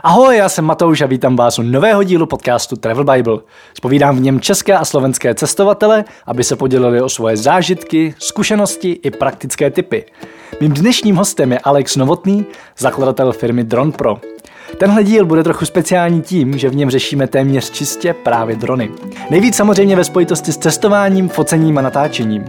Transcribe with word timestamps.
Ahoj, 0.00 0.36
já 0.36 0.48
jsem 0.48 0.64
Matouš 0.64 1.00
a 1.00 1.06
vítám 1.06 1.36
vás 1.36 1.58
u 1.58 1.62
nového 1.62 2.02
dílu 2.02 2.26
podcastu 2.26 2.76
Travel 2.76 3.04
Bible. 3.04 3.38
Spovídám 3.74 4.16
v 4.16 4.20
něm 4.20 4.40
české 4.40 4.76
a 4.76 4.84
slovenské 4.84 5.34
cestovatele, 5.34 6.04
aby 6.26 6.44
se 6.44 6.56
podělili 6.56 7.02
o 7.02 7.08
svoje 7.08 7.36
zážitky, 7.36 8.14
zkušenosti 8.18 8.90
i 8.90 9.10
praktické 9.10 9.70
typy. 9.70 10.04
Mým 10.60 10.72
dnešním 10.72 11.16
hostem 11.16 11.52
je 11.52 11.58
Alex 11.58 11.96
Novotný, 11.96 12.46
zakladatel 12.78 13.32
firmy 13.32 13.64
Drone 13.64 13.92
Pro. 13.92 14.20
Tenhle 14.78 15.04
díl 15.04 15.26
bude 15.26 15.42
trochu 15.42 15.66
speciální 15.66 16.22
tím, 16.22 16.58
že 16.58 16.70
v 16.70 16.76
něm 16.76 16.90
řešíme 16.90 17.26
téměř 17.26 17.70
čistě 17.70 18.14
právě 18.14 18.56
drony. 18.56 18.90
Nejvíc 19.30 19.56
samozřejmě 19.56 19.96
ve 19.96 20.04
spojitosti 20.04 20.52
s 20.52 20.58
cestováním, 20.58 21.28
focením 21.28 21.78
a 21.78 21.82
natáčením. 21.82 22.44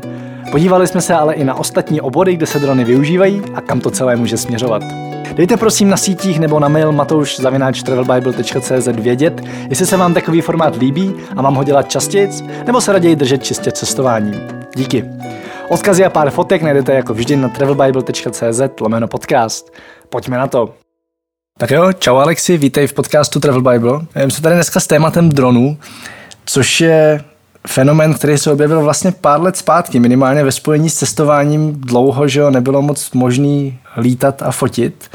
Podívali 0.51 0.87
jsme 0.87 1.01
se 1.01 1.13
ale 1.13 1.33
i 1.33 1.43
na 1.43 1.55
ostatní 1.55 2.01
obory, 2.01 2.35
kde 2.35 2.45
se 2.45 2.59
drony 2.59 2.83
využívají 2.83 3.41
a 3.55 3.61
kam 3.61 3.79
to 3.79 3.91
celé 3.91 4.15
může 4.15 4.37
směřovat. 4.37 5.12
Dejte 5.35 5.57
prosím 5.57 5.89
na 5.89 5.97
sítích 5.97 6.39
nebo 6.39 6.59
na 6.59 6.67
mail 6.67 6.91
matouš.travelbible.cz 6.91 8.87
vědět, 8.87 9.41
jestli 9.69 9.85
se 9.85 9.97
vám 9.97 10.13
takový 10.13 10.41
formát 10.41 10.75
líbí 10.75 11.15
a 11.35 11.41
mám 11.41 11.55
ho 11.55 11.63
dělat 11.63 11.89
častěji, 11.89 12.29
nebo 12.65 12.81
se 12.81 12.93
raději 12.93 13.15
držet 13.15 13.43
čistě 13.43 13.71
cestováním. 13.71 14.47
Díky. 14.75 15.05
Odkazy 15.69 16.05
a 16.05 16.09
pár 16.09 16.29
fotek 16.29 16.61
najdete 16.61 16.93
jako 16.93 17.13
vždy 17.13 17.35
na 17.35 17.49
travelbible.cz 17.49 18.61
lomeno 18.81 19.07
podcast. 19.07 19.73
Pojďme 20.09 20.37
na 20.37 20.47
to. 20.47 20.73
Tak 21.57 21.71
jo, 21.71 21.93
čau 21.93 22.15
Alexi, 22.15 22.57
vítej 22.57 22.87
v 22.87 22.93
podcastu 22.93 23.39
Travel 23.39 23.61
Bible. 23.61 23.99
Já 24.15 24.29
jsem 24.29 24.43
tady 24.43 24.55
dneska 24.55 24.79
s 24.79 24.87
tématem 24.87 25.29
dronů, 25.29 25.77
což 26.45 26.81
je 26.81 27.23
fenomen, 27.67 28.13
který 28.13 28.37
se 28.37 28.51
objevil 28.51 28.81
vlastně 28.81 29.11
pár 29.21 29.41
let 29.41 29.57
zpátky, 29.57 29.99
minimálně 29.99 30.43
ve 30.43 30.51
spojení 30.51 30.89
s 30.89 30.95
cestováním 30.95 31.73
dlouho, 31.73 32.27
že 32.27 32.39
jo, 32.39 32.49
nebylo 32.49 32.81
moc 32.81 33.11
možný 33.11 33.79
lítat 33.97 34.41
a 34.41 34.51
fotit. 34.51 35.09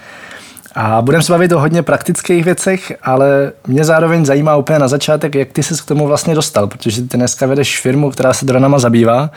A 0.74 1.02
budeme 1.02 1.22
se 1.22 1.32
bavit 1.32 1.52
o 1.52 1.60
hodně 1.60 1.82
praktických 1.82 2.44
věcech, 2.44 2.92
ale 3.02 3.52
mě 3.66 3.84
zároveň 3.84 4.24
zajímá 4.24 4.56
úplně 4.56 4.78
na 4.78 4.88
začátek, 4.88 5.34
jak 5.34 5.52
ty 5.52 5.62
se 5.62 5.74
k 5.82 5.84
tomu 5.84 6.06
vlastně 6.06 6.34
dostal, 6.34 6.66
protože 6.66 7.02
ty 7.02 7.16
dneska 7.16 7.46
vedeš 7.46 7.80
firmu, 7.80 8.10
která 8.10 8.32
se 8.32 8.46
dronama 8.46 8.78
zabývá 8.78 9.30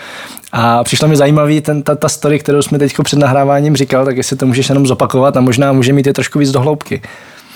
a 0.52 0.84
přišlo 0.84 1.08
mi 1.08 1.16
zajímavý 1.16 1.62
ten, 1.62 1.84
ta, 1.84 1.96
ta 1.96 2.10
story, 2.10 2.40
kterou 2.40 2.62
jsme 2.62 2.80
teď 2.80 2.94
před 3.04 3.20
nahráváním 3.20 3.76
říkal, 3.76 4.06
tak 4.06 4.18
jestli 4.18 4.36
to 4.36 4.46
můžeš 4.46 4.70
jenom 4.70 4.88
zopakovat 4.88 5.38
a 5.38 5.42
možná 5.42 5.72
může 5.72 5.94
mít 5.94 6.08
je 6.08 6.14
trošku 6.14 6.40
víc 6.40 6.52
do 6.52 6.62
hloubky. 6.62 7.02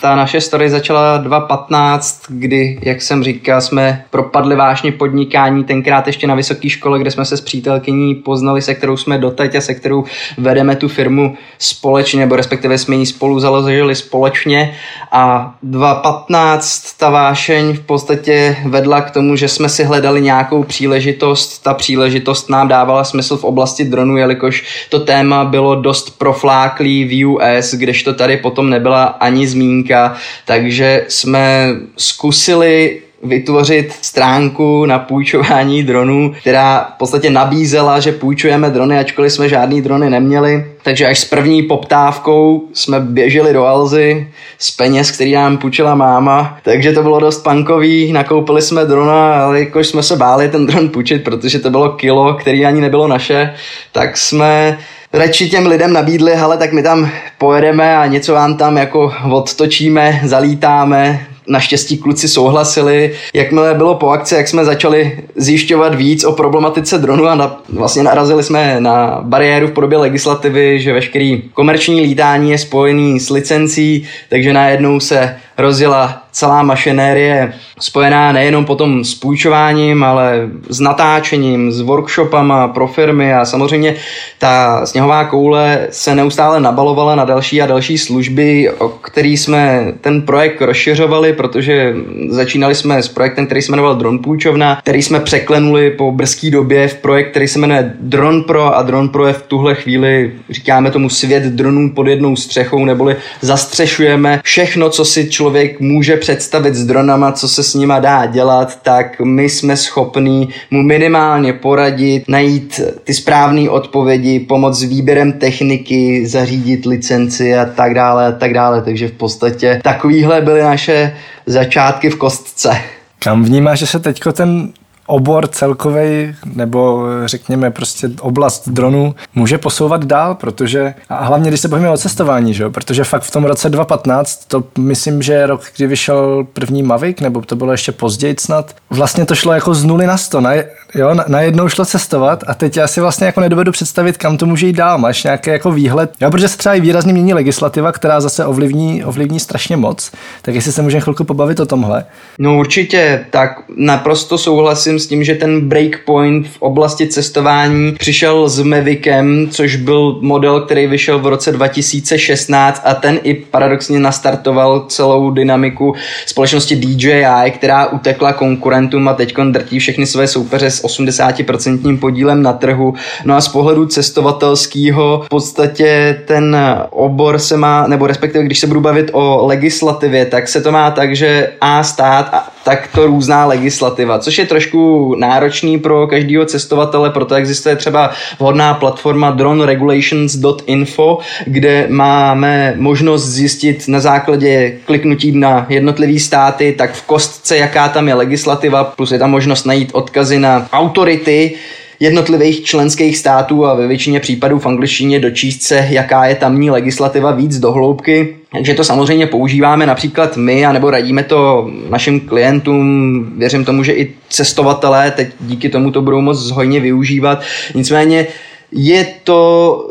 Ta 0.06 0.16
naše 0.16 0.42
story 0.42 0.70
začala 0.70 1.18
2015, 1.18 2.22
kdy, 2.28 2.80
jak 2.82 3.02
jsem 3.02 3.24
říkal, 3.24 3.62
jsme 3.62 4.06
propadli 4.10 4.56
vážně 4.56 4.92
podnikání, 4.92 5.64
tenkrát 5.64 6.08
ještě 6.08 6.28
na 6.28 6.36
vysoké 6.36 6.70
škole, 6.70 7.00
kde 7.00 7.12
jsme 7.12 7.26
se 7.26 7.38
s 7.38 7.42
přítelkyní 7.42 8.16
poznali, 8.16 8.62
se 8.62 8.76
kterou 8.76 8.98
jsme 8.98 9.18
doteď 9.18 9.56
a 9.56 9.62
se 9.62 9.74
kterou 9.74 10.04
vedeme 10.38 10.76
tu 10.76 10.88
firmu 10.88 11.36
společně, 11.60 12.20
nebo 12.20 12.36
respektive 12.36 12.78
jsme 12.78 12.96
ji 12.96 13.06
spolu 13.06 13.40
založili 13.40 13.96
společně 13.96 14.76
a 15.12 15.56
2015 15.64 16.98
ta 16.98 17.10
vášeň 17.10 17.74
v 17.74 17.80
podstatě 17.80 18.58
vedla 18.66 19.02
k 19.02 19.12
tomu, 19.12 19.36
že 19.36 19.48
jsme 19.48 19.70
si 19.70 19.84
hledali 19.84 20.22
nějakou 20.22 20.64
příležitost. 20.64 21.64
Ta 21.64 21.74
příležitost 21.74 22.50
nám 22.50 22.68
dávala 22.68 23.04
smysl 23.04 23.38
v 23.38 23.44
oblasti 23.44 23.86
dronů, 23.86 24.18
jelikož 24.18 24.86
to 24.90 25.00
téma 25.00 25.46
bylo 25.46 25.76
dost 25.76 26.18
profláklý 26.18 27.06
v 27.06 27.26
US, 27.26 27.74
kdežto 27.74 28.14
tady 28.14 28.38
potom 28.38 28.70
nebyla 28.70 29.04
ani 29.04 29.48
zmínka 29.48 29.95
technika, 29.96 30.16
takže 30.46 31.06
jsme 31.08 31.70
zkusili 31.98 33.02
vytvořit 33.24 33.94
stránku 34.02 34.86
na 34.86 35.00
půjčování 35.00 35.84
dronů, 35.84 36.34
která 36.42 36.90
v 36.96 36.98
podstatě 36.98 37.30
nabízela, 37.30 38.00
že 38.00 38.12
půjčujeme 38.12 38.70
drony, 38.70 39.00
ačkoliv 39.00 39.32
jsme 39.32 39.50
žádný 39.50 39.82
drony 39.82 40.10
neměli. 40.10 40.66
Takže 40.84 41.06
až 41.06 41.20
s 41.20 41.26
první 41.26 41.64
poptávkou 41.64 42.64
jsme 42.74 43.00
běželi 43.00 43.54
do 43.54 43.66
Alzy 43.66 44.28
z 44.58 44.72
peněz, 44.72 45.12
který 45.12 45.34
nám 45.34 45.58
půjčila 45.58 45.96
máma. 45.96 46.58
Takže 46.64 46.94
to 46.94 47.02
bylo 47.02 47.20
dost 47.20 47.44
punkový, 47.44 48.14
nakoupili 48.14 48.62
jsme 48.62 48.86
drona, 48.86 49.46
ale 49.46 49.60
jakož 49.60 49.88
jsme 49.88 50.04
se 50.04 50.16
báli 50.16 50.50
ten 50.50 50.66
dron 50.66 50.90
půjčit, 50.90 51.24
protože 51.24 51.60
to 51.60 51.70
bylo 51.70 51.90
kilo, 51.90 52.34
který 52.34 52.66
ani 52.66 52.82
nebylo 52.82 53.08
naše, 53.08 53.54
tak 53.92 54.18
jsme 54.18 54.78
radši 55.16 55.50
těm 55.50 55.66
lidem 55.66 55.94
nabídli, 55.94 56.34
ale 56.34 56.58
tak 56.58 56.74
my 56.74 56.84
tam 56.84 57.10
pojedeme 57.38 57.98
a 57.98 58.06
něco 58.06 58.34
vám 58.34 58.58
tam 58.58 58.78
jako 58.78 59.14
odtočíme, 59.32 60.22
zalítáme, 60.24 61.26
Naštěstí 61.48 61.98
kluci 61.98 62.28
souhlasili. 62.28 63.14
Jakmile 63.34 63.74
bylo 63.74 63.96
po 63.96 64.10
akci, 64.10 64.36
jak 64.36 64.48
jsme 64.48 64.66
začali 64.66 65.20
zjišťovat 65.36 65.96
víc 65.96 66.24
o 66.24 66.32
problematice 66.32 66.98
dronu 66.98 67.26
a 67.26 67.36
na, 67.36 67.62
vlastně 67.70 68.04
narazili 68.04 68.44
jsme 68.44 68.76
na 68.80 69.20
bariéru 69.22 69.68
v 69.68 69.72
podobě 69.72 69.98
legislativy, 69.98 70.80
že 70.80 70.94
veškerý 70.94 71.42
komerční 71.54 72.02
lítání 72.02 72.52
je 72.52 72.58
spojený 72.58 73.20
s 73.20 73.30
licencí, 73.30 74.08
takže 74.30 74.54
najednou 74.54 75.00
se 75.00 75.36
rozjela 75.58 76.25
celá 76.36 76.64
mašinérie 76.64 77.54
spojená 77.80 78.32
nejenom 78.32 78.66
potom 78.66 79.04
s 79.04 79.16
půjčováním, 79.16 80.04
ale 80.04 80.50
s 80.70 80.80
natáčením, 80.80 81.72
s 81.72 81.82
workshopama 81.82 82.68
pro 82.68 82.88
firmy 82.88 83.34
a 83.34 83.46
samozřejmě 83.46 83.96
ta 84.40 84.86
sněhová 84.86 85.24
koule 85.26 85.88
se 85.90 86.16
neustále 86.16 86.60
nabalovala 86.60 87.16
na 87.16 87.26
další 87.26 87.62
a 87.62 87.66
další 87.66 87.98
služby, 87.98 88.70
o 88.78 88.90
který 88.90 89.38
jsme 89.38 89.94
ten 90.02 90.22
projekt 90.22 90.62
rozšiřovali, 90.62 91.34
protože 91.34 91.96
začínali 92.30 92.76
jsme 92.76 93.04
s 93.04 93.08
projektem, 93.08 93.46
který 93.46 93.62
se 93.62 93.72
jmenoval 93.72 93.96
Drone 93.96 94.20
Půjčovna, 94.20 94.80
který 94.82 95.02
jsme 95.02 95.20
překlenuli 95.20 95.92
po 95.92 96.12
brzké 96.12 96.52
době 96.52 96.88
v 96.88 96.96
projekt, 96.96 97.30
který 97.32 97.48
se 97.48 97.60
jmenuje 97.60 97.94
Drone 98.00 98.44
Pro 98.44 98.78
a 98.78 98.82
Drone 98.82 99.10
Pro 99.10 99.28
je 99.28 99.34
v 99.34 99.42
tuhle 99.42 99.76
chvíli, 99.76 100.32
říkáme 100.50 100.92
tomu 100.92 101.10
svět 101.10 101.44
dronů 101.44 101.92
pod 101.96 102.08
jednou 102.08 102.36
střechou, 102.36 102.86
neboli 102.86 103.16
zastřešujeme 103.42 104.42
všechno, 104.44 104.90
co 104.90 105.06
si 105.06 105.30
člověk 105.30 105.80
může 105.80 106.25
představit 106.26 106.76
s 106.76 106.86
dronama, 106.86 107.32
co 107.32 107.48
se 107.48 107.64
s 107.64 107.74
nima 107.74 108.00
dá 108.00 108.26
dělat, 108.26 108.82
tak 108.82 109.20
my 109.20 109.50
jsme 109.50 109.78
schopní 109.78 110.50
mu 110.72 110.84
minimálně 110.84 111.54
poradit, 111.54 112.24
najít 112.28 112.80
ty 113.04 113.14
správné 113.14 113.70
odpovědi, 113.70 114.40
pomoct 114.40 114.80
s 114.80 114.84
výběrem 114.84 115.34
techniky, 115.34 116.28
zařídit 116.28 116.86
licenci 116.86 117.56
a 117.56 117.66
tak 117.66 117.94
dále 117.94 118.28
a 118.28 118.32
tak 118.32 118.54
dále. 118.54 118.82
Takže 118.82 119.08
v 119.08 119.12
podstatě 119.12 119.82
takovýhle 119.84 120.42
byly 120.42 120.62
naše 120.62 121.16
začátky 121.46 122.10
v 122.10 122.16
kostce. 122.16 122.78
Kam 123.20 123.44
vnímáš, 123.44 123.80
že 123.80 123.88
se 123.88 124.00
teďko 124.00 124.32
ten 124.32 124.74
obor 125.06 125.48
celkový 125.48 126.36
nebo 126.56 127.06
řekněme 127.26 127.72
prostě 127.72 128.10
oblast 128.22 128.70
dronů 128.70 129.16
může 129.36 129.58
posouvat 129.58 130.06
dál, 130.06 130.36
protože 130.36 130.94
a 131.10 131.24
hlavně 131.26 131.50
když 131.50 131.62
se 131.62 131.68
bavíme 131.68 131.90
o 131.90 131.98
cestování, 131.98 132.54
že? 132.54 132.70
protože 132.70 133.04
fakt 133.04 133.24
v 133.24 133.32
tom 133.32 133.44
roce 133.44 133.70
2015, 133.70 134.46
to 134.48 134.64
myslím, 134.78 135.22
že 135.22 135.46
rok, 135.46 135.62
kdy 135.78 135.88
vyšel 135.88 136.48
první 136.54 136.84
Mavic, 136.84 137.20
nebo 137.20 137.42
to 137.42 137.56
bylo 137.56 137.72
ještě 137.72 137.92
později 137.92 138.36
snad, 138.40 138.76
vlastně 138.90 139.26
to 139.26 139.36
šlo 139.36 139.54
jako 139.54 139.74
z 139.74 139.84
nuly 139.84 140.08
na 140.08 140.18
sto, 140.18 140.42
na, 140.42 140.54
jo, 140.96 141.16
najednou 141.28 141.70
šlo 141.70 141.86
cestovat 141.86 142.44
a 142.48 142.54
teď 142.54 142.78
já 142.78 142.88
si 142.88 143.02
vlastně 143.02 143.26
jako 143.26 143.42
nedovedu 143.42 143.72
představit, 143.72 144.18
kam 144.18 144.38
to 144.38 144.46
může 144.46 144.68
jít 144.68 144.76
dál, 144.76 144.98
máš 144.98 145.24
nějaký 145.24 145.50
jako 145.50 145.72
výhled, 145.72 146.14
jo, 146.22 146.32
protože 146.32 146.48
se 146.48 146.58
třeba 146.58 146.76
i 146.76 146.82
výrazně 146.82 147.14
mění 147.14 147.34
legislativa, 147.34 147.92
která 147.92 148.22
zase 148.22 148.46
ovlivní, 148.46 149.04
ovlivní 149.04 149.40
strašně 149.40 149.78
moc, 149.78 150.12
tak 150.42 150.56
jestli 150.56 150.72
se 150.72 150.82
můžeme 150.82 151.02
chvilku 151.02 151.24
pobavit 151.24 151.60
o 151.60 151.66
tomhle. 151.66 152.06
No 152.40 152.58
určitě, 152.58 153.26
tak 153.30 153.52
naprosto 153.76 154.38
souhlasím 154.38 154.95
souhlasím 154.96 155.00
s 155.00 155.08
tím, 155.08 155.24
že 155.24 155.36
ten 155.36 155.70
breakpoint 155.70 156.48
v 156.48 156.62
oblasti 156.62 157.08
cestování 157.08 157.96
přišel 158.00 158.50
s 158.50 158.62
Mavicem, 158.62 159.48
což 159.52 159.76
byl 159.76 160.20
model, 160.22 160.62
který 160.62 160.88
vyšel 160.88 161.20
v 161.20 161.28
roce 161.28 161.52
2016 161.52 162.82
a 162.86 162.94
ten 162.94 163.20
i 163.24 163.34
paradoxně 163.34 164.00
nastartoval 164.00 164.86
celou 164.88 165.32
dynamiku 165.32 165.96
společnosti 166.26 166.76
DJI, 166.76 167.52
která 167.52 167.86
utekla 167.86 168.34
konkurentům 168.34 169.08
a 169.08 169.14
teď 169.14 169.36
drtí 169.52 169.80
všechny 169.80 170.06
své 170.06 170.28
soupeře 170.28 170.72
s 170.72 170.84
80% 170.84 172.00
podílem 172.00 172.42
na 172.42 172.54
trhu. 172.54 172.94
No 173.26 173.36
a 173.36 173.42
z 173.42 173.48
pohledu 173.48 173.86
cestovatelského 173.86 175.22
v 175.26 175.30
podstatě 175.30 176.22
ten 176.28 176.58
obor 176.90 177.40
se 177.40 177.58
má, 177.58 177.88
nebo 177.88 178.08
respektive 178.08 178.44
když 178.44 178.60
se 178.60 178.68
budu 178.68 178.82
bavit 178.82 179.10
o 179.14 179.46
legislativě, 179.46 180.26
tak 180.26 180.48
se 180.48 180.62
to 180.62 180.72
má 180.72 180.92
tak, 180.92 181.16
že 181.16 181.52
A 181.62 181.84
stát 181.84 182.30
a 182.34 182.55
tak 182.66 182.90
to 182.96 183.08
různá 183.08 183.46
legislativa, 183.46 184.20
což 184.20 184.38
je 184.38 184.46
trošku 184.46 185.16
náročný 185.16 185.80
pro 185.80 186.08
každého 186.08 186.46
cestovatele, 186.46 187.10
proto 187.10 187.36
existuje 187.36 187.76
třeba 187.76 188.12
vhodná 188.40 188.74
platforma 188.74 189.32
droneregulations.info, 189.32 191.20
kde 191.46 191.88
máme 191.90 192.74
možnost 192.78 193.26
zjistit 193.26 193.88
na 193.88 194.00
základě 194.00 194.78
kliknutí 194.86 195.32
na 195.32 195.66
jednotlivé 195.70 196.20
státy, 196.20 196.76
tak 196.78 196.94
v 196.94 197.02
kostce, 197.02 197.58
jaká 197.58 197.90
tam 197.90 198.08
je 198.08 198.14
legislativa, 198.14 198.84
plus 198.84 199.12
je 199.12 199.20
tam 199.20 199.32
možnost 199.32 199.66
najít 199.66 199.90
odkazy 199.94 200.40
na 200.40 200.68
autority, 200.74 201.56
jednotlivých 202.00 202.64
členských 202.64 203.18
států 203.18 203.66
a 203.66 203.74
ve 203.74 203.88
většině 203.88 204.20
případů 204.20 204.60
v 204.60 204.66
angličtině 204.66 205.20
dočíst 205.20 205.62
se, 205.62 205.88
jaká 205.90 206.26
je 206.26 206.36
tamní 206.36 206.72
legislativa 206.72 207.32
víc 207.32 207.60
dohloubky. 207.60 208.36
Takže 208.56 208.74
to 208.74 208.84
samozřejmě 208.84 209.28
používáme 209.28 209.86
například 209.86 210.38
my, 210.38 210.66
anebo 210.66 210.90
radíme 210.90 211.24
to 211.24 211.70
našim 211.90 212.20
klientům. 212.20 213.26
Věřím 213.38 213.66
tomu, 213.66 213.84
že 213.84 213.94
i 213.94 214.14
cestovatelé 214.30 215.12
teď 215.12 215.28
díky 215.40 215.70
tomu 215.70 215.92
to 215.92 216.02
budou 216.02 216.22
moc 216.22 216.52
hojně 216.52 216.80
využívat. 216.80 217.42
Nicméně 217.76 218.28
je 218.72 219.08
to 219.24 219.90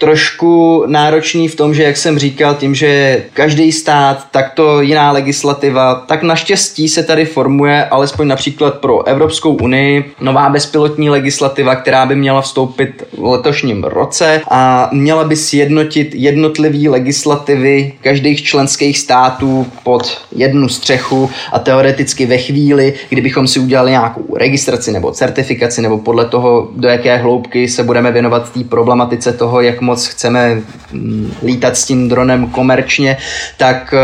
trošku 0.00 0.84
náročný 0.86 1.48
v 1.48 1.54
tom, 1.54 1.74
že 1.74 1.82
jak 1.82 1.96
jsem 1.96 2.18
říkal, 2.18 2.54
tím, 2.54 2.74
že 2.74 3.22
každý 3.32 3.72
stát, 3.72 4.26
tak 4.30 4.54
to 4.54 4.80
jiná 4.80 5.12
legislativa, 5.12 5.94
tak 5.94 6.22
naštěstí 6.22 6.88
se 6.88 7.02
tady 7.02 7.24
formuje 7.24 7.84
alespoň 7.84 8.28
například 8.28 8.74
pro 8.74 9.06
Evropskou 9.06 9.54
unii 9.54 10.12
nová 10.20 10.48
bezpilotní 10.48 11.10
legislativa, 11.10 11.76
která 11.76 12.06
by 12.06 12.16
měla 12.16 12.40
vstoupit 12.40 13.02
v 13.18 13.24
letošním 13.24 13.84
roce 13.84 14.42
a 14.50 14.88
měla 14.92 15.24
by 15.24 15.36
sjednotit 15.36 16.14
jednotlivý 16.14 16.88
legislativy 16.88 17.92
každých 18.00 18.42
členských 18.42 18.98
států 18.98 19.66
pod 19.84 20.18
jednu 20.32 20.68
střechu 20.68 21.30
a 21.52 21.58
teoreticky 21.58 22.26
ve 22.26 22.38
chvíli, 22.38 22.94
kdybychom 23.08 23.46
si 23.46 23.60
udělali 23.60 23.90
nějakou 23.90 24.36
registraci 24.36 24.92
nebo 24.92 25.12
certifikaci 25.12 25.82
nebo 25.82 25.98
podle 25.98 26.24
toho, 26.24 26.68
do 26.76 26.88
jaké 26.88 27.16
hloubky 27.16 27.68
se 27.68 27.82
budeme 27.82 28.12
věnovat 28.12 28.52
té 28.52 28.64
problematice 28.64 29.32
toho, 29.32 29.60
jak 29.60 29.80
moc 29.90 30.06
chceme 30.06 30.62
mm, 30.92 31.32
lítat 31.42 31.76
s 31.76 31.84
tím 31.84 32.08
dronem 32.08 32.46
komerčně, 32.46 33.16
tak 33.56 33.94
eh, 33.94 33.98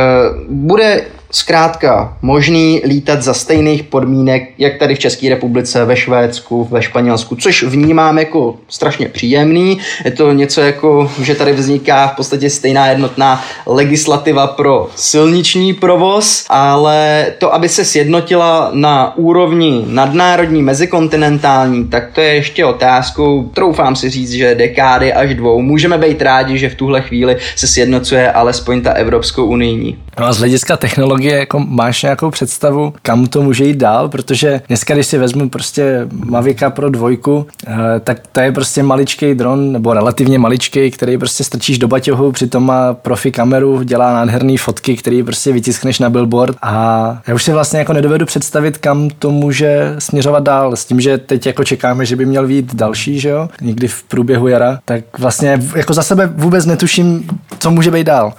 bude 0.48 1.04
zkrátka 1.36 2.16
možný 2.22 2.82
lítat 2.84 3.22
za 3.22 3.34
stejných 3.34 3.82
podmínek, 3.82 4.42
jak 4.58 4.78
tady 4.78 4.94
v 4.94 4.98
České 4.98 5.28
republice, 5.28 5.84
ve 5.84 5.96
Švédsku, 5.96 6.68
ve 6.70 6.82
Španělsku, 6.82 7.36
což 7.36 7.62
vnímám 7.62 8.18
jako 8.18 8.56
strašně 8.68 9.08
příjemný. 9.08 9.78
Je 10.04 10.10
to 10.10 10.32
něco 10.32 10.60
jako, 10.60 11.10
že 11.22 11.34
tady 11.34 11.52
vzniká 11.52 12.06
v 12.06 12.16
podstatě 12.16 12.50
stejná 12.50 12.86
jednotná 12.86 13.44
legislativa 13.66 14.46
pro 14.46 14.88
silniční 14.96 15.74
provoz, 15.74 16.44
ale 16.48 17.26
to, 17.38 17.54
aby 17.54 17.68
se 17.68 17.84
sjednotila 17.84 18.70
na 18.72 19.16
úrovni 19.16 19.84
nadnárodní, 19.86 20.62
mezikontinentální, 20.62 21.88
tak 21.88 22.12
to 22.12 22.20
je 22.20 22.34
ještě 22.34 22.64
otázkou, 22.64 23.50
troufám 23.54 23.96
si 23.96 24.10
říct, 24.10 24.30
že 24.30 24.54
dekády 24.54 25.12
až 25.12 25.34
dvou. 25.34 25.62
Můžeme 25.62 25.98
být 25.98 26.22
rádi, 26.22 26.58
že 26.58 26.68
v 26.68 26.74
tuhle 26.74 27.02
chvíli 27.02 27.36
se 27.56 27.66
sjednocuje 27.66 28.32
alespoň 28.32 28.82
ta 28.82 28.92
Evropskou 28.92 29.46
unijní. 29.46 30.05
No 30.20 30.26
a 30.26 30.32
z 30.32 30.38
hlediska 30.38 30.76
technologie, 30.76 31.38
jako 31.38 31.58
máš 31.58 32.02
nějakou 32.02 32.30
představu, 32.30 32.94
kam 33.02 33.26
to 33.26 33.42
může 33.42 33.64
jít 33.64 33.76
dál, 33.76 34.08
protože 34.08 34.62
dneska, 34.68 34.94
když 34.94 35.06
si 35.06 35.18
vezmu 35.18 35.48
prostě 35.48 36.08
Mavica 36.12 36.70
Pro 36.70 36.90
dvojku, 36.90 37.46
eh, 37.66 37.74
tak 38.00 38.18
to 38.32 38.40
je 38.40 38.52
prostě 38.52 38.82
maličký 38.82 39.34
dron, 39.34 39.72
nebo 39.72 39.94
relativně 39.94 40.38
maličký, 40.38 40.90
který 40.90 41.18
prostě 41.18 41.44
strčíš 41.44 41.78
do 41.78 41.88
baťohu, 41.88 42.32
přitom 42.32 42.66
má 42.66 42.94
profi 42.94 43.32
kameru, 43.32 43.82
dělá 43.82 44.12
nádherné 44.12 44.58
fotky, 44.58 44.96
který 44.96 45.22
prostě 45.22 45.52
vytiskneš 45.52 45.98
na 45.98 46.10
billboard. 46.10 46.56
A 46.62 47.18
já 47.26 47.34
už 47.34 47.42
si 47.42 47.52
vlastně 47.52 47.78
jako 47.78 47.92
nedovedu 47.92 48.26
představit, 48.26 48.78
kam 48.78 49.10
to 49.18 49.30
může 49.30 49.94
směřovat 49.98 50.42
dál, 50.42 50.76
s 50.76 50.84
tím, 50.84 51.00
že 51.00 51.18
teď 51.18 51.46
jako 51.46 51.64
čekáme, 51.64 52.06
že 52.06 52.16
by 52.16 52.26
měl 52.26 52.46
být 52.46 52.74
další, 52.74 53.20
že 53.20 53.28
jo, 53.28 53.48
někdy 53.60 53.88
v 53.88 54.02
průběhu 54.02 54.48
jara, 54.48 54.78
tak 54.84 55.18
vlastně 55.18 55.60
jako 55.76 55.94
za 55.94 56.02
sebe 56.02 56.30
vůbec 56.34 56.66
netuším, 56.66 57.28
co 57.58 57.70
může 57.70 57.90
být 57.90 58.04
dál. 58.04 58.32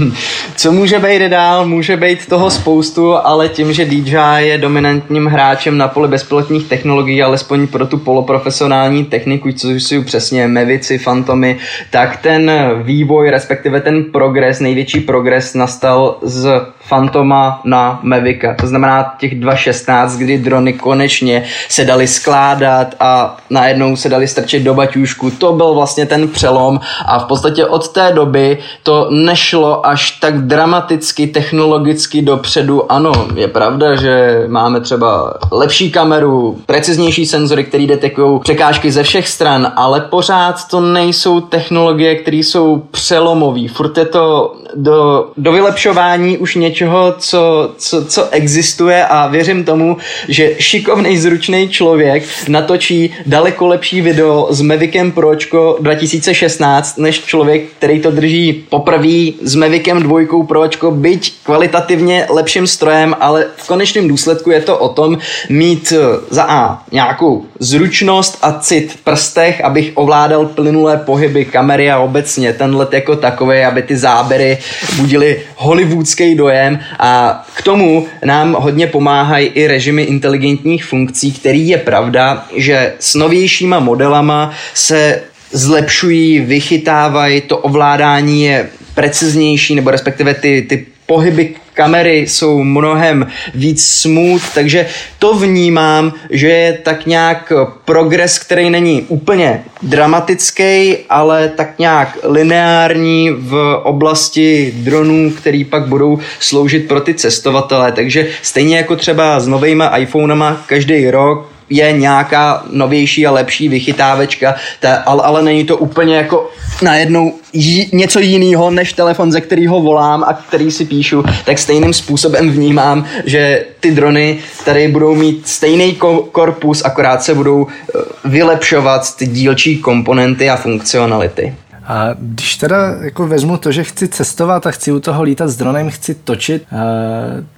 co 0.56 0.72
může 0.72 0.98
být 0.98 1.17
jde 1.18 1.28
dál, 1.28 1.66
může 1.66 1.96
být 1.96 2.26
toho 2.26 2.50
spoustu, 2.50 3.14
ale 3.14 3.48
tím, 3.48 3.72
že 3.72 3.84
DJI 3.84 4.16
je 4.38 4.58
dominantním 4.58 5.26
hráčem 5.26 5.78
na 5.78 5.88
poli 5.88 6.08
bezpilotních 6.08 6.68
technologií, 6.68 7.22
alespoň 7.22 7.66
pro 7.66 7.86
tu 7.86 7.98
poloprofesionální 7.98 9.04
techniku, 9.04 9.52
což 9.52 9.82
jsou 9.82 10.02
přesně 10.02 10.48
Mevici, 10.48 10.98
Fantomy, 10.98 11.58
tak 11.90 12.16
ten 12.16 12.52
vývoj, 12.82 13.30
respektive 13.30 13.80
ten 13.80 14.04
progres, 14.04 14.60
největší 14.60 15.00
progres 15.00 15.54
nastal 15.54 16.16
z 16.22 16.50
Fantoma 16.80 17.60
na 17.64 18.00
Mavica. 18.02 18.54
To 18.60 18.66
znamená 18.66 19.14
těch 19.18 19.40
2.16, 19.40 20.18
kdy 20.18 20.38
drony 20.38 20.72
konečně 20.72 21.44
se 21.68 21.84
dali 21.84 22.06
skládat 22.06 22.94
a 23.00 23.36
najednou 23.50 23.96
se 23.96 24.08
dali 24.08 24.28
strčit 24.28 24.62
do 24.62 24.74
baťůžku. 24.74 25.30
To 25.30 25.52
byl 25.52 25.74
vlastně 25.74 26.06
ten 26.06 26.28
přelom 26.28 26.80
a 27.06 27.18
v 27.18 27.24
podstatě 27.24 27.66
od 27.66 27.88
té 27.88 28.12
doby 28.12 28.58
to 28.82 29.08
nešlo 29.10 29.86
až 29.86 30.10
tak 30.10 30.38
dramaticky 30.38 31.07
technologicky 31.26 32.22
dopředu. 32.22 32.92
Ano, 32.92 33.12
je 33.34 33.48
pravda, 33.48 33.96
že 33.96 34.44
máme 34.48 34.80
třeba 34.80 35.34
lepší 35.52 35.90
kameru, 35.90 36.58
preciznější 36.66 37.26
senzory, 37.26 37.64
které 37.64 37.86
detekují 37.86 38.40
překážky 38.40 38.92
ze 38.92 39.02
všech 39.02 39.28
stran, 39.28 39.72
ale 39.76 40.00
pořád 40.00 40.68
to 40.70 40.80
nejsou 40.80 41.40
technologie, 41.40 42.14
které 42.14 42.36
jsou 42.36 42.82
přelomové. 42.90 43.68
Furt 43.68 43.98
je 43.98 44.04
to 44.04 44.54
do, 44.74 45.28
do 45.36 45.52
vylepšování 45.52 46.38
už 46.38 46.54
něčeho 46.54 47.14
co, 47.18 47.70
co, 47.76 48.04
co 48.04 48.28
existuje 48.30 49.06
a 49.06 49.26
věřím 49.26 49.64
tomu, 49.64 49.96
že 50.28 50.54
šikovný, 50.58 51.18
zručný 51.18 51.68
člověk 51.68 52.24
natočí 52.48 53.14
daleko 53.26 53.66
lepší 53.66 54.00
video 54.00 54.46
s 54.50 54.60
Mavicem 54.60 55.12
Pročko 55.12 55.76
2016, 55.80 56.98
než 56.98 57.24
člověk, 57.24 57.62
který 57.78 58.00
to 58.00 58.10
drží 58.10 58.64
poprvé 58.68 59.32
s 59.42 59.54
Mavicem 59.54 60.02
dvojkou 60.02 60.42
Pročko, 60.42 60.90
byť 60.98 61.32
kvalitativně 61.42 62.26
lepším 62.30 62.66
strojem, 62.66 63.16
ale 63.20 63.46
v 63.56 63.66
konečném 63.66 64.08
důsledku 64.08 64.50
je 64.50 64.60
to 64.60 64.78
o 64.78 64.88
tom 64.88 65.18
mít 65.48 65.92
eh, 65.96 66.20
za 66.30 66.42
A 66.42 66.82
nějakou 66.92 67.44
zručnost 67.58 68.38
a 68.42 68.52
cit 68.52 68.92
v 68.92 68.96
prstech, 68.96 69.64
abych 69.64 69.92
ovládal 69.94 70.46
plynulé 70.46 70.96
pohyby 70.96 71.44
kamery 71.44 71.90
a 71.90 71.98
obecně 71.98 72.52
ten 72.52 72.76
let 72.76 72.92
jako 72.92 73.16
takový, 73.16 73.58
aby 73.58 73.82
ty 73.82 73.96
záběry 73.96 74.58
budily 74.96 75.40
hollywoodský 75.56 76.34
dojem. 76.34 76.78
A 76.98 77.44
k 77.54 77.62
tomu 77.62 78.06
nám 78.24 78.56
hodně 78.58 78.86
pomáhají 78.86 79.46
i 79.46 79.66
režimy 79.66 80.02
inteligentních 80.02 80.84
funkcí, 80.84 81.32
který 81.32 81.68
je 81.68 81.78
pravda, 81.78 82.46
že 82.56 82.92
s 82.98 83.14
novějšíma 83.14 83.78
modelama 83.78 84.52
se 84.74 85.22
zlepšují, 85.52 86.40
vychytávají, 86.40 87.40
to 87.40 87.58
ovládání 87.58 88.42
je 88.42 88.68
preciznější, 88.98 89.74
nebo 89.74 89.90
respektive 89.90 90.34
ty, 90.34 90.66
ty 90.68 90.86
pohyby 91.06 91.54
kamery 91.74 92.18
jsou 92.18 92.64
mnohem 92.64 93.26
víc 93.54 93.86
smooth, 93.86 94.42
takže 94.54 94.86
to 95.18 95.34
vnímám, 95.34 96.12
že 96.30 96.48
je 96.48 96.72
tak 96.72 97.06
nějak 97.06 97.52
progres, 97.84 98.38
který 98.38 98.70
není 98.70 99.02
úplně 99.08 99.64
dramatický, 99.82 100.96
ale 101.10 101.48
tak 101.48 101.78
nějak 101.78 102.18
lineární 102.22 103.30
v 103.30 103.80
oblasti 103.82 104.74
dronů, 104.76 105.30
který 105.30 105.64
pak 105.64 105.86
budou 105.86 106.18
sloužit 106.40 106.88
pro 106.88 107.00
ty 107.00 107.14
cestovatele. 107.14 107.92
Takže 107.92 108.28
stejně 108.42 108.76
jako 108.76 108.96
třeba 108.96 109.40
s 109.40 109.46
novejma 109.46 109.96
iPhonema 109.96 110.64
každý 110.66 111.10
rok 111.10 111.57
je 111.70 111.92
nějaká 111.92 112.64
novější 112.70 113.26
a 113.26 113.30
lepší 113.30 113.68
vychytávečka, 113.68 114.54
ta, 114.80 114.94
ale, 114.94 115.22
ale 115.22 115.42
není 115.42 115.64
to 115.64 115.76
úplně 115.76 116.16
jako 116.16 116.50
najednou 116.82 117.34
jí, 117.52 117.90
něco 117.92 118.20
jiného 118.20 118.70
než 118.70 118.92
telefon, 118.92 119.32
ze 119.32 119.40
kterého 119.40 119.80
volám 119.80 120.24
a 120.24 120.32
který 120.48 120.70
si 120.70 120.84
píšu, 120.84 121.24
tak 121.44 121.58
stejným 121.58 121.92
způsobem 121.92 122.50
vnímám, 122.50 123.04
že 123.24 123.64
ty 123.80 123.90
drony 123.90 124.38
tady 124.64 124.88
budou 124.88 125.14
mít 125.14 125.48
stejný 125.48 125.98
korpus, 126.32 126.84
akorát 126.84 127.22
se 127.22 127.34
budou 127.34 127.66
eh, 127.66 127.98
vylepšovat 128.24 129.16
ty 129.16 129.26
dílčí 129.26 129.78
komponenty 129.78 130.50
a 130.50 130.56
funkcionality. 130.56 131.54
A 131.88 132.08
když 132.18 132.56
teda 132.56 132.96
jako 133.00 133.26
vezmu 133.26 133.56
to, 133.56 133.72
že 133.72 133.84
chci 133.84 134.08
cestovat 134.08 134.66
a 134.66 134.70
chci 134.70 134.92
u 134.92 135.00
toho 135.00 135.22
lítat 135.22 135.48
s 135.48 135.56
dronem, 135.56 135.90
chci 135.90 136.14
točit, 136.14 136.62
eh, 136.72 136.76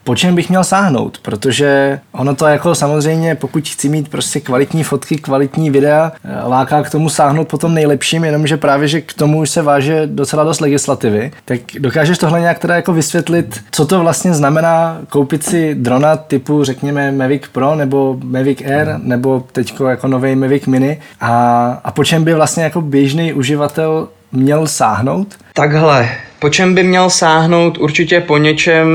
po 0.04 0.16
čem 0.16 0.34
bych 0.34 0.48
měl 0.48 0.64
sáhnout? 0.64 1.18
Protože 1.22 2.00
ono 2.12 2.34
to 2.34 2.46
jako 2.46 2.74
samozřejmě, 2.74 3.34
pokud 3.34 3.68
chci 3.68 3.88
mít 3.88 4.08
prostě 4.08 4.40
kvalitní 4.40 4.82
fotky, 4.82 5.16
kvalitní 5.16 5.70
videa, 5.70 6.12
eh, 6.24 6.48
láká 6.48 6.82
k 6.82 6.90
tomu 6.90 7.08
sáhnout 7.08 7.48
potom 7.48 7.74
nejlepším, 7.74 8.24
jenomže 8.24 8.56
právě, 8.56 8.88
že 8.88 9.00
k 9.00 9.14
tomu 9.14 9.40
už 9.40 9.50
se 9.50 9.62
váže 9.62 10.06
docela 10.06 10.44
dost 10.44 10.60
legislativy. 10.60 11.32
Tak 11.44 11.60
dokážeš 11.78 12.18
tohle 12.18 12.40
nějak 12.40 12.58
teda 12.58 12.76
jako 12.76 12.92
vysvětlit, 12.92 13.60
co 13.70 13.86
to 13.86 14.00
vlastně 14.00 14.34
znamená 14.34 14.98
koupit 15.08 15.44
si 15.44 15.74
drona 15.74 16.16
typu, 16.16 16.64
řekněme, 16.64 17.12
Mavic 17.12 17.42
Pro 17.52 17.74
nebo 17.74 18.18
Mavic 18.24 18.62
Air 18.62 18.88
nebo 18.98 19.44
teďko 19.52 19.88
jako 19.88 20.08
nový 20.08 20.36
Mavic 20.36 20.66
Mini 20.66 21.00
a, 21.20 21.66
a 21.84 21.90
po 21.90 22.04
čem 22.04 22.24
by 22.24 22.34
vlastně 22.34 22.62
jako 22.62 22.80
běžný 22.80 23.32
uživatel 23.32 24.08
měl 24.32 24.66
sáhnout? 24.66 25.34
Takhle, 25.54 26.10
po 26.38 26.48
čem 26.48 26.74
by 26.74 26.82
měl 26.82 27.10
sáhnout? 27.10 27.78
Určitě 27.78 28.20
po 28.20 28.38
něčem, 28.38 28.88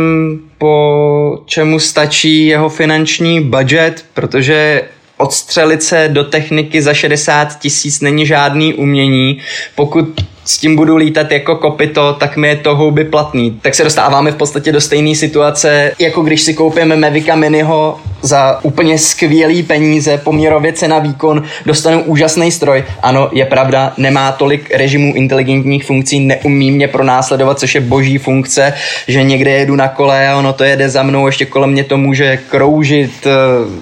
po 0.58 1.44
čemu 1.46 1.80
stačí 1.80 2.46
jeho 2.46 2.70
finanční 2.70 3.42
budget, 3.42 4.06
protože 4.14 4.84
odstřelit 5.18 5.84
se 5.84 6.10
do 6.12 6.24
techniky 6.24 6.82
za 6.82 6.94
60 6.94 7.60
tisíc 7.60 8.02
není 8.02 8.26
žádný 8.26 8.74
umění. 8.74 9.42
Pokud 9.76 10.22
s 10.46 10.58
tím 10.58 10.76
budu 10.76 10.96
lítat 10.96 11.32
jako 11.32 11.56
kopito, 11.56 12.14
tak 12.14 12.38
mi 12.38 12.48
je 12.48 12.56
to 12.56 12.76
houby 12.76 13.04
platný. 13.04 13.60
Tak 13.62 13.76
se 13.76 13.84
dostáváme 13.84 14.32
v 14.32 14.36
podstatě 14.36 14.72
do 14.72 14.82
stejné 14.82 15.16
situace, 15.16 15.92
jako 16.00 16.22
když 16.22 16.42
si 16.42 16.54
koupíme 16.54 16.96
Mavica 16.96 17.36
Miniho 17.36 18.00
za 18.22 18.60
úplně 18.64 18.98
skvělý 18.98 19.64
peníze, 19.64 20.18
poměrově 20.18 20.74
cena 20.74 21.00
výkon, 21.00 21.44
dostanu 21.66 22.04
úžasný 22.04 22.52
stroj. 22.52 22.84
Ano, 23.02 23.30
je 23.32 23.46
pravda, 23.46 23.94
nemá 23.98 24.32
tolik 24.32 24.72
režimů 24.74 25.14
inteligentních 25.16 25.86
funkcí, 25.86 26.20
neumí 26.20 26.72
mě 26.72 26.88
pronásledovat, 26.88 27.60
což 27.60 27.76
je 27.76 27.82
boží 27.82 28.18
funkce, 28.18 28.74
že 29.08 29.24
někde 29.24 29.52
jedu 29.52 29.76
na 29.76 29.88
kole 29.88 30.28
a 30.28 30.38
ono 30.38 30.54
to 30.54 30.64
jede 30.64 30.90
za 30.90 31.04
mnou, 31.04 31.26
ještě 31.26 31.46
kolem 31.46 31.72
mě 31.72 31.84
to 31.84 31.98
může 31.98 32.38
kroužit. 32.38 33.12
Eh, 33.26 33.30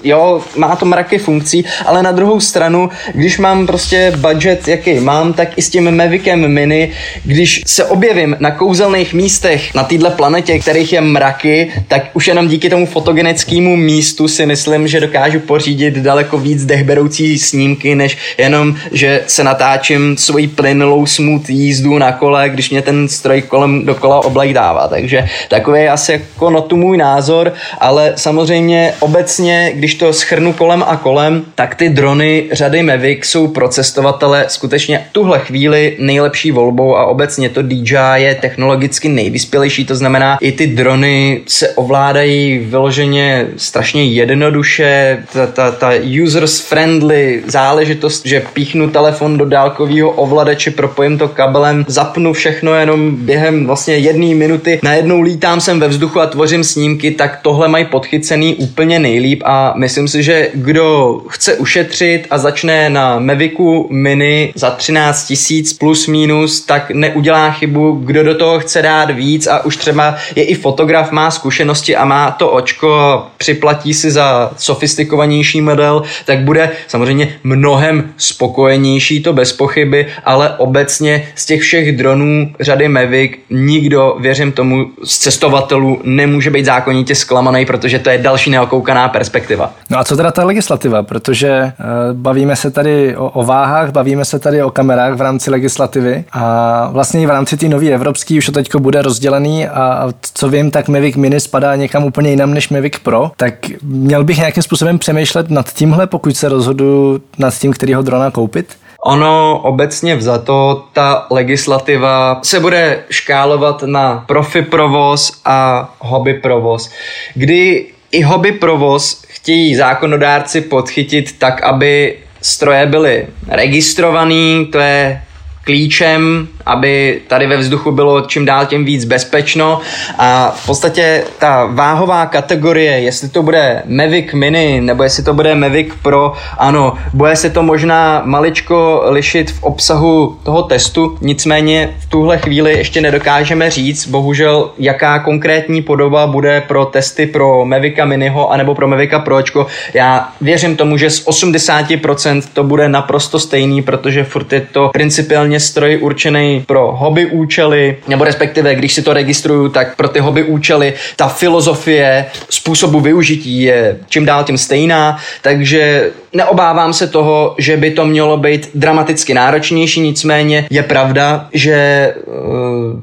jo, 0.04 0.42
má 0.56 0.76
to 0.76 0.86
mraky 0.86 1.18
funkcí, 1.18 1.64
ale 1.86 2.02
na 2.02 2.12
druhou 2.12 2.40
stranu, 2.40 2.90
když 3.14 3.38
mám 3.38 3.66
prostě 3.66 4.12
budget, 4.16 4.68
jaký 4.68 5.00
mám, 5.00 5.32
tak 5.32 5.58
i 5.58 5.62
s 5.62 5.70
tím 5.70 5.96
Mavicem 5.96 6.53
Mini, 6.54 6.92
když 7.24 7.62
se 7.66 7.84
objevím 7.84 8.36
na 8.40 8.50
kouzelných 8.50 9.14
místech 9.14 9.74
na 9.74 9.84
této 9.84 10.10
planetě, 10.10 10.58
kterých 10.58 10.92
je 10.92 11.00
mraky, 11.00 11.72
tak 11.88 12.10
už 12.12 12.28
jenom 12.28 12.48
díky 12.48 12.70
tomu 12.70 12.86
fotogenickému 12.86 13.76
místu 13.76 14.28
si 14.28 14.46
myslím, 14.46 14.88
že 14.88 15.00
dokážu 15.00 15.40
pořídit 15.40 15.94
daleko 15.94 16.38
víc 16.38 16.64
dechberoucí 16.64 17.38
snímky, 17.38 17.94
než 17.94 18.18
jenom, 18.38 18.76
že 18.92 19.22
se 19.26 19.44
natáčím 19.44 20.16
svoji 20.16 20.48
plynulou 20.48 21.06
smooth 21.06 21.50
jízdu 21.50 21.98
na 21.98 22.12
kole, 22.12 22.48
když 22.48 22.70
mě 22.70 22.82
ten 22.82 23.08
stroj 23.08 23.42
kolem 23.42 23.86
dokola 23.86 24.24
oblek 24.24 24.52
dává. 24.52 24.88
Takže 24.88 25.28
takový 25.48 25.80
je 25.80 25.90
asi 25.90 26.12
jako 26.12 26.50
no 26.50 26.60
tu 26.60 26.76
můj 26.76 26.96
názor, 26.96 27.52
ale 27.78 28.12
samozřejmě 28.16 28.92
obecně, 29.00 29.72
když 29.74 29.94
to 29.94 30.12
schrnu 30.12 30.52
kolem 30.52 30.84
a 30.86 30.96
kolem, 30.96 31.44
tak 31.54 31.74
ty 31.74 31.88
drony 31.88 32.44
řady 32.52 32.82
Mavic 32.82 33.24
jsou 33.24 33.48
pro 33.48 33.68
cestovatele 33.68 34.44
skutečně 34.48 35.06
tuhle 35.12 35.38
chvíli 35.38 35.96
nejlepší 35.98 36.43
volbou 36.50 36.96
a 36.96 37.04
obecně 37.04 37.48
to 37.48 37.62
DJI 37.62 37.96
je 38.14 38.34
technologicky 38.34 39.08
nejvyspělejší, 39.08 39.84
to 39.84 39.94
znamená 39.94 40.38
i 40.40 40.52
ty 40.52 40.66
drony 40.66 41.40
se 41.46 41.68
ovládají 41.68 42.58
vyloženě 42.58 43.46
strašně 43.56 44.04
jednoduše, 44.04 45.22
ta, 45.32 45.46
ta, 45.46 45.70
ta 45.70 45.90
users 46.22 46.60
friendly 46.60 47.42
záležitost, 47.46 48.26
že 48.26 48.42
píchnu 48.52 48.90
telefon 48.90 49.38
do 49.38 49.44
dálkového 49.44 50.10
ovladače, 50.10 50.70
propojím 50.70 51.18
to 51.18 51.28
kabelem, 51.28 51.84
zapnu 51.88 52.32
všechno 52.32 52.74
jenom 52.74 53.16
během 53.16 53.66
vlastně 53.66 53.94
jedné 53.94 54.34
minuty, 54.34 54.80
najednou 54.82 55.20
lítám 55.20 55.60
sem 55.60 55.80
ve 55.80 55.88
vzduchu 55.88 56.20
a 56.20 56.26
tvořím 56.26 56.64
snímky, 56.64 57.10
tak 57.10 57.38
tohle 57.42 57.68
mají 57.68 57.84
podchycený 57.84 58.54
úplně 58.54 58.98
nejlíp 58.98 59.42
a 59.44 59.74
myslím 59.76 60.08
si, 60.08 60.22
že 60.22 60.48
kdo 60.54 61.20
chce 61.28 61.54
ušetřit 61.54 62.26
a 62.30 62.38
začne 62.38 62.90
na 62.90 63.18
Mavicu 63.18 63.86
Mini 63.90 64.52
za 64.54 64.70
13 64.70 65.26
tisíc 65.26 65.72
plus 65.72 66.06
minus, 66.06 66.33
tak 66.66 66.90
neudělá 66.90 67.50
chybu, 67.50 67.92
kdo 67.92 68.24
do 68.24 68.34
toho 68.34 68.58
chce 68.58 68.82
dát 68.82 69.10
víc 69.10 69.46
a 69.46 69.64
už 69.64 69.76
třeba 69.76 70.14
je 70.36 70.44
i 70.44 70.54
fotograf, 70.54 71.10
má 71.10 71.30
zkušenosti 71.30 71.96
a 71.96 72.04
má 72.04 72.30
to 72.30 72.50
očko, 72.50 73.22
připlatí 73.36 73.94
si 73.94 74.10
za 74.10 74.50
sofistikovanější 74.56 75.60
model, 75.60 76.02
tak 76.26 76.38
bude 76.38 76.70
samozřejmě 76.86 77.36
mnohem 77.44 78.12
spokojenější, 78.16 79.22
to 79.22 79.32
bez 79.32 79.52
pochyby, 79.52 80.06
ale 80.24 80.56
obecně 80.56 81.28
z 81.34 81.46
těch 81.46 81.60
všech 81.60 81.96
dronů 81.96 82.52
řady 82.60 82.88
Mavic 82.88 83.32
nikdo, 83.50 84.16
věřím 84.20 84.52
tomu, 84.52 84.86
z 85.04 85.18
cestovatelů 85.18 86.00
nemůže 86.04 86.50
být 86.50 86.64
zákonitě 86.64 87.14
zklamaný, 87.14 87.66
protože 87.66 87.98
to 87.98 88.10
je 88.10 88.18
další 88.18 88.50
neokoukaná 88.50 89.08
perspektiva. 89.08 89.72
No 89.90 89.98
a 89.98 90.04
co 90.04 90.16
teda 90.16 90.30
ta 90.32 90.44
legislativa? 90.44 91.02
Protože 91.02 91.62
uh, 91.62 92.16
bavíme 92.16 92.56
se 92.56 92.70
tady 92.70 93.16
o, 93.16 93.30
o 93.30 93.44
váhách, 93.44 93.90
bavíme 93.90 94.24
se 94.24 94.38
tady 94.38 94.62
o 94.62 94.70
kamerách 94.70 95.14
v 95.14 95.20
rámci 95.20 95.50
legislativy 95.50 96.23
a 96.32 96.88
vlastně 96.92 97.22
i 97.22 97.26
v 97.26 97.30
rámci 97.30 97.56
té 97.56 97.68
nové 97.68 97.86
evropské 97.88 98.38
už 98.38 98.46
to 98.46 98.52
teď 98.52 98.76
bude 98.76 99.02
rozdělený 99.02 99.68
a 99.68 100.08
co 100.34 100.48
vím, 100.48 100.70
tak 100.70 100.88
Mavic 100.88 101.16
Mini 101.16 101.40
spadá 101.40 101.76
někam 101.76 102.04
úplně 102.04 102.30
jinam 102.30 102.54
než 102.54 102.68
Mavic 102.68 102.98
Pro, 103.02 103.30
tak 103.36 103.54
měl 103.82 104.24
bych 104.24 104.38
nějakým 104.38 104.62
způsobem 104.62 104.98
přemýšlet 104.98 105.50
nad 105.50 105.72
tímhle, 105.72 106.06
pokud 106.06 106.36
se 106.36 106.48
rozhodu 106.48 107.20
nad 107.38 107.58
tím, 107.58 107.72
kterýho 107.72 108.02
drona 108.02 108.30
koupit? 108.30 108.76
Ono 109.06 109.58
obecně 109.58 110.16
vzato, 110.16 110.84
ta 110.92 111.26
legislativa 111.30 112.40
se 112.42 112.60
bude 112.60 113.04
škálovat 113.10 113.82
na 113.82 114.24
profi 114.26 114.62
provoz 114.62 115.40
a 115.44 115.90
hobby 115.98 116.34
provoz, 116.34 116.90
kdy 117.34 117.86
i 118.12 118.22
hobby 118.22 118.52
provoz 118.52 119.22
chtějí 119.28 119.76
zákonodárci 119.76 120.60
podchytit 120.60 121.38
tak, 121.38 121.62
aby 121.62 122.18
stroje 122.42 122.86
byly 122.86 123.26
registrovaný, 123.48 124.68
to 124.72 124.78
je 124.78 125.22
klíčem, 125.64 126.48
aby 126.66 127.20
tady 127.26 127.46
ve 127.46 127.56
vzduchu 127.56 127.90
bylo 127.90 128.20
čím 128.20 128.44
dál 128.44 128.66
tím 128.66 128.84
víc 128.84 129.04
bezpečno 129.04 129.80
a 130.18 130.50
v 130.56 130.66
podstatě 130.66 131.24
ta 131.38 131.66
váhová 131.66 132.26
kategorie, 132.26 133.00
jestli 133.00 133.28
to 133.28 133.42
bude 133.42 133.82
Mavic 133.86 134.32
Mini 134.32 134.80
nebo 134.80 135.02
jestli 135.02 135.22
to 135.22 135.34
bude 135.34 135.54
Mavic 135.54 135.88
Pro, 136.02 136.32
ano, 136.58 136.94
bude 137.12 137.36
se 137.36 137.50
to 137.50 137.62
možná 137.62 138.22
maličko 138.24 139.02
lišit 139.06 139.50
v 139.50 139.62
obsahu 139.62 140.38
toho 140.42 140.62
testu, 140.62 141.18
nicméně 141.20 141.94
v 141.98 142.10
tuhle 142.10 142.38
chvíli 142.38 142.72
ještě 142.72 143.00
nedokážeme 143.00 143.70
říct, 143.70 144.06
bohužel, 144.06 144.70
jaká 144.78 145.18
konkrétní 145.18 145.82
podoba 145.82 146.26
bude 146.26 146.60
pro 146.60 146.84
testy 146.84 147.26
pro 147.26 147.64
Mavica 147.64 148.04
Miniho 148.04 148.50
anebo 148.50 148.74
pro 148.74 148.88
Mavica 148.88 149.18
Pročko. 149.18 149.66
Já 149.94 150.28
věřím 150.40 150.76
tomu, 150.76 150.96
že 150.96 151.10
z 151.10 151.26
80% 151.26 152.42
to 152.52 152.64
bude 152.64 152.88
naprosto 152.88 153.38
stejný, 153.38 153.82
protože 153.82 154.24
furt 154.24 154.52
je 154.52 154.60
to 154.60 154.90
principiálně 154.92 155.60
stroj 155.60 155.98
určený 156.00 156.53
pro 156.60 156.92
hobby 156.92 157.26
účely, 157.26 157.96
nebo 158.08 158.24
respektive, 158.24 158.74
když 158.74 158.94
si 158.94 159.02
to 159.02 159.12
registruju, 159.12 159.68
tak 159.68 159.96
pro 159.96 160.08
ty 160.08 160.20
hobby 160.20 160.42
účely 160.42 160.94
ta 161.16 161.28
filozofie 161.28 162.26
způsobu 162.50 163.00
využití 163.00 163.62
je 163.62 163.96
čím 164.08 164.24
dál 164.24 164.44
tím 164.44 164.58
stejná, 164.58 165.18
takže 165.42 166.10
neobávám 166.34 166.92
se 166.92 167.06
toho, 167.06 167.54
že 167.58 167.76
by 167.76 167.90
to 167.90 168.06
mělo 168.06 168.36
být 168.36 168.70
dramaticky 168.74 169.34
náročnější, 169.34 170.00
nicméně 170.00 170.66
je 170.70 170.82
pravda, 170.82 171.48
že 171.52 172.14
uh, 172.26 172.34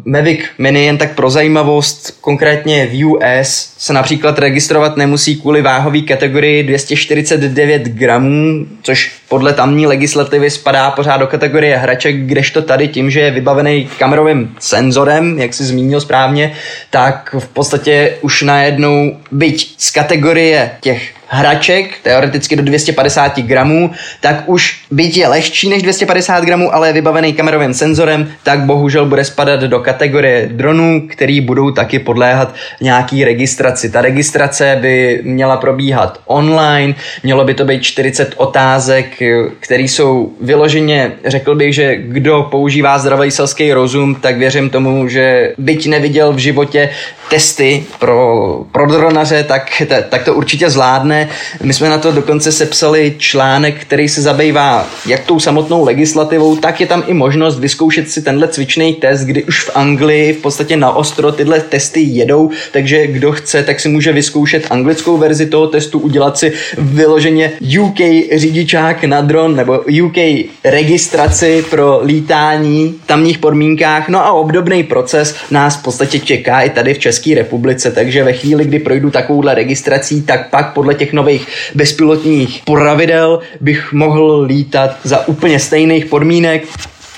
Mavic 0.05 0.39
Mini 0.57 0.85
jen 0.85 0.97
tak 0.97 1.15
pro 1.15 1.29
zajímavost, 1.29 2.17
konkrétně 2.21 2.87
v 2.87 3.05
US, 3.05 3.73
se 3.77 3.93
například 3.93 4.39
registrovat 4.39 4.97
nemusí 4.97 5.35
kvůli 5.35 5.61
váhové 5.61 6.01
kategorii 6.01 6.63
249 6.63 7.81
gramů, 7.83 8.65
což 8.81 9.11
podle 9.29 9.53
tamní 9.53 9.87
legislativy 9.87 10.49
spadá 10.49 10.91
pořád 10.91 11.17
do 11.17 11.27
kategorie 11.27 11.77
hraček, 11.77 12.15
kdežto 12.15 12.61
tady 12.61 12.87
tím, 12.87 13.11
že 13.11 13.19
je 13.19 13.31
vybavený 13.31 13.89
kamerovým 13.99 14.55
senzorem, 14.59 15.39
jak 15.39 15.53
si 15.53 15.63
zmínil 15.63 16.01
správně, 16.01 16.53
tak 16.89 17.35
v 17.39 17.47
podstatě 17.47 18.17
už 18.21 18.41
najednou 18.41 19.17
byť 19.31 19.75
z 19.77 19.91
kategorie 19.91 20.71
těch 20.81 21.20
hraček, 21.33 21.97
teoreticky 22.03 22.55
do 22.55 22.63
250 22.63 23.39
gramů, 23.39 23.91
tak 24.21 24.43
už 24.45 24.81
byť 24.91 25.17
je 25.17 25.27
lehčí 25.27 25.69
než 25.69 25.81
250 25.81 26.43
gramů, 26.43 26.75
ale 26.75 26.89
je 26.89 26.93
vybavený 26.93 27.33
kamerovým 27.33 27.73
senzorem, 27.73 28.31
tak 28.43 28.59
bohužel 28.59 29.05
bude 29.05 29.23
spadat 29.23 29.59
do 29.59 29.79
kategorie 29.79 30.49
dronů, 30.51 31.07
který 31.09 31.41
budou 31.41 31.71
taky 31.71 31.99
podléhat 31.99 32.55
nějaký 32.81 33.23
registraci. 33.23 33.89
Ta 33.89 34.01
registrace 34.01 34.77
by 34.81 35.19
měla 35.23 35.57
probíhat 35.57 36.19
online, 36.25 36.95
mělo 37.23 37.43
by 37.45 37.53
to 37.53 37.65
být 37.65 37.83
40 37.83 38.33
otázek, 38.37 39.23
které 39.59 39.83
jsou 39.83 40.33
vyloženě, 40.41 41.11
řekl 41.25 41.55
bych, 41.55 41.75
že 41.75 41.95
kdo 41.95 42.47
používá 42.51 42.97
zdravý 42.97 43.31
selský 43.31 43.73
rozum, 43.73 44.15
tak 44.15 44.37
věřím 44.37 44.69
tomu, 44.69 45.07
že 45.07 45.53
byť 45.57 45.87
neviděl 45.87 46.33
v 46.33 46.37
životě 46.37 46.89
testy 47.31 47.83
pro, 47.99 48.65
pro 48.71 48.85
dronaře, 48.85 49.43
tak, 49.43 49.81
tak 50.09 50.23
to 50.23 50.33
určitě 50.33 50.69
zvládne. 50.69 51.29
My 51.63 51.73
jsme 51.73 51.89
na 51.89 51.97
to 51.97 52.11
dokonce 52.11 52.51
sepsali 52.51 53.15
článek, 53.17 53.81
který 53.81 54.09
se 54.09 54.21
zabývá 54.21 54.87
jak 55.05 55.25
tou 55.25 55.39
samotnou 55.39 55.85
legislativou, 55.85 56.55
tak 56.55 56.81
je 56.81 56.87
tam 56.87 57.03
i 57.07 57.13
možnost 57.13 57.59
vyzkoušet 57.59 58.11
si 58.11 58.21
tenhle 58.21 58.47
cvičný 58.47 58.93
test, 58.93 59.21
kdy 59.21 59.43
už 59.43 59.63
v 59.63 59.71
Anglii 59.75 60.33
v 60.33 60.41
podstatě 60.41 60.77
na 60.77 60.91
ostro 60.95 61.31
tyhle 61.31 61.59
testy 61.59 62.01
jedou, 62.01 62.49
takže 62.71 63.07
kdo 63.07 63.31
chce, 63.31 63.63
tak 63.63 63.79
si 63.79 63.89
může 63.89 64.11
vyzkoušet 64.11 64.67
anglickou 64.69 65.17
verzi 65.17 65.45
toho 65.45 65.67
testu, 65.67 65.99
udělat 65.99 66.37
si 66.37 66.53
vyloženě 66.77 67.51
UK 67.81 67.99
řidičák 68.35 69.03
na 69.03 69.21
dron 69.21 69.55
nebo 69.55 69.79
UK 70.03 70.17
registraci 70.63 71.65
pro 71.69 71.99
lítání 72.03 72.95
v 73.03 73.07
tamních 73.07 73.37
podmínkách. 73.37 74.09
No 74.09 74.25
a 74.25 74.31
obdobný 74.31 74.83
proces 74.83 75.35
nás 75.51 75.77
v 75.77 75.83
podstatě 75.83 76.19
čeká 76.19 76.61
i 76.61 76.69
tady 76.69 76.93
v 76.93 76.99
České 76.99 77.20
republice, 77.29 77.91
takže 77.91 78.23
ve 78.23 78.33
chvíli, 78.33 78.65
kdy 78.65 78.79
projdu 78.79 79.11
takovouhle 79.11 79.55
registrací, 79.55 80.21
tak 80.21 80.49
pak 80.49 80.73
podle 80.73 80.93
těch 80.93 81.13
nových 81.13 81.47
bezpilotních 81.75 82.61
pravidel 82.65 83.39
bych 83.61 83.93
mohl 83.93 84.41
lítat 84.41 84.97
za 85.03 85.27
úplně 85.27 85.59
stejných 85.59 86.05
podmínek 86.05 86.63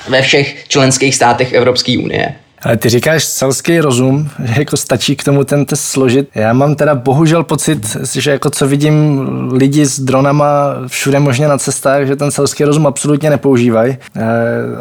ve 0.09 0.21
všech 0.21 0.67
členských 0.67 1.15
státech 1.15 1.53
Evropské 1.53 1.97
unie. 1.97 2.35
Ale 2.63 2.77
ty 2.77 2.89
říkáš 2.89 3.23
selský 3.23 3.79
rozum, 3.79 4.29
že 4.43 4.53
jako 4.57 4.77
stačí 4.77 5.15
k 5.15 5.23
tomu 5.23 5.43
ten 5.43 5.65
test 5.65 5.81
složit. 5.81 6.29
Já 6.35 6.53
mám 6.53 6.75
teda 6.75 6.95
bohužel 6.95 7.43
pocit, 7.43 7.97
že 8.13 8.31
jako 8.31 8.49
co 8.49 8.67
vidím 8.67 9.27
lidi 9.51 9.85
s 9.85 9.99
dronama 9.99 10.75
všude 10.87 11.19
možně 11.19 11.47
na 11.47 11.57
cestách, 11.57 12.05
že 12.05 12.15
ten 12.15 12.31
selský 12.31 12.63
rozum 12.63 12.87
absolutně 12.87 13.29
nepoužívají. 13.29 13.91
E, 13.91 13.97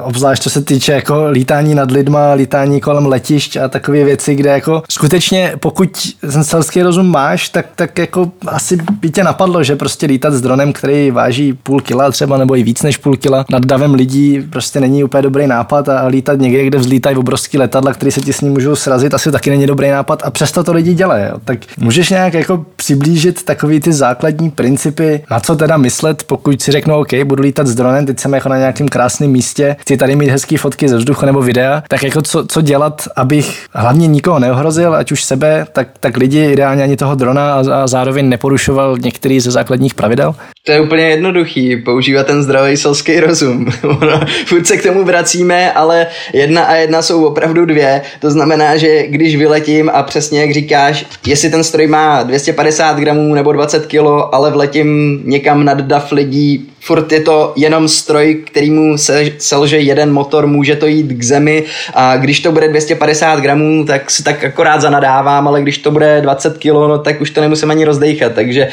obzvlášť 0.03 0.43
co 0.43 0.51
se 0.51 0.63
týče 0.63 0.93
jako 0.93 1.27
lítání 1.31 1.75
nad 1.75 1.91
lidma, 1.91 2.33
lítání 2.33 2.81
kolem 2.81 3.07
letišť 3.07 3.57
a 3.57 3.69
takové 3.69 4.05
věci, 4.05 4.35
kde 4.35 4.51
jako 4.51 4.83
skutečně 4.91 5.53
pokud 5.61 5.89
ten 6.21 6.45
selský 6.45 6.83
rozum 6.83 7.07
máš, 7.07 7.49
tak, 7.49 7.67
tak 7.75 7.99
jako 7.99 8.33
asi 8.47 8.79
by 9.01 9.11
tě 9.11 9.25
napadlo, 9.25 9.63
že 9.63 9.77
prostě 9.77 10.07
lítat 10.07 10.35
s 10.35 10.41
dronem, 10.41 10.73
který 10.73 11.11
váží 11.11 11.53
půl 11.53 11.81
kila 11.81 12.11
třeba 12.11 12.39
nebo 12.39 12.57
i 12.57 12.63
víc 12.63 12.83
než 12.83 12.97
půl 12.97 13.17
kila 13.17 13.45
nad 13.51 13.67
davem 13.67 13.95
lidí 13.95 14.43
prostě 14.51 14.81
není 14.81 15.05
úplně 15.05 15.23
dobrý 15.23 15.47
nápad 15.47 15.89
a 15.89 16.07
lítat 16.07 16.39
někde, 16.39 16.65
kde 16.65 16.79
vzlítají 16.79 17.17
obrovský 17.17 17.59
letadla, 17.73 17.93
které 17.93 18.13
se 18.13 18.21
ti 18.21 18.33
s 18.33 18.41
ním 18.41 18.53
můžou 18.53 18.77
srazit, 18.77 19.15
asi 19.15 19.33
taky 19.33 19.51
není 19.51 19.67
dobrý 19.67 19.91
nápad 19.91 20.23
a 20.25 20.31
přesto 20.31 20.65
to 20.65 20.73
lidi 20.73 20.95
dělají. 20.95 21.25
Tak 21.45 21.59
můžeš 21.79 22.11
nějak 22.11 22.35
jako 22.35 22.65
přiblížit 22.77 23.43
takový 23.43 23.81
ty 23.81 23.93
základní 23.93 24.51
principy, 24.51 25.25
na 25.31 25.41
co 25.41 25.57
teda 25.57 25.77
myslet, 25.77 26.23
pokud 26.23 26.63
si 26.63 26.73
řeknu, 26.73 26.97
OK, 26.97 27.15
budu 27.25 27.43
lítat 27.43 27.67
s 27.67 27.75
dronem, 27.75 28.07
teď 28.07 28.21
jsem 28.21 28.33
jako 28.35 28.49
na 28.49 28.59
nějakém 28.59 28.89
krásném 28.89 29.31
místě, 29.31 29.77
chci 29.79 29.97
tady 29.97 30.17
mít 30.17 30.31
hezké 30.31 30.59
fotky 30.59 30.89
ze 30.89 30.97
vzduchu 30.97 31.27
nebo 31.27 31.43
videa, 31.43 31.83
tak 31.89 32.03
jako 32.03 32.23
co, 32.23 32.47
co 32.47 32.61
dělat, 32.61 33.09
abych 33.17 33.67
hlavně 33.73 34.07
nikoho 34.07 34.39
neohrozil, 34.39 34.95
ať 34.95 35.13
už 35.13 35.25
sebe, 35.25 35.67
tak, 35.73 35.89
tak 36.01 36.17
lidi, 36.17 36.45
ideálně 36.53 36.83
ani 36.83 36.97
toho 36.97 37.15
drona 37.15 37.55
a, 37.55 37.83
a 37.83 37.87
zároveň 37.87 38.29
neporušoval 38.29 38.99
některý 38.99 39.41
ze 39.41 39.51
základních 39.51 39.95
pravidel? 39.95 40.35
To 40.67 40.73
je 40.73 40.81
úplně 40.81 41.03
jednoduchý, 41.03 41.77
používat 41.77 42.27
ten 42.27 42.43
zdravý 42.43 42.77
selský 42.77 43.21
rozum. 43.21 43.67
Furt 44.47 44.67
se 44.67 44.77
k 44.77 44.83
tomu 44.83 45.05
vracíme, 45.05 45.73
ale 45.73 46.07
jedna 46.33 46.63
a 46.63 46.75
jedna 46.75 47.03
jsou 47.03 47.25
opravdu 47.25 47.62
dvě. 47.65 48.03
To 48.21 48.31
znamená, 48.31 48.77
že 48.77 49.07
když 49.07 49.37
vyletím 49.37 49.91
a 49.95 50.03
přesně 50.03 50.41
jak 50.41 50.51
říkáš, 50.51 51.07
jestli 51.27 51.51
ten 51.51 51.65
stroj 51.65 51.87
má 51.87 52.23
250 52.23 52.99
gramů 52.99 53.35
nebo 53.35 53.53
20 53.53 53.87
kilo, 53.87 54.35
ale 54.35 54.51
vletím 54.51 55.21
někam 55.25 55.65
nad 55.65 55.81
dav 55.81 56.13
lidí, 56.13 56.72
furt 56.85 57.13
je 57.13 57.21
to 57.21 57.53
jenom 57.57 57.89
stroj, 57.89 58.43
kterýmu 58.45 58.99
se, 58.99 59.25
selže 59.39 59.79
jeden 59.79 60.13
motor, 60.13 60.47
může 60.47 60.77
to 60.77 60.87
jít 60.87 61.07
k 61.07 61.23
zemi 61.23 61.65
a 61.95 62.17
když 62.17 62.41
to 62.41 62.53
bude 62.53 62.69
250 62.69 63.41
gramů, 63.41 63.85
tak 63.85 64.11
si 64.11 64.23
tak 64.23 64.45
akorát 64.45 64.81
zanadávám, 64.81 65.49
ale 65.49 65.63
když 65.63 65.79
to 65.79 65.91
bude 65.91 66.21
20 66.21 66.59
kilo, 66.59 66.89
no 66.89 66.99
tak 66.99 67.21
už 67.21 67.31
to 67.31 67.41
nemusím 67.41 67.71
ani 67.71 67.85
rozdejchat, 67.85 68.33
takže 68.33 68.69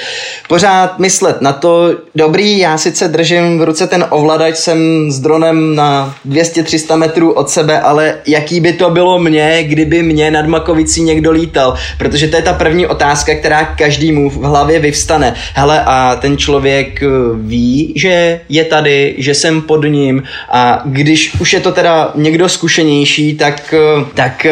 pořád 0.48 1.00
myslet 1.00 1.42
na 1.42 1.54
to, 1.54 1.96
dobrý, 2.16 2.60
já 2.60 2.78
sice 2.78 3.08
držím 3.08 3.60
v 3.60 3.64
ruce 3.64 3.88
ten 3.88 4.06
ovladač, 4.10 4.56
jsem 4.56 5.12
s 5.12 5.20
dronem 5.20 5.76
na 5.76 6.16
200-300 6.30 6.98
metrů 6.98 7.32
od 7.32 7.50
sebe, 7.50 7.82
ale 7.82 8.16
jaký 8.28 8.60
by 8.60 8.74
to 8.74 8.90
bylo 8.90 9.20
mě, 9.20 9.64
kdyby 9.64 10.04
mě 10.04 10.32
nad 10.32 10.46
Makovicí 10.46 11.02
někdo 11.04 11.32
lítal, 11.32 11.76
protože 11.98 12.28
to 12.28 12.36
je 12.36 12.42
ta 12.42 12.54
první 12.54 12.88
otázka, 12.88 13.36
která 13.36 13.66
každému 13.66 14.30
v 14.30 14.38
hlavě 14.38 14.80
vyvstane. 14.80 15.36
Hele, 15.54 15.84
a 15.86 16.18
ten 16.22 16.38
člověk 16.38 17.04
ví, 17.36 17.94
že 18.00 18.42
je 18.50 18.64
tady, 18.66 19.16
že 19.18 19.34
jsem 19.34 19.62
pod 19.62 19.84
ním. 19.84 20.24
A 20.50 20.82
když 20.86 21.34
už 21.40 21.54
je 21.54 21.60
to 21.60 21.72
teda 21.72 22.12
někdo 22.16 22.50
zkušenější, 22.50 23.38
tak, 23.38 23.74
tak 24.14 24.46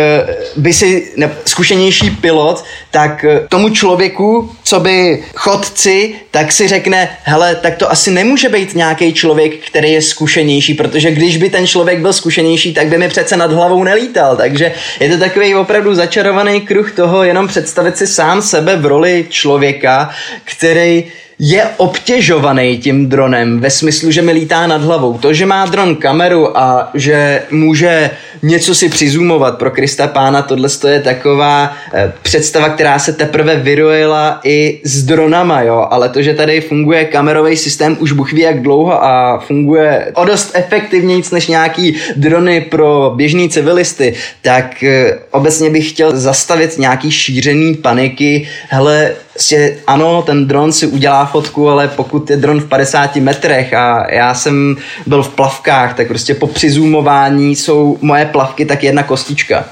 by 0.56 0.74
si, 0.74 1.12
ne, 1.18 1.32
zkušenější 1.46 2.10
pilot, 2.10 2.64
tak 2.92 3.26
tomu 3.50 3.70
člověku, 3.70 4.52
co 4.64 4.80
by 4.80 5.24
chodci, 5.36 6.16
tak 6.32 6.52
si 6.52 6.68
řekne, 6.68 7.10
hele, 7.24 7.56
tak 7.56 7.76
to 7.76 7.92
asi 7.92 8.12
nemůže 8.12 8.50
být 8.50 8.76
nějaký 8.76 9.14
člověk, 9.14 9.68
který 9.68 9.92
je 9.92 10.02
zkušenější, 10.02 10.74
protože 10.74 11.12
když 11.12 11.38
by 11.38 11.50
ten 11.50 11.68
člověk 11.68 12.00
byl 12.00 12.14
zkušenější, 12.14 12.74
tak 12.74 12.88
by 12.88 12.98
mi 12.98 13.10
přece 13.10 13.38
nad 13.38 13.52
hlavou 13.52 13.84
nelítal, 13.84 14.36
takže 14.36 14.72
je 15.00 15.10
to 15.10 15.18
takový 15.18 15.56
opravdu 15.56 15.96
začarovaný 15.96 16.62
kruh 16.62 16.92
toho 16.92 17.24
jenom 17.24 17.48
představit 17.48 17.98
si 17.98 18.08
sám 18.08 18.42
sebe 18.42 18.76
v 18.76 18.86
roli 18.86 19.26
člověka, 19.30 20.10
který 20.44 21.04
je 21.40 21.70
obtěžovaný 21.78 22.78
tím 22.78 23.10
dronem 23.10 23.60
ve 23.60 23.70
smyslu, 23.70 24.12
že 24.12 24.22
mi 24.22 24.32
lítá 24.32 24.68
nad 24.68 24.82
hlavou. 24.82 25.18
To, 25.18 25.34
že 25.34 25.46
má 25.46 25.66
dron 25.66 25.96
kameru 25.96 26.58
a 26.58 26.90
že 26.94 27.42
může 27.52 28.10
něco 28.44 28.76
si 28.76 28.90
přizumovat 28.90 29.58
pro 29.58 29.72
Krista 29.72 30.08
Pána, 30.08 30.42
tohle 30.42 30.70
je 30.88 31.02
taková 31.02 31.74
eh, 31.94 32.14
představa, 32.22 32.70
která 32.70 33.00
se 33.00 33.14
teprve 33.14 33.56
vyrojila 33.56 34.40
i 34.44 34.82
s 34.84 35.04
dronama, 35.04 35.62
jo, 35.62 35.88
ale 35.90 36.10
to, 36.10 36.22
že 36.22 36.34
tady 36.34 36.62
funguje 36.62 37.06
kamerový 37.06 37.58
systém 37.58 37.98
už 38.00 38.12
buch 38.12 38.34
ví 38.34 38.42
jak 38.42 38.62
dlouho 38.62 39.04
a 39.04 39.40
funguje 39.40 40.12
o 40.14 40.26
dost 40.26 40.52
efektivnějc 40.54 41.32
než 41.32 41.48
nějaký 41.48 41.96
drony 42.16 42.62
pro 42.62 43.14
běžní 43.16 43.50
civilisty, 43.50 44.14
tak 44.42 44.84
eh, 44.84 45.18
obecně 45.32 45.70
bych 45.70 45.90
chtěl 45.90 46.18
zastavit 46.20 46.78
nějaký 46.78 47.12
šířený 47.12 47.76
paniky, 47.76 48.48
hele, 48.70 49.12
Prostě 49.38 49.78
ano, 49.88 50.22
ten 50.22 50.48
dron 50.48 50.72
si 50.72 50.88
udělá 50.88 51.26
fotku, 51.26 51.70
ale 51.70 51.88
pokud 51.88 52.30
je 52.30 52.38
dron 52.38 52.60
v 52.62 52.66
50 52.66 53.16
metrech 53.16 53.74
a 53.74 54.14
já 54.14 54.34
jsem 54.34 54.76
byl 55.06 55.24
v 55.24 55.30
plavkách, 55.30 55.96
tak 55.96 56.08
prostě 56.08 56.34
po 56.34 56.48
přizumování 56.48 57.56
jsou 57.56 57.98
moje 58.02 58.26
plavky 58.26 58.66
tak 58.66 58.84
jedna 58.84 59.04
kostička. 59.04 59.66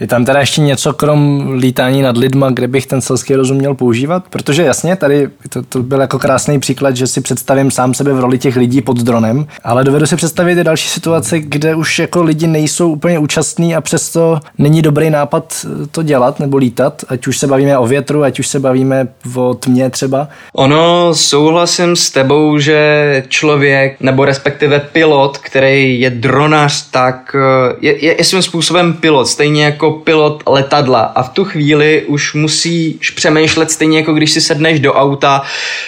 Je 0.00 0.06
tam 0.06 0.24
teda 0.24 0.40
ještě 0.40 0.60
něco 0.60 0.92
krom 0.92 1.50
lítání 1.58 2.02
nad 2.02 2.16
lidma, 2.16 2.50
kde 2.50 2.68
bych 2.68 2.86
ten 2.86 3.00
selský 3.00 3.34
rozum 3.34 3.56
měl 3.56 3.74
používat? 3.74 4.24
Protože 4.30 4.62
jasně, 4.62 4.96
tady 4.96 5.28
to, 5.48 5.62
to 5.62 5.82
byl 5.82 6.00
jako 6.00 6.18
krásný 6.18 6.60
příklad, 6.60 6.96
že 6.96 7.06
si 7.06 7.20
představím 7.20 7.70
sám 7.70 7.94
sebe 7.94 8.12
v 8.12 8.20
roli 8.20 8.38
těch 8.38 8.56
lidí 8.56 8.82
pod 8.82 8.96
dronem, 8.96 9.46
ale 9.64 9.84
dovedu 9.84 10.06
si 10.06 10.16
představit 10.16 10.58
i 10.58 10.64
další 10.64 10.88
situace, 10.88 11.38
kde 11.38 11.74
už 11.74 11.98
jako 11.98 12.22
lidi 12.22 12.46
nejsou 12.46 12.92
úplně 12.92 13.18
účastní 13.18 13.76
a 13.76 13.80
přesto 13.80 14.40
není 14.58 14.82
dobrý 14.82 15.10
nápad 15.10 15.66
to 15.90 16.02
dělat 16.02 16.40
nebo 16.40 16.56
lítat, 16.56 17.04
ať 17.08 17.26
už 17.26 17.38
se 17.38 17.46
bavíme 17.46 17.78
o 17.78 17.86
větru, 17.86 18.22
ať 18.22 18.38
už 18.38 18.46
se 18.46 18.60
bavíme 18.60 19.08
o 19.34 19.54
tmě 19.54 19.90
třeba. 19.90 20.28
Ono, 20.52 21.14
souhlasím 21.14 21.96
s 21.96 22.10
tebou, 22.10 22.58
že 22.58 23.22
člověk 23.28 23.96
nebo 24.00 24.24
respektive 24.24 24.80
pilot, 24.80 25.38
který 25.38 26.00
je 26.00 26.10
dronař, 26.10 26.90
tak 26.90 27.36
eh, 27.38 27.76
je, 27.80 28.04
je, 28.04 28.18
je 28.18 28.24
svým 28.24 28.42
způsobem 28.42 28.92
pilot, 28.94 29.28
stejně 29.28 29.64
jako 29.64 29.85
jako 29.86 29.98
pilot 29.98 30.42
letadla 30.46 31.00
a 31.00 31.22
v 31.22 31.28
tu 31.28 31.44
chvíli 31.44 32.04
už 32.06 32.34
musíš 32.34 33.10
přemýšlet 33.10 33.70
stejně 33.70 33.98
jako 33.98 34.12
když 34.12 34.30
si 34.30 34.40
sedneš 34.40 34.80
do 34.80 34.94
auta, 34.94 35.42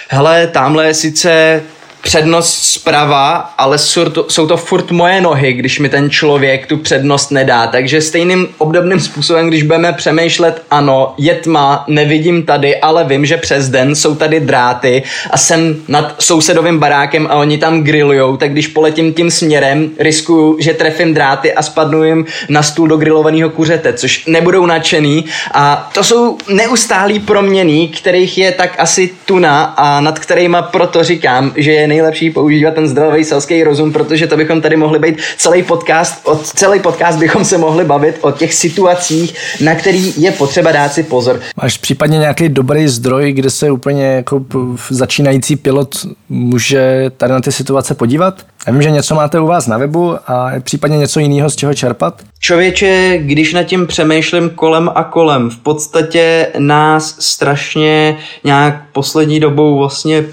hele, 0.08 0.46
tamhle 0.46 0.86
je 0.86 0.94
sice 0.94 1.62
přednost 2.02 2.62
zprava, 2.62 3.54
ale 3.58 3.78
jsou 3.78 4.46
to 4.48 4.56
furt 4.56 4.90
moje 4.90 5.20
nohy, 5.20 5.52
když 5.52 5.78
mi 5.78 5.88
ten 5.88 6.10
člověk 6.10 6.66
tu 6.66 6.76
přednost 6.76 7.30
nedá. 7.30 7.66
Takže 7.66 8.00
stejným 8.00 8.48
obdobným 8.58 9.00
způsobem, 9.00 9.48
když 9.48 9.62
budeme 9.62 9.92
přemýšlet, 9.92 10.62
ano, 10.70 11.14
je 11.18 11.34
tma, 11.34 11.84
nevidím 11.88 12.42
tady, 12.42 12.76
ale 12.76 13.04
vím, 13.04 13.26
že 13.26 13.36
přes 13.36 13.68
den 13.68 13.94
jsou 13.94 14.14
tady 14.14 14.40
dráty 14.40 15.02
a 15.30 15.38
jsem 15.38 15.76
nad 15.88 16.14
sousedovým 16.18 16.78
barákem 16.78 17.26
a 17.30 17.34
oni 17.34 17.58
tam 17.58 17.82
grillujou, 17.82 18.36
tak 18.36 18.52
když 18.52 18.66
poletím 18.66 19.14
tím 19.14 19.30
směrem, 19.30 19.90
riskuju, 19.98 20.56
že 20.60 20.74
trefím 20.74 21.14
dráty 21.14 21.54
a 21.54 21.62
spadnu 21.62 22.04
jim 22.04 22.26
na 22.48 22.62
stůl 22.62 22.88
do 22.88 22.96
grillovaného 22.96 23.50
kuřete, 23.50 23.92
což 23.92 24.26
nebudou 24.26 24.66
nadšený. 24.66 25.24
A 25.54 25.90
to 25.94 26.04
jsou 26.04 26.38
neustálý 26.48 27.20
proměny, 27.20 27.88
kterých 27.88 28.38
je 28.38 28.52
tak 28.52 28.74
asi 28.78 29.10
tuna 29.24 29.62
a 29.64 30.00
nad 30.00 30.18
kterýma 30.18 30.62
proto 30.62 31.04
říkám, 31.04 31.52
že 31.56 31.72
je 31.72 31.88
nejlepší 31.98 32.30
používat 32.30 32.74
ten 32.74 32.88
zdravý 32.88 33.24
selský 33.24 33.64
rozum, 33.64 33.92
protože 33.92 34.26
to 34.26 34.36
bychom 34.36 34.60
tady 34.60 34.76
mohli 34.76 34.98
být 34.98 35.18
celý 35.36 35.62
podcast, 35.62 36.20
od 36.24 36.46
celý 36.46 36.80
podcast 36.80 37.18
bychom 37.18 37.44
se 37.44 37.58
mohli 37.58 37.84
bavit 37.84 38.18
o 38.20 38.32
těch 38.32 38.54
situacích, 38.54 39.34
na 39.60 39.74
který 39.74 40.22
je 40.22 40.30
potřeba 40.30 40.72
dát 40.72 40.92
si 40.92 41.02
pozor. 41.02 41.40
Máš 41.62 41.78
případně 41.78 42.18
nějaký 42.18 42.48
dobrý 42.48 42.88
zdroj, 42.88 43.32
kde 43.32 43.50
se 43.50 43.70
úplně 43.70 44.04
jako 44.04 44.44
začínající 44.90 45.56
pilot 45.56 45.96
může 46.28 47.10
tady 47.16 47.32
na 47.32 47.40
ty 47.40 47.52
situace 47.52 47.94
podívat? 47.94 48.34
Já 48.66 48.72
vím, 48.72 48.82
že 48.82 48.90
něco 48.90 49.14
máte 49.14 49.40
u 49.40 49.46
vás 49.46 49.66
na 49.66 49.78
webu 49.78 50.14
a 50.26 50.52
případně 50.60 50.98
něco 50.98 51.20
jiného 51.20 51.50
z 51.50 51.56
čeho 51.56 51.74
čerpat? 51.74 52.22
Člověče, 52.40 53.18
když 53.18 53.52
nad 53.52 53.62
tím 53.62 53.86
přemýšlím 53.86 54.50
kolem 54.50 54.90
a 54.94 55.04
kolem, 55.04 55.50
v 55.50 55.58
podstatě 55.58 56.46
nás 56.58 57.16
strašně 57.18 58.16
nějak 58.44 58.82
poslední 58.92 59.40
dobou 59.40 59.78
vlastně 59.78 60.24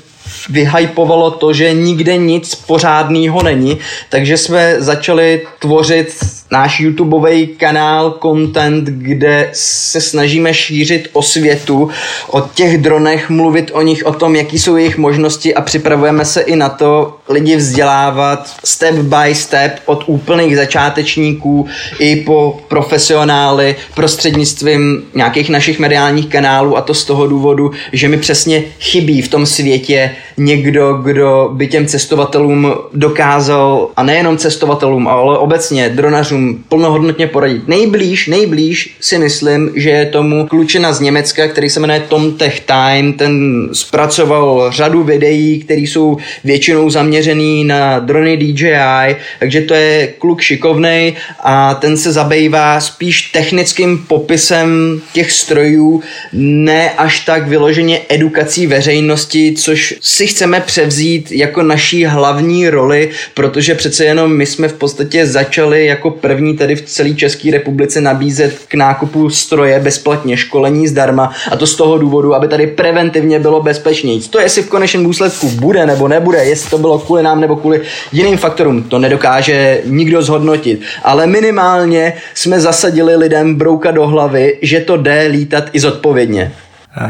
vyhypovalo 0.49 1.31
to, 1.31 1.53
že 1.53 1.73
nikde 1.73 2.17
nic 2.17 2.55
pořádného 2.55 3.43
není, 3.43 3.77
takže 4.09 4.37
jsme 4.37 4.75
začali 4.81 5.47
tvořit 5.59 6.15
náš 6.55 6.79
YouTubeový 6.79 7.47
kanál, 7.47 8.17
content, 8.21 8.83
kde 8.87 9.49
se 9.53 10.01
snažíme 10.01 10.53
šířit 10.53 11.09
o 11.13 11.21
světu, 11.21 11.89
o 12.27 12.41
těch 12.41 12.77
dronech, 12.77 13.29
mluvit 13.29 13.71
o 13.73 13.81
nich, 13.81 14.05
o 14.05 14.13
tom, 14.13 14.35
jaký 14.35 14.59
jsou 14.59 14.75
jejich 14.75 14.97
možnosti 14.97 15.55
a 15.55 15.61
připravujeme 15.61 16.25
se 16.25 16.41
i 16.41 16.55
na 16.55 16.69
to 16.69 17.17
lidi 17.29 17.55
vzdělávat 17.55 18.55
step 18.63 18.95
by 18.95 19.35
step 19.35 19.79
od 19.85 20.03
úplných 20.07 20.55
začátečníků 20.55 21.67
i 21.99 22.15
po 22.15 22.59
profesionály 22.67 23.75
prostřednictvím 23.95 25.03
nějakých 25.15 25.49
našich 25.49 25.79
mediálních 25.79 26.27
kanálů 26.27 26.77
a 26.77 26.81
to 26.81 26.93
z 26.93 27.05
toho 27.05 27.27
důvodu, 27.27 27.71
že 27.91 28.07
mi 28.07 28.17
přesně 28.17 28.63
chybí 28.79 29.21
v 29.21 29.27
tom 29.27 29.45
světě 29.45 30.11
někdo, 30.37 30.93
kdo 30.93 31.49
by 31.53 31.67
těm 31.67 31.85
cestovatelům 31.85 32.73
dokázal, 32.93 33.89
a 33.95 34.03
nejenom 34.03 34.37
cestovatelům, 34.37 35.07
ale 35.07 35.37
obecně 35.37 35.89
dronařům, 35.89 36.44
plnohodnotně 36.69 37.27
poradit. 37.27 37.67
Nejblíž, 37.67 38.27
nejblíž 38.27 38.95
si 38.99 39.17
myslím, 39.17 39.71
že 39.75 39.89
je 39.89 40.05
tomu 40.05 40.47
klučina 40.47 40.93
z 40.93 40.99
Německa, 40.99 41.47
který 41.47 41.69
se 41.69 41.79
jmenuje 41.79 41.99
Tom 41.99 42.33
Tech 42.33 42.59
Time, 42.59 43.13
ten 43.13 43.67
zpracoval 43.73 44.71
řadu 44.71 45.03
videí, 45.03 45.59
které 45.59 45.81
jsou 45.81 46.17
většinou 46.43 46.89
zaměřený 46.89 47.63
na 47.63 47.99
drony 47.99 48.37
DJI, 48.37 49.15
takže 49.39 49.61
to 49.61 49.73
je 49.73 50.07
kluk 50.07 50.41
šikovnej 50.41 51.13
a 51.43 51.73
ten 51.73 51.97
se 51.97 52.11
zabývá 52.11 52.79
spíš 52.79 53.21
technickým 53.21 53.97
popisem 54.07 55.01
těch 55.13 55.31
strojů, 55.31 56.03
ne 56.33 56.91
až 56.97 57.19
tak 57.19 57.47
vyloženě 57.47 58.01
edukací 58.09 58.67
veřejnosti, 58.67 59.53
což 59.57 59.95
si 60.01 60.27
chceme 60.27 60.61
převzít 60.61 61.31
jako 61.31 61.63
naší 61.63 62.05
hlavní 62.05 62.69
roli, 62.69 63.09
protože 63.33 63.75
přece 63.75 64.05
jenom 64.05 64.37
my 64.37 64.45
jsme 64.45 64.67
v 64.67 64.73
podstatě 64.73 65.25
začali 65.25 65.85
jako 65.85 66.11
první 66.25 66.57
tady 66.57 66.75
v 66.75 66.81
celé 66.81 67.13
České 67.13 67.51
republice 67.51 68.01
nabízet 68.01 68.59
k 68.67 68.73
nákupu 68.73 69.29
stroje 69.29 69.79
bezplatně, 69.79 70.37
školení 70.37 70.87
zdarma 70.87 71.31
a 71.51 71.55
to 71.55 71.67
z 71.67 71.75
toho 71.75 71.97
důvodu, 71.97 72.35
aby 72.35 72.47
tady 72.47 72.67
preventivně 72.67 73.39
bylo 73.39 73.61
bezpečnější. 73.61 74.29
To 74.29 74.39
jestli 74.39 74.61
v 74.61 74.69
konečném 74.69 75.03
důsledku 75.03 75.49
bude 75.49 75.85
nebo 75.85 76.07
nebude, 76.07 76.45
jestli 76.45 76.69
to 76.69 76.77
bylo 76.77 76.99
kvůli 76.99 77.23
nám 77.23 77.41
nebo 77.41 77.55
kvůli 77.55 77.81
jiným 78.11 78.37
faktorům, 78.37 78.83
to 78.83 78.99
nedokáže 78.99 79.81
nikdo 79.85 80.21
zhodnotit. 80.21 80.81
Ale 81.03 81.27
minimálně 81.27 82.13
jsme 82.33 82.59
zasadili 82.59 83.15
lidem 83.15 83.55
brouka 83.55 83.91
do 83.91 84.07
hlavy, 84.07 84.57
že 84.61 84.79
to 84.79 84.97
jde 84.97 85.27
lítat 85.31 85.63
i 85.73 85.79
zodpovědně. 85.79 86.51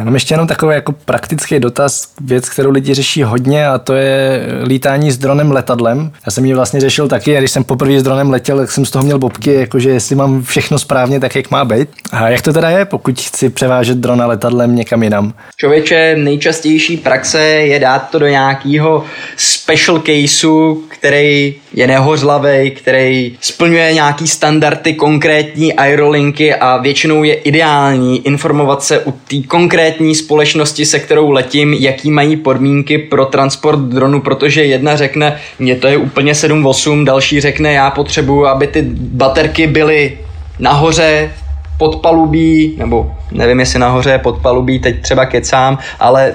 Mám 0.04 0.14
ještě 0.14 0.34
jenom 0.34 0.48
takový 0.48 0.76
jako 0.76 0.92
praktický 0.92 1.60
dotaz, 1.60 2.08
věc, 2.22 2.50
kterou 2.50 2.72
lidi 2.72 2.94
řeší 2.94 3.24
hodně 3.24 3.68
a 3.68 3.78
to 3.78 3.94
je 3.94 4.42
lítání 4.64 5.12
s 5.12 5.18
dronem 5.18 5.52
letadlem. 5.52 6.12
Já 6.26 6.32
jsem 6.32 6.46
ji 6.46 6.54
vlastně 6.54 6.80
řešil 6.80 7.08
taky 7.08 7.38
a 7.38 7.40
když 7.40 7.52
jsem 7.52 7.64
poprvé 7.64 8.00
s 8.00 8.04
dronem 8.04 8.30
letěl, 8.30 8.58
tak 8.58 8.72
jsem 8.72 8.86
z 8.86 8.92
toho 8.92 9.04
měl 9.04 9.20
bobky, 9.20 9.54
jakože 9.54 9.90
jestli 9.90 10.16
mám 10.16 10.44
všechno 10.44 10.80
správně, 10.80 11.20
tak 11.20 11.36
jak 11.36 11.52
má 11.52 11.66
být. 11.66 11.90
A 12.12 12.30
jak 12.30 12.42
to 12.42 12.54
teda 12.54 12.70
je, 12.70 12.86
pokud 12.86 13.22
chci 13.22 13.50
převážet 13.50 13.98
drona 13.98 14.26
letadlem 14.28 14.76
někam 14.76 15.04
jinam? 15.04 15.34
Člověče, 15.58 16.16
nejčastější 16.16 16.98
praxe 16.98 17.42
je 17.44 17.80
dát 17.80 18.10
to 18.10 18.20
do 18.20 18.28
nějakého 18.28 19.04
special 19.38 20.00
caseu, 20.06 20.84
který 20.88 21.56
je 21.74 21.88
nehořlavý, 21.88 22.72
který 22.72 23.38
splňuje 23.42 23.94
nějaký 23.94 24.28
standardy 24.28 24.94
konkrétní 24.94 25.74
aerolinky 25.74 26.56
a 26.56 26.78
většinou 26.78 27.24
je 27.24 27.34
ideální 27.34 28.28
informovat 28.28 28.84
se 28.84 29.00
u 29.00 29.12
té 29.12 29.42
konkrétní 29.48 29.75
společnosti, 30.16 30.86
se 30.86 31.00
kterou 31.00 31.32
letím, 31.32 31.74
jaký 31.74 32.12
mají 32.12 32.36
podmínky 32.36 32.98
pro 32.98 33.26
transport 33.26 33.80
dronu, 33.80 34.22
protože 34.22 34.64
jedna 34.64 34.96
řekne, 34.96 35.38
mně 35.60 35.76
to 35.76 35.88
je 35.88 35.98
úplně 35.98 36.32
7-8, 36.32 37.04
další 37.04 37.42
řekne, 37.42 37.74
já 37.74 37.92
potřebuju, 37.92 38.46
aby 38.46 38.68
ty 38.68 38.82
baterky 38.98 39.68
byly 39.68 40.18
nahoře 40.60 41.32
podpalubí, 41.78 42.76
nebo 42.78 43.12
nevím, 43.32 43.60
jestli 43.60 43.80
nahoře 43.80 44.18
podpalubí, 44.18 44.80
teď 44.80 45.02
třeba 45.02 45.26
kecám, 45.26 45.78
ale 46.00 46.34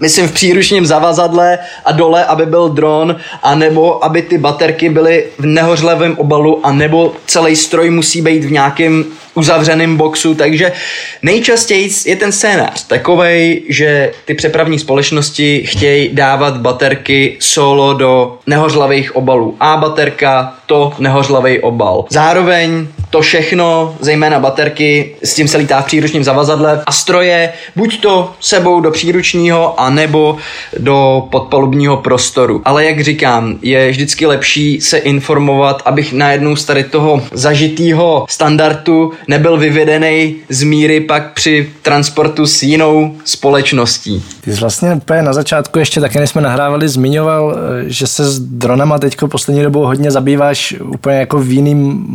myslím 0.00 0.28
v 0.28 0.32
příručním 0.32 0.86
zavazadle 0.86 1.58
a 1.84 1.92
dole, 1.92 2.24
aby 2.24 2.46
byl 2.46 2.68
dron, 2.68 3.16
anebo 3.42 4.04
aby 4.04 4.22
ty 4.22 4.38
baterky 4.38 4.88
byly 4.88 5.24
v 5.38 5.46
nehořlevém 5.46 6.18
obalu, 6.18 6.66
a 6.66 6.72
nebo 6.72 7.12
celý 7.26 7.56
stroj 7.56 7.90
musí 7.90 8.22
být 8.22 8.44
v 8.44 8.52
nějakém 8.52 9.04
uzavřeném 9.34 9.96
boxu, 9.96 10.34
takže 10.34 10.72
nejčastěji 11.22 11.90
je 12.06 12.16
ten 12.16 12.32
scénář 12.32 12.86
takovej, 12.86 13.62
že 13.68 14.12
ty 14.24 14.34
přepravní 14.34 14.78
společnosti 14.78 15.62
chtějí 15.66 16.08
dávat 16.12 16.56
baterky 16.56 17.36
solo 17.40 17.94
do 17.94 18.38
nehořlavých 18.46 19.16
obalů. 19.16 19.56
A 19.60 19.76
baterka, 19.76 20.54
to 20.66 20.92
nehořlavý 20.98 21.60
obal. 21.60 22.04
Zároveň 22.10 22.86
to 23.10 23.20
všechno, 23.20 23.96
zejména 24.00 24.40
baterky, 24.40 25.14
s 25.22 25.34
tím 25.34 25.48
se 25.48 25.58
lítá 25.58 25.80
v 25.82 25.86
příručním 25.86 26.24
zavazadle 26.24 26.82
a 26.86 26.92
stroje, 26.92 27.52
buď 27.76 28.00
to 28.00 28.32
sebou 28.40 28.80
do 28.80 28.90
příručního, 28.90 29.80
anebo 29.80 30.36
do 30.78 31.28
podpalubního 31.30 31.96
prostoru. 31.96 32.62
Ale 32.64 32.84
jak 32.84 33.00
říkám, 33.00 33.58
je 33.62 33.90
vždycky 33.90 34.26
lepší 34.26 34.80
se 34.80 34.98
informovat, 34.98 35.82
abych 35.84 36.12
najednou 36.12 36.56
z 36.56 36.64
tady 36.64 36.84
toho 36.84 37.22
zažitýho 37.32 38.26
standardu 38.28 39.12
nebyl 39.28 39.56
vyvedený 39.56 40.36
z 40.48 40.62
míry 40.62 41.00
pak 41.00 41.32
při 41.32 41.70
transportu 41.82 42.46
s 42.46 42.62
jinou 42.62 43.14
společností. 43.24 44.24
Ty 44.40 44.52
jsi 44.52 44.60
vlastně 44.60 44.94
úplně 44.94 45.22
na 45.22 45.32
začátku 45.32 45.78
ještě 45.78 46.00
také, 46.00 46.20
než 46.20 46.30
jsme 46.30 46.42
nahrávali, 46.42 46.88
zmiňoval, 46.88 47.56
že 47.86 48.06
se 48.06 48.24
s 48.24 48.40
dronama 48.40 48.98
teďko 48.98 49.28
poslední 49.28 49.62
dobou 49.62 49.84
hodně 49.84 50.10
zabýváš 50.10 50.74
úplně 50.84 51.16
jako 51.16 51.38
v 51.38 51.52
jiným 51.52 52.06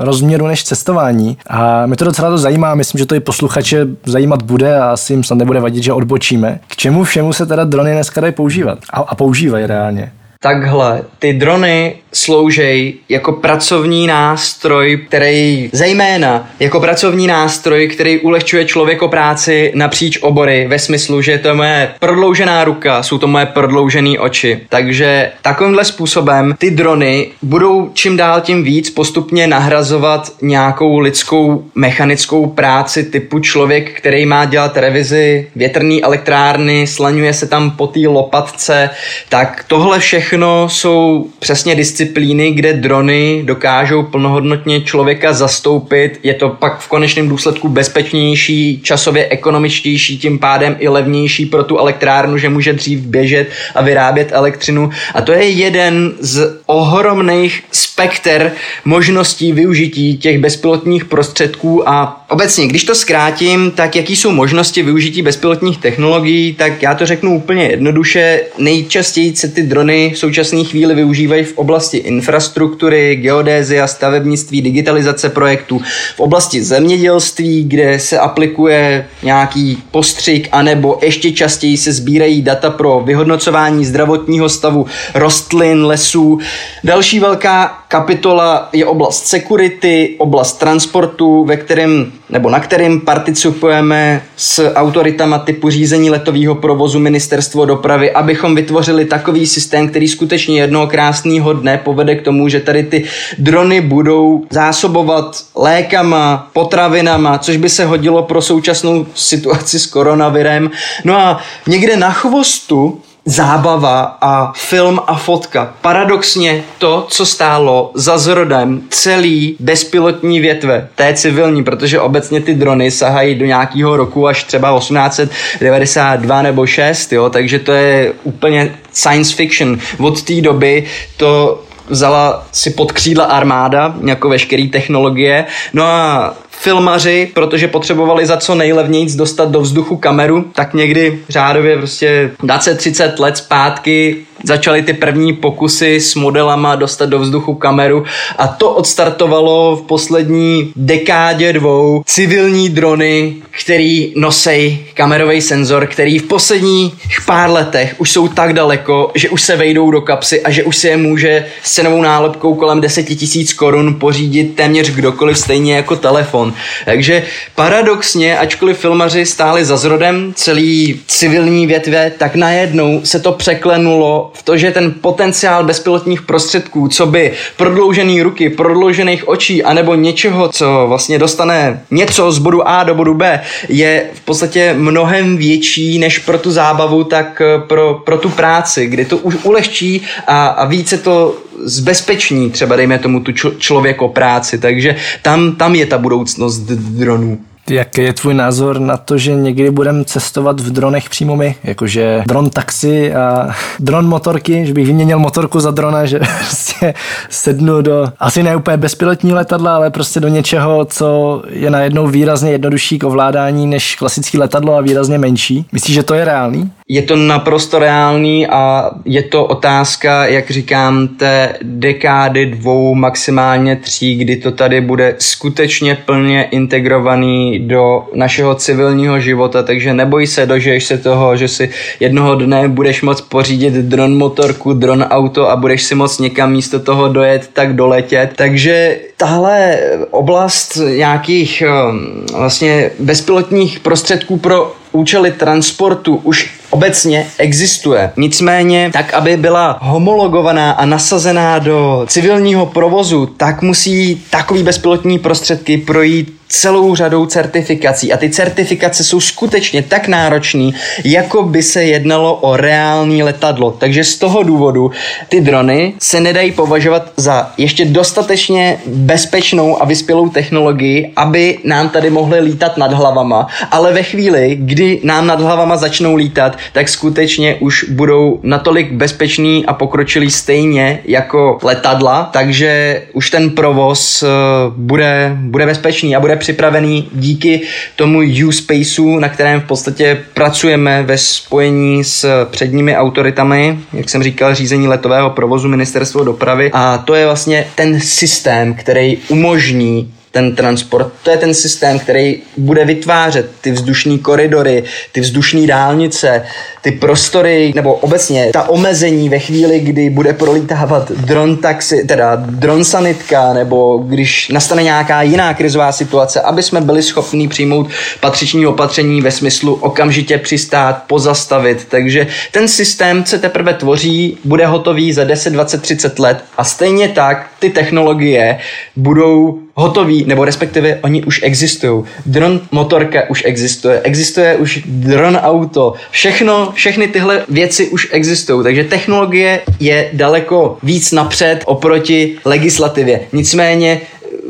eh, 0.00 0.04
rozměru 0.14 0.46
než 0.46 0.64
cestování. 0.64 1.38
A 1.46 1.86
mě 1.86 1.96
to 1.96 2.04
docela 2.04 2.30
to 2.30 2.38
zajímá, 2.38 2.74
myslím, 2.74 2.98
že 2.98 3.06
to 3.06 3.14
i 3.14 3.20
posluchače 3.20 3.86
zajímat 4.06 4.42
bude 4.42 4.78
a 4.78 4.92
asi 4.92 5.12
jim 5.12 5.24
snad 5.24 5.38
nebude 5.38 5.60
vadit, 5.60 5.82
že 5.82 5.92
odbočíme. 5.92 6.60
K 6.68 6.76
čemu 6.76 7.04
všemu 7.04 7.32
se 7.32 7.46
teda 7.46 7.64
drony 7.64 7.92
dneska 7.92 8.20
dají 8.20 8.32
používat? 8.32 8.78
A, 8.92 9.00
a 9.00 9.14
používají 9.14 9.66
reálně? 9.66 10.12
Takhle 10.44 11.02
ty 11.18 11.32
drony 11.32 11.94
sloužej 12.12 12.94
jako 13.08 13.32
pracovní 13.32 14.06
nástroj, 14.06 15.00
který 15.08 15.70
zejména 15.72 16.48
jako 16.60 16.80
pracovní 16.80 17.26
nástroj, 17.26 17.88
který 17.88 18.18
ulehčuje 18.18 18.64
člověko 18.64 19.08
práci 19.08 19.72
napříč 19.74 20.18
obory 20.22 20.66
ve 20.68 20.78
smyslu, 20.78 21.22
že 21.22 21.38
to 21.38 21.48
je 21.48 21.54
moje 21.54 21.90
prodloužená 21.98 22.64
ruka, 22.64 23.02
jsou 23.02 23.18
to 23.18 23.26
moje 23.26 23.46
prodloužené 23.46 24.18
oči. 24.18 24.60
Takže 24.68 25.32
takovýmhle 25.42 25.84
způsobem 25.84 26.54
ty 26.58 26.70
drony 26.70 27.28
budou 27.42 27.90
čím 27.94 28.16
dál 28.16 28.40
tím 28.40 28.64
víc 28.64 28.90
postupně 28.90 29.46
nahrazovat 29.46 30.32
nějakou 30.42 30.98
lidskou 30.98 31.64
mechanickou 31.74 32.46
práci 32.46 33.04
typu 33.04 33.38
člověk, 33.38 33.90
který 33.96 34.26
má 34.26 34.44
dělat 34.44 34.76
revizi 34.76 35.46
větrné 35.56 36.00
elektrárny, 36.02 36.86
slaňuje 36.86 37.34
se 37.34 37.46
tam 37.46 37.70
po 37.70 37.86
té 37.86 38.00
lopatce, 38.08 38.90
tak 39.28 39.64
tohle 39.68 39.98
všechno 39.98 40.33
všechno 40.34 40.68
jsou 40.68 41.26
přesně 41.38 41.74
disciplíny, 41.74 42.50
kde 42.50 42.72
drony 42.72 43.42
dokážou 43.44 44.02
plnohodnotně 44.02 44.80
člověka 44.80 45.32
zastoupit. 45.32 46.20
Je 46.22 46.34
to 46.34 46.48
pak 46.48 46.80
v 46.80 46.88
konečném 46.88 47.28
důsledku 47.28 47.68
bezpečnější, 47.68 48.80
časově 48.82 49.28
ekonomičtější, 49.28 50.18
tím 50.18 50.38
pádem 50.38 50.76
i 50.78 50.88
levnější 50.88 51.46
pro 51.46 51.64
tu 51.64 51.78
elektrárnu, 51.78 52.38
že 52.38 52.48
může 52.48 52.72
dřív 52.72 53.00
běžet 53.00 53.48
a 53.74 53.82
vyrábět 53.82 54.28
elektřinu. 54.32 54.90
A 55.14 55.20
to 55.20 55.32
je 55.32 55.48
jeden 55.48 56.12
z 56.20 56.60
ohromných 56.66 57.64
spekter 57.72 58.52
možností 58.84 59.52
využití 59.52 60.18
těch 60.18 60.38
bezpilotních 60.38 61.04
prostředků 61.04 61.88
a 61.88 62.24
obecně, 62.28 62.66
když 62.66 62.84
to 62.84 62.94
zkrátím, 62.94 63.70
tak 63.70 63.96
jaký 63.96 64.16
jsou 64.16 64.30
možnosti 64.30 64.82
využití 64.82 65.22
bezpilotních 65.22 65.78
technologií, 65.78 66.54
tak 66.54 66.82
já 66.82 66.94
to 66.94 67.06
řeknu 67.06 67.36
úplně 67.36 67.64
jednoduše. 67.64 68.40
Nejčastěji 68.58 69.36
se 69.36 69.48
ty 69.48 69.62
drony 69.62 70.12
v 70.14 70.18
současné 70.24 70.64
chvíli 70.64 70.94
využívají 70.94 71.44
v 71.44 71.58
oblasti 71.58 71.96
infrastruktury, 71.96 73.16
geodézie 73.16 73.82
a 73.82 73.86
stavebnictví, 73.86 74.62
digitalizace 74.62 75.28
projektů, 75.28 75.80
v 76.16 76.20
oblasti 76.20 76.64
zemědělství, 76.64 77.64
kde 77.64 77.98
se 77.98 78.18
aplikuje 78.18 79.06
nějaký 79.22 79.82
postřik, 79.90 80.48
anebo 80.52 80.98
ještě 81.02 81.32
častěji 81.32 81.76
se 81.76 81.92
sbírají 81.92 82.42
data 82.42 82.70
pro 82.70 83.02
vyhodnocování 83.04 83.84
zdravotního 83.84 84.48
stavu 84.48 84.86
rostlin, 85.14 85.84
lesů. 85.84 86.38
Další 86.84 87.20
velká 87.20 87.84
kapitola 87.88 88.68
je 88.72 88.86
oblast 88.86 89.26
security, 89.26 90.14
oblast 90.18 90.52
transportu, 90.52 91.44
ve 91.44 91.56
kterém 91.56 92.12
nebo 92.30 92.50
na 92.50 92.60
kterým 92.60 93.00
participujeme 93.00 94.22
s 94.36 94.72
autoritama 94.74 95.38
typu 95.38 95.70
řízení 95.70 96.10
letového 96.10 96.54
provozu 96.54 96.98
ministerstvo 96.98 97.64
dopravy, 97.64 98.10
abychom 98.10 98.54
vytvořili 98.54 99.04
takový 99.04 99.46
systém, 99.46 99.88
který 99.88 100.03
skutečně 100.08 100.60
jednoho 100.60 100.86
krásného 100.86 101.52
dne 101.52 101.78
povede 101.78 102.14
k 102.14 102.22
tomu, 102.22 102.48
že 102.48 102.60
tady 102.60 102.82
ty 102.82 103.04
drony 103.38 103.80
budou 103.80 104.46
zásobovat 104.50 105.44
lékama, 105.56 106.50
potravinama, 106.52 107.38
což 107.38 107.56
by 107.56 107.68
se 107.68 107.84
hodilo 107.84 108.22
pro 108.22 108.42
současnou 108.42 109.06
situaci 109.14 109.78
s 109.78 109.86
koronavirem. 109.86 110.70
No 111.04 111.16
a 111.16 111.40
někde 111.66 111.96
na 111.96 112.10
chvostu 112.10 113.00
zábava 113.24 114.16
a 114.20 114.52
film 114.56 115.00
a 115.06 115.14
fotka. 115.14 115.74
Paradoxně 115.80 116.64
to, 116.78 117.06
co 117.10 117.26
stálo 117.26 117.90
za 117.94 118.18
zrodem 118.18 118.82
celý 118.90 119.56
bezpilotní 119.60 120.40
větve, 120.40 120.88
té 120.94 121.14
civilní, 121.14 121.64
protože 121.64 122.00
obecně 122.00 122.40
ty 122.40 122.54
drony 122.54 122.90
sahají 122.90 123.34
do 123.34 123.46
nějakého 123.46 123.96
roku 123.96 124.28
až 124.28 124.44
třeba 124.44 124.78
1892 124.78 126.42
nebo 126.42 126.66
6, 126.66 127.12
jo, 127.12 127.30
takže 127.30 127.58
to 127.58 127.72
je 127.72 128.12
úplně 128.22 128.74
science 128.92 129.34
fiction. 129.34 129.78
Od 129.98 130.22
té 130.22 130.40
doby 130.40 130.84
to 131.16 131.62
vzala 131.88 132.46
si 132.52 132.70
pod 132.70 132.92
křídla 132.92 133.24
armáda, 133.24 133.94
jako 134.06 134.28
veškeré 134.28 134.66
technologie. 134.72 135.44
No 135.72 135.84
a 135.84 136.34
filmaři, 136.58 137.30
protože 137.34 137.68
potřebovali 137.68 138.26
za 138.26 138.36
co 138.36 138.54
nejlevnějc 138.54 139.14
dostat 139.14 139.50
do 139.50 139.60
vzduchu 139.60 139.96
kameru, 139.96 140.44
tak 140.54 140.74
někdy 140.74 141.20
řádově 141.28 141.78
prostě 141.78 142.30
20-30 142.42 143.20
let 143.20 143.36
zpátky 143.36 144.26
začaly 144.44 144.82
ty 144.82 144.92
první 144.92 145.32
pokusy 145.32 146.00
s 146.00 146.14
modelama 146.14 146.74
dostat 146.74 147.08
do 147.08 147.18
vzduchu 147.18 147.54
kameru 147.54 148.04
a 148.38 148.46
to 148.46 148.70
odstartovalo 148.70 149.76
v 149.76 149.86
poslední 149.86 150.72
dekádě 150.76 151.52
dvou 151.52 152.02
civilní 152.06 152.68
drony, 152.68 153.34
který 153.64 154.12
nosej 154.16 154.78
kamerový 154.94 155.40
senzor, 155.40 155.86
který 155.86 156.18
v 156.18 156.22
posledních 156.22 156.94
pár 157.26 157.50
letech 157.50 157.94
už 157.98 158.10
jsou 158.10 158.28
tak 158.28 158.52
daleko, 158.52 159.10
že 159.14 159.30
už 159.30 159.42
se 159.42 159.56
vejdou 159.56 159.90
do 159.90 160.00
kapsy 160.00 160.42
a 160.42 160.50
že 160.50 160.64
už 160.64 160.76
si 160.76 160.88
je 160.88 160.96
může 160.96 161.46
s 161.62 161.72
cenovou 161.74 162.02
nálepkou 162.02 162.54
kolem 162.54 162.80
10 162.80 163.02
tisíc 163.02 163.52
korun 163.52 163.94
pořídit 163.94 164.56
téměř 164.56 164.90
kdokoliv 164.90 165.38
stejně 165.38 165.76
jako 165.76 165.96
telefon. 165.96 166.43
Takže 166.84 167.22
paradoxně, 167.54 168.38
ačkoliv 168.38 168.78
filmaři 168.78 169.26
stáli 169.26 169.64
za 169.64 169.76
zrodem 169.76 170.32
celý 170.36 171.00
civilní 171.06 171.66
větve, 171.66 172.12
tak 172.18 172.34
najednou 172.34 173.00
se 173.04 173.20
to 173.20 173.32
překlenulo 173.32 174.30
v 174.34 174.42
to, 174.42 174.56
že 174.56 174.70
ten 174.70 174.94
potenciál 175.00 175.64
bezpilotních 175.64 176.22
prostředků, 176.22 176.88
co 176.88 177.06
by 177.06 177.32
prodloužený 177.56 178.22
ruky, 178.22 178.50
prodloužených 178.50 179.28
očí, 179.28 179.64
anebo 179.64 179.94
něčeho, 179.94 180.48
co 180.48 180.84
vlastně 180.88 181.18
dostane 181.18 181.82
něco 181.90 182.32
z 182.32 182.38
bodu 182.38 182.68
A 182.68 182.82
do 182.82 182.94
bodu 182.94 183.14
B, 183.14 183.40
je 183.68 184.10
v 184.14 184.20
podstatě 184.20 184.74
mnohem 184.78 185.36
větší 185.36 185.98
než 185.98 186.18
pro 186.18 186.38
tu 186.38 186.50
zábavu, 186.50 187.04
tak 187.04 187.42
pro, 187.68 187.94
pro 187.94 188.18
tu 188.18 188.28
práci, 188.28 188.86
kdy 188.86 189.04
to 189.04 189.16
už 189.16 189.36
ulehčí 189.42 190.02
a, 190.26 190.46
a 190.46 190.64
více 190.64 190.98
to 190.98 191.36
zbezpeční, 191.64 192.50
třeba 192.50 192.76
dejme 192.76 192.98
tomu 192.98 193.20
tu 193.20 193.32
člo, 193.32 193.82
práci, 194.08 194.58
takže 194.58 194.96
tam, 195.22 195.52
tam 195.52 195.74
je 195.74 195.86
ta 195.86 195.98
budoucnost 195.98 196.58
dronů. 196.58 197.38
Jaký 197.70 198.00
je 198.00 198.12
tvůj 198.12 198.34
názor 198.34 198.78
na 198.78 198.96
to, 198.96 199.18
že 199.18 199.34
někdy 199.34 199.70
budeme 199.70 200.04
cestovat 200.04 200.60
v 200.60 200.70
dronech 200.70 201.10
přímo 201.10 201.36
my? 201.36 201.54
Jakože 201.64 202.22
dron 202.26 202.50
taxi 202.50 203.14
a 203.14 203.54
dron 203.80 204.08
motorky, 204.08 204.66
že 204.66 204.72
bych 204.72 204.86
vyměnil 204.86 205.18
motorku 205.18 205.60
za 205.60 205.70
drona, 205.70 206.06
že 206.06 206.18
prostě 206.38 206.94
sednu 207.30 207.82
do 207.82 208.06
asi 208.18 208.42
ne 208.42 208.56
úplně 208.56 208.76
bezpilotní 208.76 209.32
letadla, 209.32 209.76
ale 209.76 209.90
prostě 209.90 210.20
do 210.20 210.28
něčeho, 210.28 210.84
co 210.84 211.42
je 211.48 211.70
najednou 211.70 212.06
výrazně 212.06 212.50
jednodušší 212.50 212.98
k 212.98 213.04
ovládání 213.04 213.66
než 213.66 213.96
klasický 213.96 214.38
letadlo 214.38 214.74
a 214.74 214.80
výrazně 214.80 215.18
menší. 215.18 215.66
Myslíš, 215.72 215.94
že 215.94 216.02
to 216.02 216.14
je 216.14 216.24
reálný? 216.24 216.70
Je 216.88 217.02
to 217.02 217.16
naprosto 217.16 217.78
reálný 217.78 218.46
a 218.46 218.90
je 219.04 219.22
to 219.22 219.44
otázka, 219.44 220.26
jak 220.26 220.50
říkám, 220.50 221.08
té 221.08 221.56
dekády 221.62 222.46
dvou, 222.46 222.94
maximálně 222.94 223.76
tří, 223.76 224.16
kdy 224.16 224.36
to 224.36 224.52
tady 224.52 224.80
bude 224.80 225.16
skutečně 225.18 225.94
plně 225.94 226.44
integrovaný 226.44 227.58
do 227.58 228.04
našeho 228.14 228.54
civilního 228.54 229.20
života, 229.20 229.62
takže 229.62 229.94
neboj 229.94 230.26
se, 230.26 230.46
dožiješ 230.46 230.84
se 230.84 230.98
toho, 230.98 231.36
že 231.36 231.48
si 231.48 231.70
jednoho 232.00 232.34
dne 232.34 232.68
budeš 232.68 233.02
moct 233.02 233.20
pořídit 233.20 233.74
dron 233.74 234.16
motorku, 234.16 234.72
dron 234.72 235.02
auto 235.02 235.50
a 235.50 235.56
budeš 235.56 235.82
si 235.82 235.94
moct 235.94 236.18
někam 236.18 236.52
místo 236.52 236.80
toho 236.80 237.08
dojet, 237.08 237.50
tak 237.52 237.76
doletět. 237.76 238.32
Takže 238.36 238.98
tahle 239.16 239.78
oblast 240.10 240.78
nějakých 240.96 241.62
um, 241.66 242.26
vlastně 242.38 242.90
bezpilotních 242.98 243.80
prostředků 243.80 244.36
pro 244.36 244.74
účely 244.92 245.32
transportu 245.32 246.16
už 246.16 246.50
obecně 246.74 247.26
existuje. 247.38 248.10
Nicméně, 248.16 248.90
tak 248.92 249.14
aby 249.14 249.36
byla 249.36 249.78
homologovaná 249.82 250.72
a 250.72 250.84
nasazená 250.84 251.58
do 251.58 252.04
civilního 252.08 252.66
provozu, 252.66 253.26
tak 253.26 253.62
musí 253.62 254.22
takový 254.30 254.62
bezpilotní 254.62 255.18
prostředky 255.18 255.78
projít 255.78 256.43
celou 256.60 256.94
řadou 256.94 257.26
certifikací 257.26 258.12
a 258.12 258.16
ty 258.16 258.30
certifikace 258.30 259.04
jsou 259.04 259.20
skutečně 259.20 259.82
tak 259.82 260.08
náročné, 260.08 260.70
jako 261.04 261.42
by 261.42 261.62
se 261.62 261.84
jednalo 261.84 262.34
o 262.34 262.56
reální 262.56 263.22
letadlo. 263.22 263.70
Takže 263.70 264.04
z 264.04 264.18
toho 264.18 264.42
důvodu 264.42 264.90
ty 265.28 265.40
drony 265.40 265.94
se 265.98 266.20
nedají 266.20 266.52
považovat 266.52 267.12
za 267.16 267.52
ještě 267.58 267.84
dostatečně 267.84 268.78
bezpečnou 268.86 269.82
a 269.82 269.84
vyspělou 269.84 270.28
technologii, 270.28 271.12
aby 271.16 271.58
nám 271.64 271.88
tady 271.88 272.10
mohly 272.10 272.40
lítat 272.40 272.76
nad 272.76 272.92
hlavama, 272.92 273.46
ale 273.70 273.92
ve 273.92 274.02
chvíli, 274.02 274.56
kdy 274.60 275.00
nám 275.02 275.26
nad 275.26 275.40
hlavama 275.40 275.76
začnou 275.76 276.16
lítat, 276.16 276.58
tak 276.72 276.88
skutečně 276.88 277.54
už 277.54 277.84
budou 277.90 278.40
natolik 278.42 278.92
bezpečný 278.92 279.66
a 279.66 279.72
pokročilý 279.72 280.30
stejně 280.30 281.00
jako 281.04 281.58
letadla, 281.62 282.30
takže 282.32 283.02
už 283.12 283.30
ten 283.30 283.50
provoz 283.50 284.22
uh, 284.22 284.28
bude, 284.76 285.36
bude 285.40 285.66
bezpečný 285.66 286.16
a 286.16 286.20
bude 286.20 286.36
připravený 286.44 287.08
díky 287.12 287.60
tomu 287.96 288.18
U-Spaceu, 288.18 289.18
na 289.18 289.28
kterém 289.28 289.60
v 289.60 289.64
podstatě 289.64 290.24
pracujeme 290.34 291.02
ve 291.02 291.18
spojení 291.18 292.04
s 292.04 292.44
předními 292.50 292.96
autoritami, 292.96 293.78
jak 293.92 294.10
jsem 294.10 294.22
říkal, 294.22 294.54
řízení 294.54 294.88
letového 294.88 295.30
provozu 295.30 295.68
ministerstvo 295.68 296.24
dopravy. 296.24 296.70
A 296.72 296.98
to 296.98 297.14
je 297.14 297.26
vlastně 297.26 297.66
ten 297.74 298.00
systém, 298.00 298.74
který 298.74 299.18
umožní 299.28 300.12
ten 300.34 300.54
transport. 300.54 301.12
To 301.22 301.30
je 301.30 301.36
ten 301.36 301.54
systém, 301.54 301.98
který 301.98 302.42
bude 302.56 302.84
vytvářet 302.84 303.50
ty 303.60 303.70
vzdušní 303.70 304.18
koridory, 304.18 304.84
ty 305.12 305.20
vzdušní 305.20 305.66
dálnice, 305.66 306.42
ty 306.82 306.90
prostory, 306.92 307.72
nebo 307.74 307.94
obecně 307.94 308.50
ta 308.52 308.68
omezení 308.68 309.28
ve 309.28 309.38
chvíli, 309.38 309.80
kdy 309.80 310.10
bude 310.10 310.32
prolítávat 310.32 311.12
dron 311.12 311.56
taxi, 311.56 312.04
teda 312.04 312.36
dron 312.36 312.84
sanitka, 312.84 313.52
nebo 313.52 313.98
když 313.98 314.48
nastane 314.48 314.82
nějaká 314.82 315.22
jiná 315.22 315.54
krizová 315.54 315.92
situace, 315.92 316.40
aby 316.40 316.62
jsme 316.62 316.80
byli 316.80 317.02
schopni 317.02 317.48
přijmout 317.48 317.88
patřiční 318.20 318.66
opatření 318.66 319.20
ve 319.20 319.30
smyslu 319.30 319.74
okamžitě 319.74 320.38
přistát, 320.38 321.02
pozastavit. 321.06 321.86
Takže 321.88 322.26
ten 322.52 322.68
systém 322.68 323.24
se 323.24 323.38
teprve 323.38 323.74
tvoří, 323.74 324.38
bude 324.44 324.66
hotový 324.66 325.12
za 325.12 325.24
10, 325.24 325.52
20, 325.52 325.82
30 325.82 326.18
let 326.18 326.44
a 326.56 326.64
stejně 326.64 327.08
tak 327.08 327.50
ty 327.58 327.70
technologie 327.70 328.58
budou 328.96 329.63
hotový, 329.74 330.24
nebo 330.26 330.44
respektive 330.44 330.98
oni 331.02 331.24
už 331.24 331.40
existují. 331.42 332.04
Dron 332.26 332.60
motorka 332.70 333.30
už 333.30 333.42
existuje, 333.46 334.00
existuje 334.00 334.56
už 334.56 334.80
dron 334.86 335.36
auto, 335.36 335.94
všechno, 336.10 336.72
všechny 336.74 337.08
tyhle 337.08 337.44
věci 337.48 337.88
už 337.88 338.08
existují, 338.12 338.64
takže 338.64 338.84
technologie 338.84 339.60
je 339.80 340.10
daleko 340.12 340.78
víc 340.82 341.12
napřed 341.12 341.60
oproti 341.66 342.36
legislativě. 342.44 343.20
Nicméně 343.32 344.00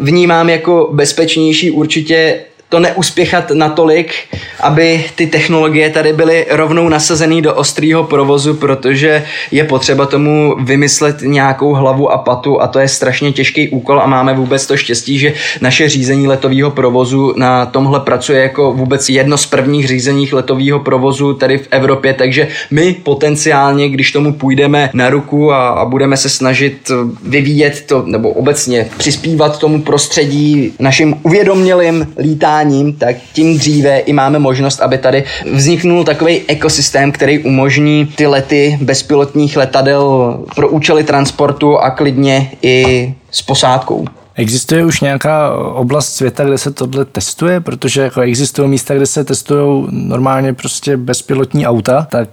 vnímám 0.01 0.51
jako 0.51 0.89
bezpečnější 0.93 1.71
určitě 1.71 2.41
to 2.75 2.81
neuspěchat 2.81 3.51
natolik, 3.51 4.15
aby 4.61 5.05
ty 5.15 5.27
technologie 5.27 5.91
tady 5.91 6.13
byly 6.13 6.47
rovnou 6.51 6.89
nasazený 6.89 7.43
do 7.43 7.55
ostrého 7.55 8.05
provozu, 8.05 8.55
protože 8.55 9.25
je 9.51 9.65
potřeba 9.65 10.07
tomu 10.07 10.57
vymyslet 10.61 11.17
nějakou 11.23 11.73
hlavu 11.73 12.11
a 12.13 12.19
patu 12.19 12.63
a 12.63 12.67
to 12.67 12.79
je 12.79 12.89
strašně 12.89 13.33
těžký 13.33 13.69
úkol 13.69 14.01
a 14.01 14.07
máme 14.07 14.35
vůbec 14.35 14.67
to 14.67 14.77
štěstí, 14.77 15.19
že 15.19 15.33
naše 15.61 15.89
řízení 15.89 16.29
letového 16.29 16.71
provozu 16.71 17.35
na 17.37 17.67
tomhle 17.67 18.01
pracuje 18.01 18.43
jako 18.43 18.73
vůbec 18.73 19.09
jedno 19.09 19.39
z 19.39 19.47
prvních 19.47 19.87
řízeních 19.87 20.33
letového 20.33 20.81
provozu 20.81 21.35
tady 21.35 21.59
v 21.59 21.69
Evropě, 21.71 22.15
takže 22.15 22.49
my 22.71 22.97
potenciálně, 23.03 23.89
když 23.89 24.13
tomu 24.13 24.33
půjdeme 24.33 24.91
na 24.93 25.11
ruku 25.11 25.53
a, 25.53 25.69
a 25.69 25.85
budeme 25.85 26.17
se 26.17 26.29
snažit 26.29 26.91
vyvíjet 27.23 27.85
to, 27.87 28.03
nebo 28.07 28.31
obecně 28.31 28.87
přispívat 28.99 29.59
tomu 29.59 29.83
prostředí 29.83 30.73
našim 30.81 31.15
uvědomělým 31.23 32.07
lítání 32.19 32.64
vzděláním, 32.65 32.93
tak 32.93 33.17
tím 33.33 33.59
dříve 33.59 33.99
i 33.99 34.13
máme 34.13 34.39
možnost, 34.39 34.81
aby 34.81 34.99
tady 34.99 35.25
vzniknul 35.53 36.05
takový 36.05 36.41
ekosystém, 36.49 37.13
který 37.13 37.39
umožní 37.39 38.07
ty 38.07 38.27
lety 38.27 38.79
bezpilotních 38.83 39.57
letadel 39.57 40.39
pro 40.57 40.69
účely 40.69 41.05
transportu 41.05 41.79
a 41.79 41.91
klidně 41.91 42.51
i 42.63 43.15
s 43.31 43.43
posádkou. 43.43 44.05
Existuje 44.37 44.85
už 44.85 45.01
nějaká 45.01 45.57
oblast 45.57 46.15
světa, 46.15 46.45
kde 46.45 46.59
se 46.59 46.71
tohle 46.71 47.05
testuje, 47.05 47.61
protože 47.61 48.01
jako 48.03 48.21
existují 48.21 48.69
místa, 48.69 48.95
kde 48.95 49.07
se 49.07 49.25
testují 49.25 49.87
normálně 49.91 50.55
prostě 50.55 50.97
bezpilotní 50.97 51.67
auta, 51.67 52.07
tak 52.11 52.29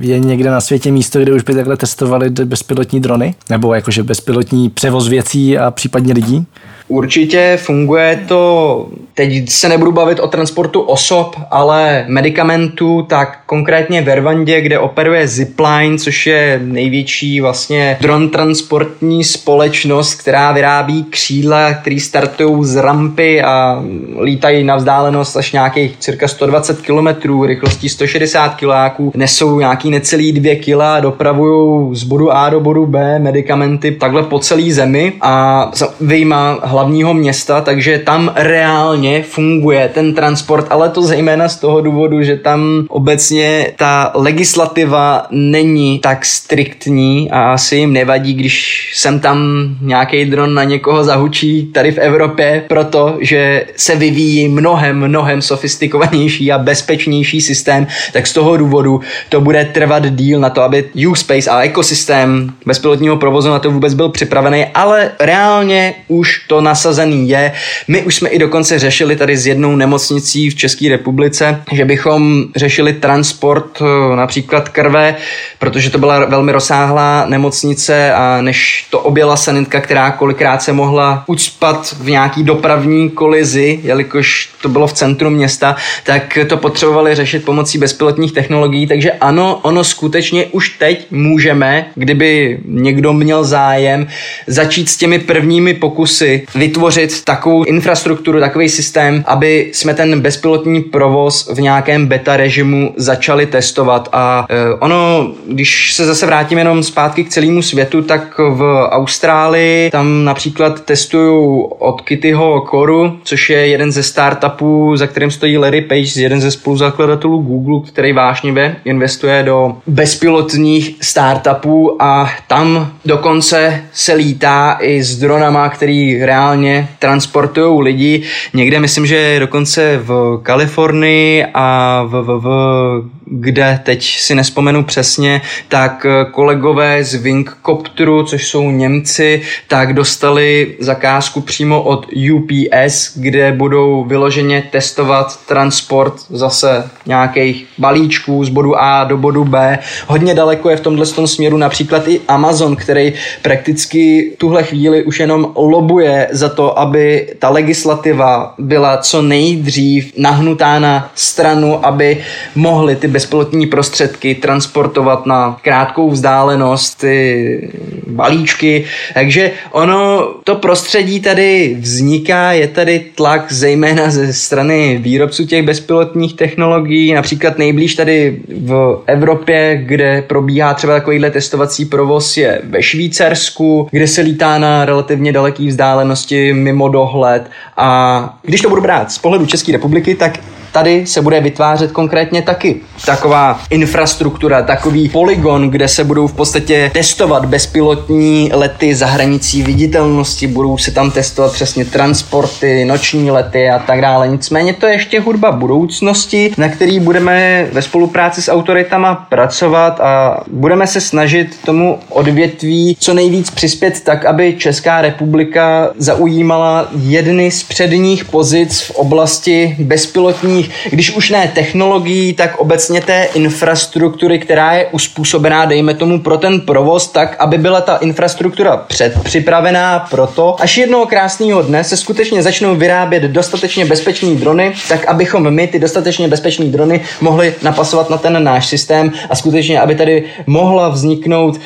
je 0.00 0.18
někde 0.18 0.50
na 0.50 0.60
světě 0.60 0.92
místo, 0.92 1.20
kde 1.20 1.32
už 1.32 1.42
by 1.42 1.54
takhle 1.54 1.76
testovali 1.76 2.30
bezpilotní 2.30 3.00
drony, 3.00 3.34
nebo 3.50 3.74
jakože 3.74 4.02
bezpilotní 4.02 4.70
převoz 4.70 5.08
věcí 5.08 5.58
a 5.58 5.70
případně 5.70 6.14
lidí? 6.14 6.46
Určitě 6.88 7.58
funguje 7.62 8.24
to, 8.28 8.86
teď 9.14 9.48
se 9.50 9.68
nebudu 9.68 9.92
bavit 9.92 10.20
o 10.20 10.28
transportu 10.28 10.80
osob, 10.80 11.36
ale 11.50 12.04
medicamentů, 12.08 13.02
tak 13.08 13.38
konkrétně 13.46 14.02
v 14.02 14.14
Rwandě, 14.14 14.60
kde 14.60 14.78
operuje 14.78 15.28
Zipline, 15.28 15.98
což 15.98 16.26
je 16.26 16.60
největší 16.64 17.40
vlastně 17.40 17.98
dron 18.00 18.28
transportní 18.28 19.24
společnost, 19.24 20.14
která 20.14 20.52
vyrábí 20.52 21.04
křídla, 21.04 21.74
který 21.74 22.00
startují 22.00 22.64
z 22.64 22.76
rampy 22.76 23.42
a 23.42 23.82
lítají 24.22 24.64
na 24.64 24.76
vzdálenost 24.76 25.36
až 25.36 25.52
nějakých 25.52 25.96
cirka 25.98 26.28
120 26.28 26.82
km, 26.82 27.42
rychlostí 27.46 27.88
160 27.88 28.48
kg, 28.48 29.16
nesou 29.16 29.58
nějaký 29.60 29.90
necelý 29.90 30.32
2 30.32 30.54
kg 30.64 30.80
a 30.80 31.00
dopravují 31.00 31.96
z 31.96 32.04
bodu 32.04 32.32
A 32.32 32.50
do 32.50 32.60
bodu 32.60 32.86
B 32.86 33.18
medicamenty 33.18 33.90
takhle 33.90 34.22
po 34.22 34.38
celé 34.38 34.72
zemi 34.72 35.12
a 35.20 35.70
vyjma 36.00 36.58
hlavního 36.76 37.14
města, 37.14 37.60
takže 37.60 37.98
tam 37.98 38.32
reálně 38.34 39.22
funguje 39.22 39.90
ten 39.94 40.14
transport, 40.14 40.66
ale 40.70 40.88
to 40.88 41.02
zejména 41.02 41.48
z 41.48 41.56
toho 41.56 41.80
důvodu, 41.80 42.22
že 42.22 42.36
tam 42.36 42.86
obecně 42.88 43.72
ta 43.76 44.12
legislativa 44.14 45.26
není 45.30 45.98
tak 45.98 46.24
striktní 46.24 47.30
a 47.30 47.52
asi 47.52 47.76
jim 47.76 47.92
nevadí, 47.92 48.34
když 48.34 48.90
sem 48.94 49.20
tam 49.20 49.68
nějaký 49.80 50.24
dron 50.24 50.54
na 50.54 50.64
někoho 50.64 51.04
zahučí 51.04 51.66
tady 51.66 51.92
v 51.92 51.98
Evropě, 51.98 52.64
protože 52.68 53.66
se 53.76 53.96
vyvíjí 53.96 54.48
mnohem, 54.48 55.08
mnohem 55.08 55.42
sofistikovanější 55.42 56.52
a 56.52 56.58
bezpečnější 56.58 57.40
systém, 57.40 57.86
tak 58.12 58.26
z 58.26 58.32
toho 58.32 58.56
důvodu 58.56 59.00
to 59.28 59.40
bude 59.40 59.64
trvat 59.64 60.06
díl 60.06 60.40
na 60.40 60.50
to, 60.50 60.62
aby 60.62 60.84
U-Space 61.08 61.50
a 61.50 61.62
ekosystém 61.62 62.52
bezpilotního 62.66 63.16
provozu 63.16 63.50
na 63.50 63.58
to 63.58 63.70
vůbec 63.70 63.94
byl 63.94 64.08
připravený, 64.08 64.66
ale 64.74 65.10
reálně 65.20 65.94
už 66.08 66.44
to 66.48 66.65
nasazený 66.66 67.28
je. 67.28 67.52
My 67.88 68.02
už 68.02 68.14
jsme 68.14 68.28
i 68.28 68.38
dokonce 68.38 68.78
řešili 68.78 69.16
tady 69.16 69.36
s 69.36 69.46
jednou 69.46 69.76
nemocnicí 69.76 70.50
v 70.50 70.54
České 70.54 70.88
republice, 70.88 71.62
že 71.72 71.84
bychom 71.84 72.44
řešili 72.56 72.92
transport 72.92 73.78
eh, 73.80 74.16
například 74.16 74.68
krve, 74.68 75.16
protože 75.58 75.90
to 75.90 75.98
byla 75.98 76.24
velmi 76.24 76.52
rozsáhlá 76.52 77.26
nemocnice 77.28 78.12
a 78.12 78.42
než 78.42 78.86
to 78.90 79.00
objela 79.00 79.36
sanitka, 79.36 79.80
která 79.80 80.10
kolikrát 80.10 80.62
se 80.62 80.72
mohla 80.72 81.24
ucpat 81.26 81.96
v 82.00 82.10
nějaký 82.10 82.42
dopravní 82.42 83.10
kolizi, 83.10 83.80
jelikož 83.82 84.48
to 84.62 84.68
bylo 84.68 84.86
v 84.86 84.92
centru 84.92 85.30
města, 85.30 85.76
tak 86.04 86.38
to 86.48 86.56
potřebovali 86.56 87.14
řešit 87.14 87.44
pomocí 87.44 87.78
bezpilotních 87.78 88.32
technologií, 88.32 88.86
takže 88.86 89.12
ano, 89.12 89.60
ono 89.62 89.84
skutečně 89.84 90.46
už 90.46 90.68
teď 90.68 91.06
můžeme, 91.10 91.86
kdyby 91.94 92.58
někdo 92.64 93.12
měl 93.12 93.44
zájem, 93.44 94.06
začít 94.46 94.88
s 94.90 94.96
těmi 94.96 95.18
prvními 95.18 95.74
pokusy 95.74 96.46
vytvořit 96.56 97.24
takovou 97.24 97.64
infrastrukturu, 97.64 98.40
takový 98.40 98.68
systém, 98.68 99.24
aby 99.26 99.70
jsme 99.72 99.94
ten 99.94 100.20
bezpilotní 100.20 100.80
provoz 100.80 101.50
v 101.54 101.60
nějakém 101.60 102.06
beta 102.06 102.36
režimu 102.36 102.94
začali 102.96 103.46
testovat. 103.46 104.08
A 104.12 104.46
e, 104.50 104.74
ono, 104.74 105.30
když 105.48 105.92
se 105.94 106.06
zase 106.06 106.26
vrátím 106.26 106.58
jenom 106.58 106.82
zpátky 106.82 107.24
k 107.24 107.28
celému 107.28 107.62
světu, 107.62 108.02
tak 108.02 108.38
v 108.38 108.88
Austrálii 108.90 109.90
tam 109.90 110.24
například 110.24 110.80
testují 110.84 111.64
od 111.78 112.00
Kittyho 112.00 112.60
Koru, 112.60 113.18
což 113.22 113.50
je 113.50 113.66
jeden 113.66 113.92
ze 113.92 114.02
startupů, 114.02 114.96
za 114.96 115.06
kterým 115.06 115.30
stojí 115.30 115.58
Larry 115.58 115.80
Page, 115.80 116.20
jeden 116.20 116.40
ze 116.40 116.50
spoluzakladatelů 116.50 117.38
Google, 117.42 117.90
který 117.90 118.12
vášnivě 118.12 118.76
investuje 118.84 119.42
do 119.42 119.76
bezpilotních 119.86 120.96
startupů 121.00 122.02
a 122.02 122.30
tam 122.48 122.92
dokonce 123.06 123.84
se 123.92 124.12
lítá 124.12 124.78
i 124.80 125.02
s 125.02 125.18
dronama, 125.18 125.68
který 125.68 126.24
reálně 126.24 126.88
transportují 126.98 127.82
lidi. 127.82 128.22
Někde 128.54 128.80
myslím, 128.80 129.06
že 129.06 129.40
dokonce 129.40 129.98
v 130.02 130.40
Kalifornii 130.42 131.44
a 131.54 132.02
v, 132.02 132.22
v, 132.22 132.40
v 132.40 133.15
kde 133.26 133.80
teď 133.82 134.18
si 134.18 134.34
nespomenu 134.34 134.84
přesně, 134.84 135.42
tak 135.68 136.06
kolegové 136.30 137.04
z 137.04 137.14
Wingcopteru, 137.14 138.22
což 138.22 138.48
jsou 138.48 138.70
Němci, 138.70 139.42
tak 139.68 139.92
dostali 139.92 140.76
zakázku 140.80 141.40
přímo 141.40 141.82
od 141.82 142.06
UPS, 142.34 143.18
kde 143.18 143.52
budou 143.52 144.04
vyloženě 144.04 144.62
testovat 144.72 145.46
transport 145.46 146.14
zase 146.30 146.90
nějakých 147.06 147.66
balíčků 147.78 148.44
z 148.44 148.48
bodu 148.48 148.80
A 148.80 149.04
do 149.04 149.16
bodu 149.16 149.44
B. 149.44 149.78
Hodně 150.06 150.34
daleko 150.34 150.70
je 150.70 150.76
v 150.76 150.80
tomhle 150.80 151.06
směru 151.06 151.56
například 151.56 152.08
i 152.08 152.20
Amazon, 152.28 152.76
který 152.76 153.12
prakticky 153.42 154.32
tuhle 154.38 154.62
chvíli 154.62 155.02
už 155.02 155.20
jenom 155.20 155.52
lobuje 155.56 156.28
za 156.30 156.48
to, 156.48 156.78
aby 156.78 157.28
ta 157.38 157.48
legislativa 157.48 158.54
byla 158.58 158.96
co 158.96 159.22
nejdřív 159.22 160.12
nahnutá 160.18 160.78
na 160.78 161.10
stranu, 161.14 161.86
aby 161.86 162.24
mohly 162.54 162.96
ty 162.96 163.08
bezpilotní 163.16 163.66
prostředky 163.66 164.34
transportovat 164.34 165.26
na 165.26 165.58
krátkou 165.62 166.10
vzdálenost 166.10 167.00
ty 167.00 167.70
balíčky. 168.06 168.84
Takže 169.14 169.50
ono, 169.70 170.28
to 170.44 170.54
prostředí 170.54 171.20
tady 171.20 171.76
vzniká, 171.80 172.52
je 172.52 172.68
tady 172.68 173.04
tlak 173.14 173.52
zejména 173.52 174.10
ze 174.10 174.32
strany 174.32 174.98
výrobců 175.02 175.46
těch 175.46 175.62
bezpilotních 175.62 176.36
technologií, 176.36 177.12
například 177.14 177.58
nejblíž 177.58 177.94
tady 177.94 178.40
v 178.48 179.02
Evropě, 179.06 179.80
kde 179.86 180.22
probíhá 180.22 180.74
třeba 180.74 180.94
takovýhle 180.94 181.30
testovací 181.30 181.84
provoz 181.84 182.36
je 182.36 182.60
ve 182.64 182.82
Švýcarsku, 182.82 183.88
kde 183.90 184.06
se 184.06 184.20
lítá 184.20 184.58
na 184.58 184.84
relativně 184.84 185.32
daleké 185.32 185.66
vzdálenosti 185.66 186.52
mimo 186.52 186.88
dohled 186.88 187.50
a 187.76 188.38
když 188.42 188.60
to 188.60 188.68
budu 188.68 188.82
brát 188.82 189.12
z 189.12 189.18
pohledu 189.18 189.46
České 189.46 189.72
republiky, 189.72 190.14
tak 190.14 190.38
tady 190.76 191.06
se 191.06 191.22
bude 191.22 191.40
vytvářet 191.40 191.92
konkrétně 191.92 192.42
taky 192.42 192.76
taková 193.06 193.60
infrastruktura, 193.70 194.62
takový 194.62 195.08
poligon, 195.08 195.70
kde 195.70 195.88
se 195.88 196.04
budou 196.04 196.26
v 196.26 196.32
podstatě 196.32 196.90
testovat 196.94 197.46
bezpilotní 197.46 198.50
lety 198.52 198.94
za 198.94 199.06
hranicí 199.06 199.62
viditelnosti, 199.62 200.46
budou 200.46 200.78
se 200.78 200.90
tam 200.90 201.10
testovat 201.10 201.52
přesně 201.52 201.84
transporty, 201.84 202.84
noční 202.84 203.30
lety 203.30 203.70
a 203.70 203.78
tak 203.78 204.00
dále. 204.00 204.28
Nicméně 204.28 204.72
to 204.72 204.86
je 204.86 204.92
ještě 204.92 205.20
hudba 205.20 205.52
budoucnosti, 205.52 206.52
na 206.58 206.68
který 206.68 207.00
budeme 207.00 207.66
ve 207.72 207.82
spolupráci 207.82 208.42
s 208.42 208.52
autoritama 208.52 209.14
pracovat 209.14 210.00
a 210.00 210.40
budeme 210.50 210.86
se 210.86 211.00
snažit 211.00 211.56
tomu 211.64 211.98
odvětví 212.08 212.96
co 213.00 213.14
nejvíc 213.14 213.50
přispět 213.50 214.00
tak, 214.04 214.24
aby 214.24 214.54
Česká 214.58 215.00
republika 215.00 215.90
zaujímala 215.98 216.88
jedny 217.02 217.50
z 217.50 217.62
předních 217.62 218.24
pozic 218.24 218.80
v 218.80 218.90
oblasti 218.90 219.76
bezpilotních 219.78 220.65
různých, 220.66 220.90
když 220.90 221.16
už 221.16 221.30
ne 221.30 221.50
technologií, 221.54 222.32
tak 222.32 222.56
obecně 222.58 223.00
té 223.00 223.28
infrastruktury, 223.34 224.38
která 224.38 224.72
je 224.72 224.86
uspůsobená, 224.86 225.64
dejme 225.64 225.94
tomu, 225.94 226.20
pro 226.20 226.38
ten 226.38 226.60
provoz, 226.60 227.08
tak, 227.08 227.36
aby 227.38 227.58
byla 227.58 227.80
ta 227.80 227.96
infrastruktura 227.96 228.76
předpřipravená 228.76 229.98
pro 230.10 230.26
to, 230.26 230.56
až 230.60 230.78
jednoho 230.78 231.06
krásného 231.06 231.62
dne 231.62 231.84
se 231.84 231.96
skutečně 231.96 232.42
začnou 232.42 232.76
vyrábět 232.76 233.22
dostatečně 233.22 233.84
bezpečný 233.84 234.36
drony, 234.36 234.74
tak 234.88 235.06
abychom 235.06 235.50
my 235.50 235.66
ty 235.66 235.78
dostatečně 235.78 236.28
bezpečné 236.28 236.66
drony 236.66 237.00
mohli 237.20 237.54
napasovat 237.62 238.10
na 238.10 238.18
ten 238.18 238.44
náš 238.44 238.66
systém 238.66 239.12
a 239.30 239.36
skutečně, 239.36 239.80
aby 239.80 239.94
tady 239.94 240.24
mohla 240.46 240.88
vzniknout 240.88 241.56
e, 241.56 241.60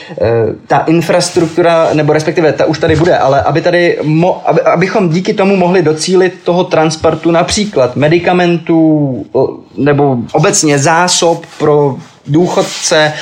ta 0.66 0.78
infrastruktura, 0.78 1.90
nebo 1.94 2.12
respektive 2.12 2.52
ta 2.52 2.64
už 2.64 2.78
tady 2.78 2.96
bude, 2.96 3.18
ale 3.18 3.42
aby 3.42 3.60
tady, 3.60 3.98
mo, 4.02 4.42
aby, 4.46 4.60
abychom 4.60 5.08
díky 5.08 5.34
tomu 5.34 5.56
mohli 5.56 5.82
docílit 5.82 6.32
toho 6.44 6.64
transportu 6.64 7.30
například 7.30 7.96
medicamentů, 7.96 8.89
nebo 9.76 10.18
obecně 10.32 10.78
zásob 10.78 11.46
pro 11.58 11.96
důchodce, 12.26 13.12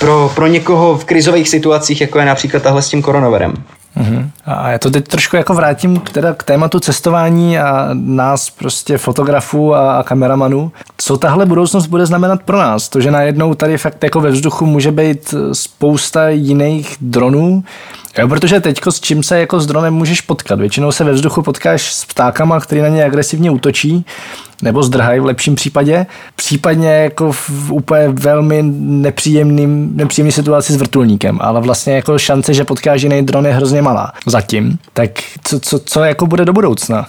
pro, 0.00 0.32
pro 0.34 0.46
někoho 0.46 0.98
v 0.98 1.04
krizových 1.04 1.48
situacích, 1.48 2.00
jako 2.00 2.18
je 2.18 2.26
například 2.26 2.62
tahle 2.62 2.82
s 2.82 2.88
tím 2.88 3.02
koronavirem. 3.02 3.54
Uh-huh. 4.00 4.30
A 4.44 4.70
já 4.70 4.78
to 4.78 4.90
teď 4.90 5.08
trošku 5.08 5.36
jako 5.36 5.54
vrátím 5.54 6.00
k, 6.00 6.10
teda 6.10 6.34
k 6.34 6.42
tématu 6.42 6.80
cestování 6.80 7.58
a 7.58 7.88
nás 7.92 8.50
prostě 8.50 8.98
fotografů 8.98 9.74
a, 9.74 9.98
a 9.98 10.02
kameramanů. 10.02 10.72
Co 10.96 11.16
tahle 11.16 11.46
budoucnost 11.46 11.86
bude 11.86 12.06
znamenat 12.06 12.42
pro 12.42 12.58
nás? 12.58 12.88
To, 12.88 13.00
že 13.00 13.10
najednou 13.10 13.54
tady 13.54 13.78
fakt 13.78 14.04
jako 14.04 14.20
ve 14.20 14.30
vzduchu 14.30 14.66
může 14.66 14.92
být 14.92 15.34
spousta 15.52 16.28
jiných 16.28 16.96
dronů, 17.00 17.64
Jo, 18.18 18.28
protože 18.28 18.60
teďko 18.60 18.92
s 18.92 19.00
čím 19.00 19.22
se 19.22 19.40
jako 19.40 19.60
s 19.60 19.66
dronem 19.66 19.94
můžeš 19.94 20.20
potkat? 20.20 20.60
Většinou 20.60 20.92
se 20.92 21.04
ve 21.04 21.12
vzduchu 21.12 21.42
potkáš 21.42 21.92
s 21.92 22.04
ptákama, 22.04 22.60
který 22.60 22.80
na 22.80 22.88
ně 22.88 23.04
agresivně 23.04 23.50
útočí, 23.50 24.06
nebo 24.62 24.82
zdrhají 24.82 25.20
v 25.20 25.24
lepším 25.24 25.54
případě, 25.54 26.06
případně 26.36 26.90
jako 26.90 27.32
v 27.32 27.72
úplně 27.72 28.08
velmi 28.08 28.62
nepříjemným, 28.78 29.90
nepříjemný 29.94 30.32
situaci 30.32 30.72
s 30.72 30.76
vrtulníkem, 30.76 31.38
ale 31.40 31.60
vlastně 31.60 31.94
jako 31.94 32.18
šance, 32.18 32.54
že 32.54 32.64
potkáš 32.64 33.02
jiný 33.02 33.22
dron 33.22 33.46
je 33.46 33.52
hrozně 33.52 33.82
malá 33.82 34.12
zatím. 34.26 34.78
Tak 34.92 35.10
co, 35.44 35.60
co, 35.60 35.78
co 35.78 36.04
jako 36.04 36.26
bude 36.26 36.44
do 36.44 36.52
budoucna? 36.52 37.06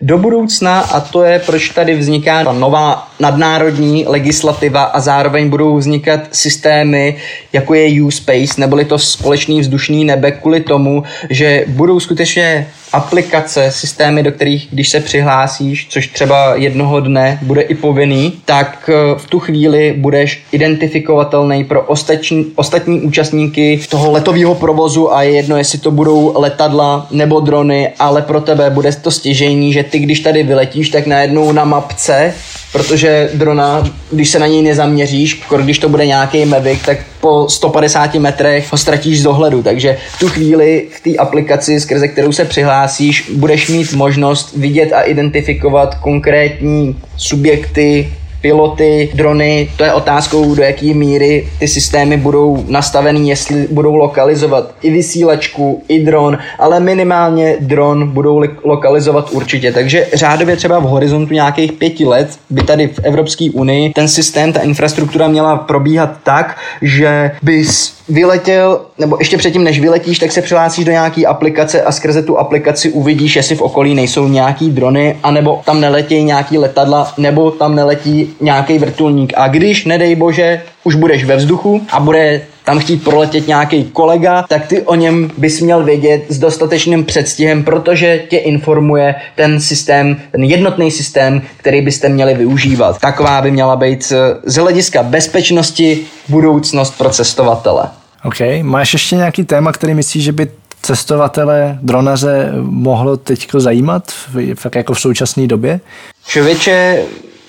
Do 0.00 0.18
budoucna 0.18 0.80
a 0.80 1.00
to 1.00 1.22
je, 1.22 1.38
proč 1.38 1.68
tady 1.68 1.94
vzniká 1.94 2.44
ta 2.44 2.52
nová 2.52 3.08
nadnárodní 3.20 4.04
legislativa 4.08 4.82
a 4.82 5.00
zároveň 5.00 5.50
budou 5.50 5.76
vznikat 5.76 6.20
systémy, 6.32 7.16
jako 7.52 7.74
je 7.74 8.02
U-Space, 8.02 8.60
neboli 8.60 8.84
to 8.84 8.98
společný 8.98 9.60
vzdušný 9.60 10.04
nebe 10.04 10.30
kvůli 10.30 10.60
tomu, 10.60 11.02
že 11.30 11.64
budou 11.68 12.00
skutečně 12.00 12.66
aplikace, 12.92 13.70
systémy, 13.70 14.22
do 14.22 14.32
kterých, 14.32 14.68
když 14.70 14.88
se 14.88 15.00
přihlásíš, 15.00 15.86
což 15.90 16.06
třeba 16.06 16.54
jednoho 16.54 17.00
dne 17.00 17.38
bude 17.42 17.62
i 17.62 17.74
povinný, 17.74 18.32
tak 18.44 18.90
eh, 18.92 19.18
v 19.18 19.26
tu 19.26 19.38
chvíli 19.38 19.94
budeš 19.96 20.42
identifikovatelný 20.52 21.64
pro 21.64 21.82
ostatní, 21.82 22.46
ostatní 22.56 23.00
účastníky 23.00 23.80
toho 23.90 24.12
letového 24.12 24.54
provozu 24.54 25.14
a 25.14 25.22
je 25.22 25.30
jedno, 25.30 25.56
jestli 25.56 25.78
to 25.78 25.90
budou 25.90 26.32
letadla 26.36 27.06
nebo 27.10 27.40
drony, 27.40 27.92
ale 27.98 28.22
pro 28.22 28.40
tebe 28.40 28.70
bude 28.70 28.92
to 28.92 29.10
stěžení, 29.10 29.72
že 29.72 29.81
ty, 29.82 29.98
když 29.98 30.20
tady 30.20 30.42
vyletíš, 30.42 30.88
tak 30.88 31.06
najednou 31.06 31.52
na 31.52 31.64
mapce 31.64 32.34
protože 32.72 33.30
drona, 33.34 33.84
když 34.12 34.28
se 34.30 34.38
na 34.38 34.46
něj 34.46 34.62
nezaměříš, 34.62 35.42
když 35.62 35.78
to 35.78 35.88
bude 35.88 36.06
nějaký 36.06 36.44
Mavic, 36.44 36.78
tak 36.86 36.98
po 37.20 37.48
150 37.48 38.14
metrech 38.14 38.72
ho 38.72 38.78
ztratíš 38.78 39.20
z 39.20 39.22
dohledu, 39.22 39.62
takže 39.62 39.96
v 40.16 40.18
tu 40.18 40.28
chvíli 40.28 40.88
v 40.96 41.00
té 41.00 41.16
aplikaci, 41.16 41.80
skrze 41.80 42.08
kterou 42.08 42.32
se 42.32 42.44
přihlásíš, 42.44 43.30
budeš 43.34 43.68
mít 43.68 43.92
možnost 43.92 44.56
vidět 44.56 44.92
a 44.92 45.02
identifikovat 45.02 45.94
konkrétní 45.94 46.96
subjekty, 47.16 48.12
piloty, 48.42 49.10
drony, 49.14 49.70
to 49.76 49.84
je 49.84 49.92
otázkou, 49.92 50.54
do 50.54 50.62
jaké 50.62 50.94
míry 50.94 51.48
ty 51.58 51.68
systémy 51.68 52.16
budou 52.16 52.64
nastaveny, 52.68 53.28
jestli 53.28 53.66
budou 53.70 53.94
lokalizovat 53.94 54.74
i 54.82 54.90
vysílačku, 54.90 55.82
i 55.88 56.04
dron, 56.04 56.38
ale 56.58 56.80
minimálně 56.80 57.56
dron 57.60 58.08
budou 58.08 58.42
lokalizovat 58.64 59.30
určitě. 59.30 59.72
Takže 59.72 60.06
řádově 60.14 60.56
třeba 60.56 60.78
v 60.78 60.82
horizontu 60.82 61.34
nějakých 61.34 61.72
pěti 61.72 62.04
let 62.04 62.28
by 62.50 62.62
tady 62.62 62.88
v 62.88 62.98
Evropské 63.02 63.50
unii 63.50 63.92
ten 63.92 64.08
systém, 64.08 64.52
ta 64.52 64.60
infrastruktura 64.60 65.28
měla 65.28 65.56
probíhat 65.56 66.10
tak, 66.22 66.56
že 66.82 67.30
bys 67.42 68.01
vyletěl, 68.08 68.80
nebo 68.98 69.16
ještě 69.18 69.36
předtím, 69.36 69.64
než 69.64 69.80
vyletíš, 69.80 70.18
tak 70.18 70.32
se 70.32 70.42
přihlásíš 70.42 70.84
do 70.84 70.92
nějaké 70.92 71.26
aplikace 71.26 71.82
a 71.82 71.92
skrze 71.92 72.22
tu 72.22 72.38
aplikaci 72.38 72.90
uvidíš, 72.90 73.36
jestli 73.36 73.56
v 73.56 73.62
okolí 73.62 73.94
nejsou 73.94 74.28
nějaký 74.28 74.70
drony, 74.70 75.16
anebo 75.22 75.62
tam 75.64 75.80
neletí 75.80 76.22
nějaký 76.22 76.58
letadla, 76.58 77.12
nebo 77.18 77.50
tam 77.50 77.74
neletí 77.74 78.34
nějaký 78.40 78.78
vrtulník. 78.78 79.32
A 79.36 79.48
když, 79.48 79.84
nedej 79.84 80.14
bože, 80.14 80.62
už 80.84 80.94
budeš 80.94 81.24
ve 81.24 81.36
vzduchu 81.36 81.82
a 81.90 82.00
bude 82.00 82.42
tam 82.64 82.78
chtít 82.78 83.04
proletět 83.04 83.46
nějaký 83.46 83.84
kolega, 83.84 84.42
tak 84.42 84.66
ty 84.66 84.82
o 84.82 84.94
něm 84.94 85.30
bys 85.38 85.60
měl 85.60 85.84
vědět 85.84 86.24
s 86.28 86.38
dostatečným 86.38 87.04
předstihem, 87.04 87.64
protože 87.64 88.18
tě 88.28 88.36
informuje 88.36 89.14
ten 89.34 89.60
systém, 89.60 90.16
ten 90.32 90.44
jednotný 90.44 90.90
systém, 90.90 91.42
který 91.56 91.80
byste 91.80 92.08
měli 92.08 92.34
využívat. 92.34 93.00
Taková 93.00 93.42
by 93.42 93.50
měla 93.50 93.76
být 93.76 94.12
eh, 94.12 94.40
z 94.44 94.56
hlediska 94.56 95.02
bezpečnosti 95.02 96.00
budoucnost 96.28 96.98
pro 96.98 97.10
cestovatele. 97.10 97.84
OK. 98.24 98.38
Máš 98.62 98.92
ještě 98.92 99.16
nějaký 99.16 99.44
téma, 99.44 99.72
který 99.72 99.94
myslíš, 99.94 100.24
že 100.24 100.32
by 100.32 100.48
cestovatele, 100.82 101.78
dronaře 101.82 102.50
mohlo 102.62 103.16
teď 103.16 103.48
zajímat, 103.58 104.12
fakt 104.54 104.74
jako 104.74 104.94
v 104.94 105.00
současné 105.00 105.46
době? 105.46 105.80
Člověče, 106.26 107.02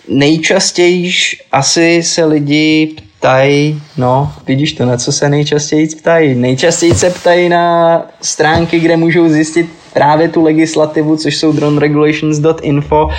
nejčastěji 0.07 1.11
asi 1.51 2.03
se 2.03 2.25
lidi 2.25 2.95
ptají, 3.23 3.81
no, 3.97 4.33
vidíš 4.47 4.73
to, 4.73 4.85
na 4.85 4.97
co 4.97 5.11
se 5.11 5.29
nejčastěji 5.29 5.87
ptají. 5.87 6.35
Nejčastěji 6.35 6.95
se 6.95 7.09
ptají 7.09 7.49
na 7.49 8.01
stránky, 8.21 8.79
kde 8.79 8.97
můžou 8.97 9.29
zjistit 9.29 9.69
právě 9.93 10.29
tu 10.29 10.43
legislativu, 10.43 11.17
což 11.17 11.37
jsou 11.37 11.51
droneregulations.info. 11.51 13.09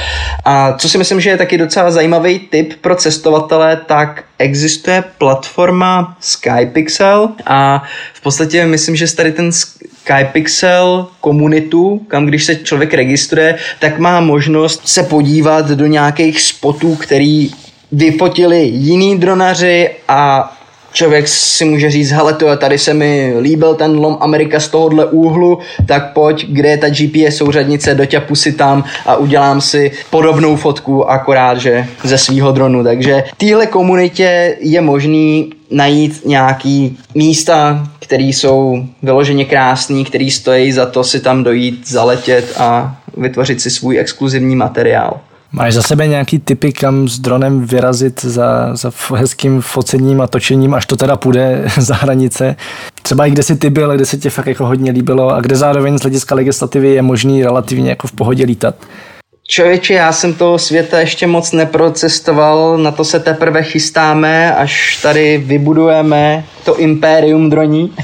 A 0.45 0.73
co 0.73 0.89
si 0.89 0.99
myslím, 0.99 1.21
že 1.21 1.31
je 1.31 1.37
taky 1.37 1.59
docela 1.59 1.91
zajímavý 1.91 2.39
tip 2.39 2.75
pro 2.81 2.97
cestovatele, 2.97 3.81
tak 3.87 4.25
existuje 4.39 5.05
platforma 5.19 6.17
Skypixel 6.21 7.29
a 7.47 7.83
v 8.15 8.21
podstatě 8.21 8.67
myslím, 8.67 8.97
že 8.97 9.17
tady 9.17 9.33
ten 9.33 9.53
Skypixel 9.53 11.07
komunitu, 11.21 12.01
kam 12.09 12.27
když 12.27 12.45
se 12.45 12.57
člověk 12.57 12.95
registruje, 12.95 13.59
tak 13.79 13.99
má 13.99 14.21
možnost 14.21 14.89
se 14.89 15.03
podívat 15.03 15.71
do 15.71 15.87
nějakých 15.87 16.41
spotů, 16.41 16.97
který 16.97 17.51
vyfotili 17.95 18.63
jiný 18.65 19.19
dronaři 19.19 19.91
a 20.09 20.53
člověk 20.93 21.29
si 21.29 21.65
může 21.65 21.91
říct, 21.91 22.11
hele 22.11 22.33
to 22.35 22.57
tady 22.57 22.79
se 22.79 22.95
mi 22.95 23.35
líbil 23.41 23.75
ten 23.75 23.99
lom 23.99 24.19
Amerika 24.21 24.61
z 24.61 24.69
tohohle 24.69 25.07
úhlu, 25.07 25.59
tak 25.87 26.13
pojď, 26.13 26.47
kde 26.49 26.69
je 26.69 26.79
ta 26.79 26.89
GPS 26.89 27.37
souřadnice, 27.37 27.95
doťapu 27.95 28.35
si 28.35 28.53
tam 28.53 28.85
a 29.07 29.17
udělám 29.17 29.61
si 29.61 29.93
podobnou 30.11 30.57
fotku, 30.57 31.11
akorát, 31.11 31.59
že 31.59 31.87
ze 32.05 32.19
svýho 32.19 32.53
dronu. 32.53 32.85
Takže 32.85 33.25
téhle 33.37 33.67
komunitě 33.67 34.57
je 34.61 34.81
možný 34.81 35.53
najít 35.71 36.27
nějaký 36.27 36.99
místa, 37.15 37.89
které 37.99 38.25
jsou 38.25 38.85
vyloženě 39.03 39.45
krásné, 39.45 40.05
které 40.05 40.31
stojí 40.31 40.73
za 40.73 40.87
to 40.87 41.05
si 41.05 41.21
tam 41.21 41.45
dojít, 41.45 41.89
zaletět 41.89 42.55
a 42.59 42.97
vytvořit 43.17 43.61
si 43.61 43.71
svůj 43.71 43.99
exkluzivní 43.99 44.57
materiál. 44.57 45.21
Máš 45.57 45.75
za 45.75 45.83
sebe 45.83 46.07
nějaký 46.07 46.39
typy, 46.39 46.73
kam 46.73 47.09
s 47.09 47.19
dronem 47.19 47.67
vyrazit 47.67 48.23
za, 48.23 48.77
za 48.77 48.93
hezkým 49.15 49.61
focením 49.61 50.21
a 50.21 50.27
točením, 50.27 50.75
až 50.75 50.87
to 50.87 50.97
teda 50.97 51.17
půjde 51.17 51.65
za 51.79 51.95
hranice? 51.95 52.57
Třeba 53.03 53.27
i 53.27 53.31
kde 53.31 53.43
si 53.43 53.57
ty 53.57 53.71
byl, 53.71 53.95
kde 53.95 54.07
se 54.07 54.17
tě 54.17 54.31
fakt 54.31 54.47
jako 54.47 54.67
hodně 54.67 54.91
líbilo 54.91 55.31
a 55.31 55.41
kde 55.41 55.57
zároveň 55.57 55.99
z 55.99 56.03
hlediska 56.03 56.35
legislativy 56.35 56.89
je 56.89 57.03
možný 57.03 57.45
relativně 57.45 57.91
jako 57.91 58.07
v 58.07 58.13
pohodě 58.13 58.45
lítat? 58.45 58.75
Člověče, 59.49 59.95
já 59.95 60.13
jsem 60.13 60.35
toho 60.35 60.59
světa 60.59 61.01
ještě 61.01 61.27
moc 61.27 61.53
neprocestoval, 61.53 62.79
na 62.79 62.91
to 62.91 63.05
se 63.05 63.21
teprve 63.21 63.63
chystáme, 63.63 64.55
až 64.55 64.99
tady 65.03 65.39
vybudujeme 65.39 66.45
to 66.65 66.79
impérium 66.79 67.51
droní. 67.51 67.95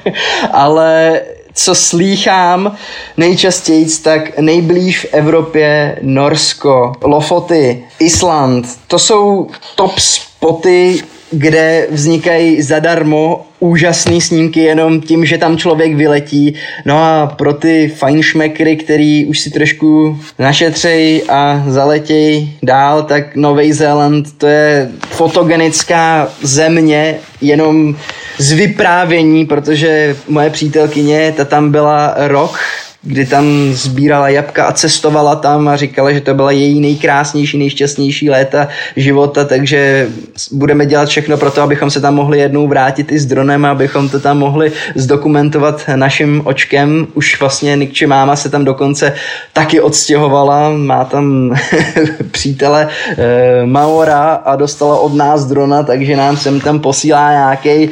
Ale 0.52 1.20
co 1.56 1.74
slýchám 1.74 2.76
nejčastěji, 3.16 3.86
tak 4.02 4.38
nejblíž 4.38 4.98
v 4.98 5.06
Evropě 5.12 5.98
Norsko, 6.02 6.92
Lofoty, 7.04 7.84
Island. 7.98 8.66
To 8.86 8.98
jsou 8.98 9.46
top 9.74 9.98
spoty, 9.98 11.02
kde 11.30 11.86
vznikají 11.90 12.62
zadarmo 12.62 13.46
úžasné 13.60 14.20
snímky 14.20 14.60
jenom 14.60 15.00
tím, 15.00 15.24
že 15.24 15.38
tam 15.38 15.58
člověk 15.58 15.94
vyletí. 15.94 16.54
No 16.84 16.98
a 16.98 17.34
pro 17.36 17.54
ty 17.54 17.92
fajnšmekry, 17.96 18.76
který 18.76 19.26
už 19.26 19.40
si 19.40 19.50
trošku 19.50 20.18
našetřej 20.38 21.22
a 21.28 21.64
zaletěj 21.68 22.48
dál, 22.62 23.02
tak 23.02 23.36
Nový 23.36 23.72
Zéland 23.72 24.38
to 24.38 24.46
je 24.46 24.90
fotogenická 25.10 26.28
země, 26.42 27.14
jenom 27.40 27.96
z 28.38 28.52
vyprávění, 28.52 29.46
protože 29.46 30.16
moje 30.28 30.50
přítelkyně, 30.50 31.34
ta 31.36 31.44
tam 31.44 31.70
byla 31.70 32.14
rok 32.16 32.58
kdy 33.06 33.26
tam 33.26 33.72
sbírala 33.72 34.28
jabka 34.28 34.64
a 34.64 34.72
cestovala 34.72 35.36
tam 35.36 35.68
a 35.68 35.76
říkala, 35.76 36.12
že 36.12 36.20
to 36.20 36.34
byla 36.34 36.50
její 36.50 36.80
nejkrásnější, 36.80 37.58
nejšťastnější 37.58 38.30
léta 38.30 38.68
života, 38.96 39.44
takže 39.44 40.08
budeme 40.52 40.86
dělat 40.86 41.08
všechno 41.08 41.36
pro 41.36 41.50
to, 41.50 41.62
abychom 41.62 41.90
se 41.90 42.00
tam 42.00 42.14
mohli 42.14 42.38
jednou 42.38 42.68
vrátit 42.68 43.12
i 43.12 43.18
s 43.18 43.26
dronem, 43.26 43.64
abychom 43.64 44.08
to 44.08 44.20
tam 44.20 44.38
mohli 44.38 44.72
zdokumentovat 44.94 45.84
naším 45.94 46.42
očkem. 46.44 47.06
Už 47.14 47.40
vlastně 47.40 47.76
Nikči 47.76 48.06
máma 48.06 48.36
se 48.36 48.48
tam 48.48 48.64
dokonce 48.64 49.14
taky 49.52 49.80
odstěhovala, 49.80 50.70
má 50.70 51.04
tam 51.04 51.56
přítele 52.30 52.88
e, 53.18 53.66
Maora 53.66 54.34
a 54.34 54.56
dostala 54.56 54.98
od 54.98 55.14
nás 55.14 55.44
drona, 55.44 55.82
takže 55.82 56.16
nám 56.16 56.36
sem 56.36 56.60
tam 56.60 56.80
posílá 56.80 57.30
nějaký 57.30 57.90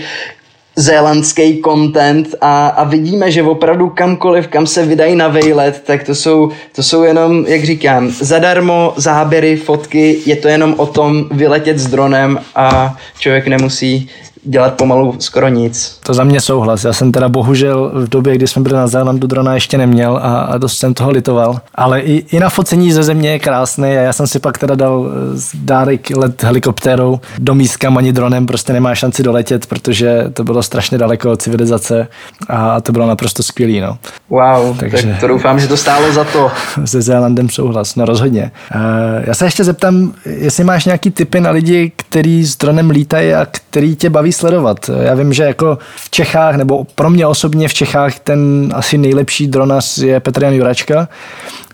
zélandský 0.77 1.63
content 1.65 2.35
a, 2.41 2.67
a 2.67 2.85
vidíme, 2.85 3.31
že 3.31 3.43
opravdu 3.43 3.89
kamkoliv, 3.89 4.47
kam 4.47 4.67
se 4.67 4.87
vydají 4.87 5.17
na 5.17 5.29
vejlet, 5.29 5.83
tak 5.87 6.05
to 6.05 6.15
jsou, 6.15 6.51
to 6.73 6.83
jsou 6.83 7.03
jenom, 7.03 7.45
jak 7.49 7.65
říkám, 7.65 8.11
zadarmo 8.11 8.93
záběry, 8.97 9.57
fotky, 9.57 10.19
je 10.27 10.37
to 10.37 10.49
jenom 10.49 10.75
o 10.77 10.87
tom 10.87 11.25
vyletět 11.31 11.79
s 11.79 11.87
dronem 11.87 12.41
a 12.55 12.97
člověk 13.19 13.47
nemusí 13.47 14.11
dělat 14.45 14.75
pomalu 14.75 15.17
skoro 15.19 15.49
nic. 15.49 15.99
To 16.03 16.15
za 16.15 16.25
mě 16.25 16.41
souhlas. 16.41 16.85
Já 16.85 16.93
jsem 16.93 17.13
teda 17.13 17.29
bohužel 17.29 17.91
v 17.95 18.09
době, 18.09 18.35
kdy 18.35 18.47
jsme 18.47 18.63
byli 18.63 18.75
na 18.75 18.87
Zélandu 18.87 19.27
drona 19.27 19.55
ještě 19.55 19.79
neměl 19.79 20.17
a, 20.17 20.41
a 20.41 20.59
dost 20.59 20.79
jsem 20.79 20.95
toho 20.95 21.11
litoval. 21.11 21.61
Ale 21.75 22.01
i, 22.01 22.37
i 22.37 22.41
na 22.41 22.49
focení 22.49 22.93
ze 22.93 23.03
země 23.03 23.31
je 23.31 23.39
krásný 23.39 23.89
a 23.89 24.03
já 24.03 24.13
jsem 24.13 24.27
si 24.27 24.39
pak 24.39 24.59
teda 24.59 24.75
dal 24.75 25.07
eh, 25.07 25.39
dárek 25.55 26.17
let 26.17 26.43
helikoptérou 26.43 27.21
do 27.39 27.55
míska 27.55 27.89
ani 27.97 28.13
dronem 28.13 28.47
prostě 28.47 28.73
nemá 28.73 28.95
šanci 28.95 29.23
doletět, 29.23 29.67
protože 29.67 30.25
to 30.33 30.45
bylo 30.45 30.63
strašně 30.63 30.99
daleko 30.99 31.31
od 31.31 31.43
civilizace 31.43 32.09
a 32.49 32.81
to 32.81 32.93
bylo 32.93 33.07
naprosto 33.07 33.43
skvělý. 33.43 33.81
No. 33.81 33.99
Wow, 34.31 34.79
Takže, 34.79 35.09
tak 35.09 35.21
to 35.21 35.29
doufám, 35.29 35.61
že 35.61 35.69
to 35.69 35.77
stálo 35.77 36.13
za 36.13 36.25
to. 36.25 36.51
Se 36.85 37.03
Zélandem 37.03 37.49
souhlas, 37.49 37.97
no 37.97 38.05
rozhodně. 38.05 38.51
Uh, 38.75 38.81
já 39.25 39.35
se 39.35 39.45
ještě 39.45 39.65
zeptám, 39.65 40.13
jestli 40.27 40.65
máš 40.65 40.85
nějaký 40.85 41.11
typy 41.11 41.41
na 41.41 41.51
lidi, 41.51 41.93
který 41.97 42.45
s 42.45 42.57
dronem 42.57 42.91
lítají 42.91 43.35
a 43.35 43.47
který 43.47 43.97
tě 43.97 44.11
baví 44.11 44.33
sledovat. 44.35 44.91
Já 45.03 45.15
vím, 45.15 45.33
že 45.33 45.43
jako 45.43 45.79
v 45.97 46.11
Čechách, 46.11 46.57
nebo 46.57 46.85
pro 46.95 47.11
mě 47.11 47.27
osobně 47.27 47.69
v 47.69 47.75
Čechách 47.75 48.19
ten 48.19 48.69
asi 48.75 48.99
nejlepší 48.99 49.47
dronas 49.47 49.99
je 49.99 50.21
Petr 50.21 50.45
Jan 50.45 50.55
Juračka. 50.55 51.09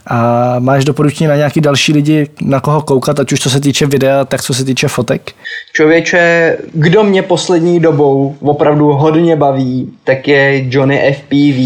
A 0.06 0.56
máš 0.58 0.84
doporučení 0.84 1.28
na 1.28 1.36
nějaký 1.36 1.60
další 1.60 1.92
lidi, 1.92 2.28
na 2.42 2.60
koho 2.60 2.82
koukat, 2.82 3.20
ať 3.20 3.32
už 3.32 3.40
co 3.40 3.50
se 3.50 3.60
týče 3.60 3.86
videa, 3.86 4.24
tak 4.24 4.42
co 4.42 4.54
se 4.54 4.64
týče 4.64 4.88
fotek? 4.88 5.32
Člověče, 5.72 6.56
kdo 6.72 7.04
mě 7.04 7.22
poslední 7.22 7.80
dobou 7.80 8.36
opravdu 8.40 8.86
hodně 8.86 9.36
baví, 9.36 9.92
tak 10.04 10.28
je 10.28 10.64
Johnny 10.68 11.16
FPV, 11.18 11.60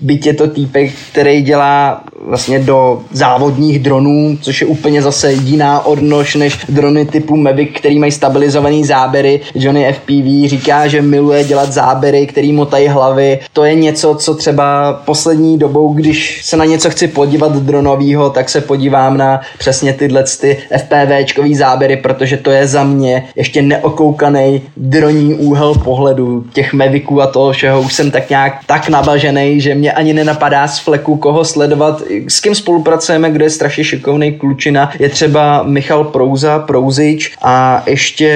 byť 0.00 0.26
je 0.26 0.34
to 0.34 0.48
týpek, 0.48 0.92
který 1.10 1.42
dělá 1.42 2.04
vlastně 2.26 2.58
do 2.58 3.02
závodních 3.12 3.78
dronů, 3.78 4.38
což 4.40 4.60
je 4.60 4.66
úplně 4.66 5.02
zase 5.02 5.32
jiná 5.32 5.86
odnož 5.86 6.34
než 6.34 6.58
drony 6.68 7.06
typu 7.06 7.36
Mavic, 7.36 7.70
který 7.74 7.98
mají 7.98 8.12
stabilizovaný 8.12 8.84
záběry. 8.84 9.40
Johnny 9.54 9.92
FPV 9.92 10.50
říká, 10.50 10.86
že 10.86 11.02
miluje 11.02 11.44
dělat 11.44 11.72
záběry, 11.72 12.26
který 12.26 12.52
motají 12.52 12.88
hlavy. 12.88 13.38
To 13.52 13.64
je 13.64 13.74
něco, 13.74 14.14
co 14.14 14.34
třeba 14.34 14.92
poslední 14.92 15.58
dobou, 15.58 15.94
když 15.94 16.40
se 16.44 16.56
na 16.56 16.64
něco 16.64 16.90
chci 16.90 17.08
podívat 17.08 17.56
dronového, 17.56 18.30
tak 18.30 18.48
se 18.48 18.60
podívám 18.60 19.16
na 19.16 19.40
přesně 19.58 19.92
tyhle 19.92 20.24
ty 20.40 20.58
FPVčkový 20.78 21.54
záběry, 21.54 21.96
protože 21.96 22.36
to 22.36 22.50
je 22.50 22.66
za 22.66 22.84
mě 22.84 23.24
ještě 23.36 23.62
neokoukaný 23.62 24.62
droní 24.76 25.34
úhel 25.34 25.74
pohledu 25.74 26.44
těch 26.52 26.72
Maviců 26.72 27.20
a 27.20 27.26
toho 27.26 27.52
všeho. 27.52 27.80
Už 27.80 27.92
jsem 27.92 28.10
tak 28.10 28.30
nějak 28.30 28.52
tak 28.66 28.88
nabažený, 28.88 29.60
že 29.60 29.74
mě 29.74 29.92
ani 29.92 30.12
nenapadá 30.12 30.68
z 30.68 30.78
fleku, 30.78 31.16
koho 31.16 31.44
sledovat, 31.44 32.02
s 32.28 32.40
kým 32.40 32.54
spolupracujeme, 32.54 33.30
kdo 33.30 33.44
je 33.44 33.50
strašně 33.50 33.84
šikovný 33.84 34.32
klučina. 34.32 34.90
Je 34.98 35.08
třeba 35.08 35.62
Michal 35.62 36.04
Prouza, 36.04 36.58
Prouzič 36.58 37.32
a 37.42 37.82
ještě 37.86 38.30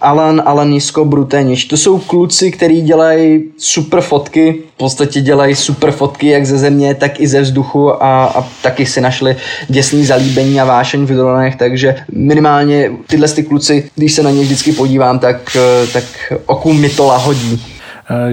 Alan 0.00 0.42
Alanisko 0.46 1.04
Brutenič. 1.04 1.64
To 1.64 1.76
jsou 1.76 1.98
kluci, 1.98 2.50
kteří 2.50 2.82
dělají 2.82 3.42
super 3.58 4.00
fotky, 4.00 4.54
v 4.74 4.76
podstatě 4.76 5.20
dělají 5.20 5.54
super 5.54 5.90
fotky 5.90 6.28
jak 6.28 6.46
ze 6.46 6.58
země, 6.58 6.94
tak 6.94 7.20
i 7.20 7.26
ze 7.26 7.40
vzduchu 7.40 8.02
a, 8.02 8.24
a 8.24 8.48
taky 8.62 8.86
si 8.86 9.00
našli 9.00 9.36
děsný 9.68 10.04
zalíbení 10.04 10.60
a 10.60 10.64
vášeň 10.64 11.04
v 11.04 11.08
dronech, 11.08 11.56
takže 11.56 11.94
minimálně 12.12 12.90
tyhle 13.06 13.28
ty 13.28 13.42
kluci, 13.42 13.90
když 13.94 14.12
se 14.12 14.22
na 14.22 14.30
ně 14.30 14.42
vždycky 14.42 14.72
podívám, 14.72 15.18
tak, 15.18 15.56
tak 15.92 16.04
oku 16.46 16.72
mi 16.72 16.88
to 16.88 17.06
lahodí. 17.06 17.73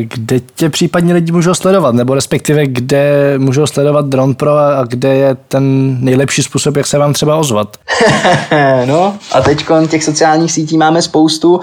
Kde 0.01 0.39
tě 0.55 0.69
případně 0.69 1.13
lidi 1.13 1.31
můžou 1.31 1.53
sledovat, 1.53 1.95
nebo 1.95 2.15
respektive 2.15 2.67
kde 2.67 3.33
můžou 3.37 3.65
sledovat 3.65 4.05
Drone 4.05 4.33
Pro 4.33 4.57
a 4.57 4.83
kde 4.87 5.15
je 5.15 5.35
ten 5.47 5.97
nejlepší 6.01 6.43
způsob, 6.43 6.77
jak 6.77 6.87
se 6.87 6.97
vám 6.97 7.13
třeba 7.13 7.35
ozvat? 7.35 7.77
no 8.85 9.15
a 9.31 9.41
teď 9.41 9.65
těch 9.89 10.03
sociálních 10.03 10.51
sítí 10.51 10.77
máme 10.77 11.01
spoustu, 11.01 11.59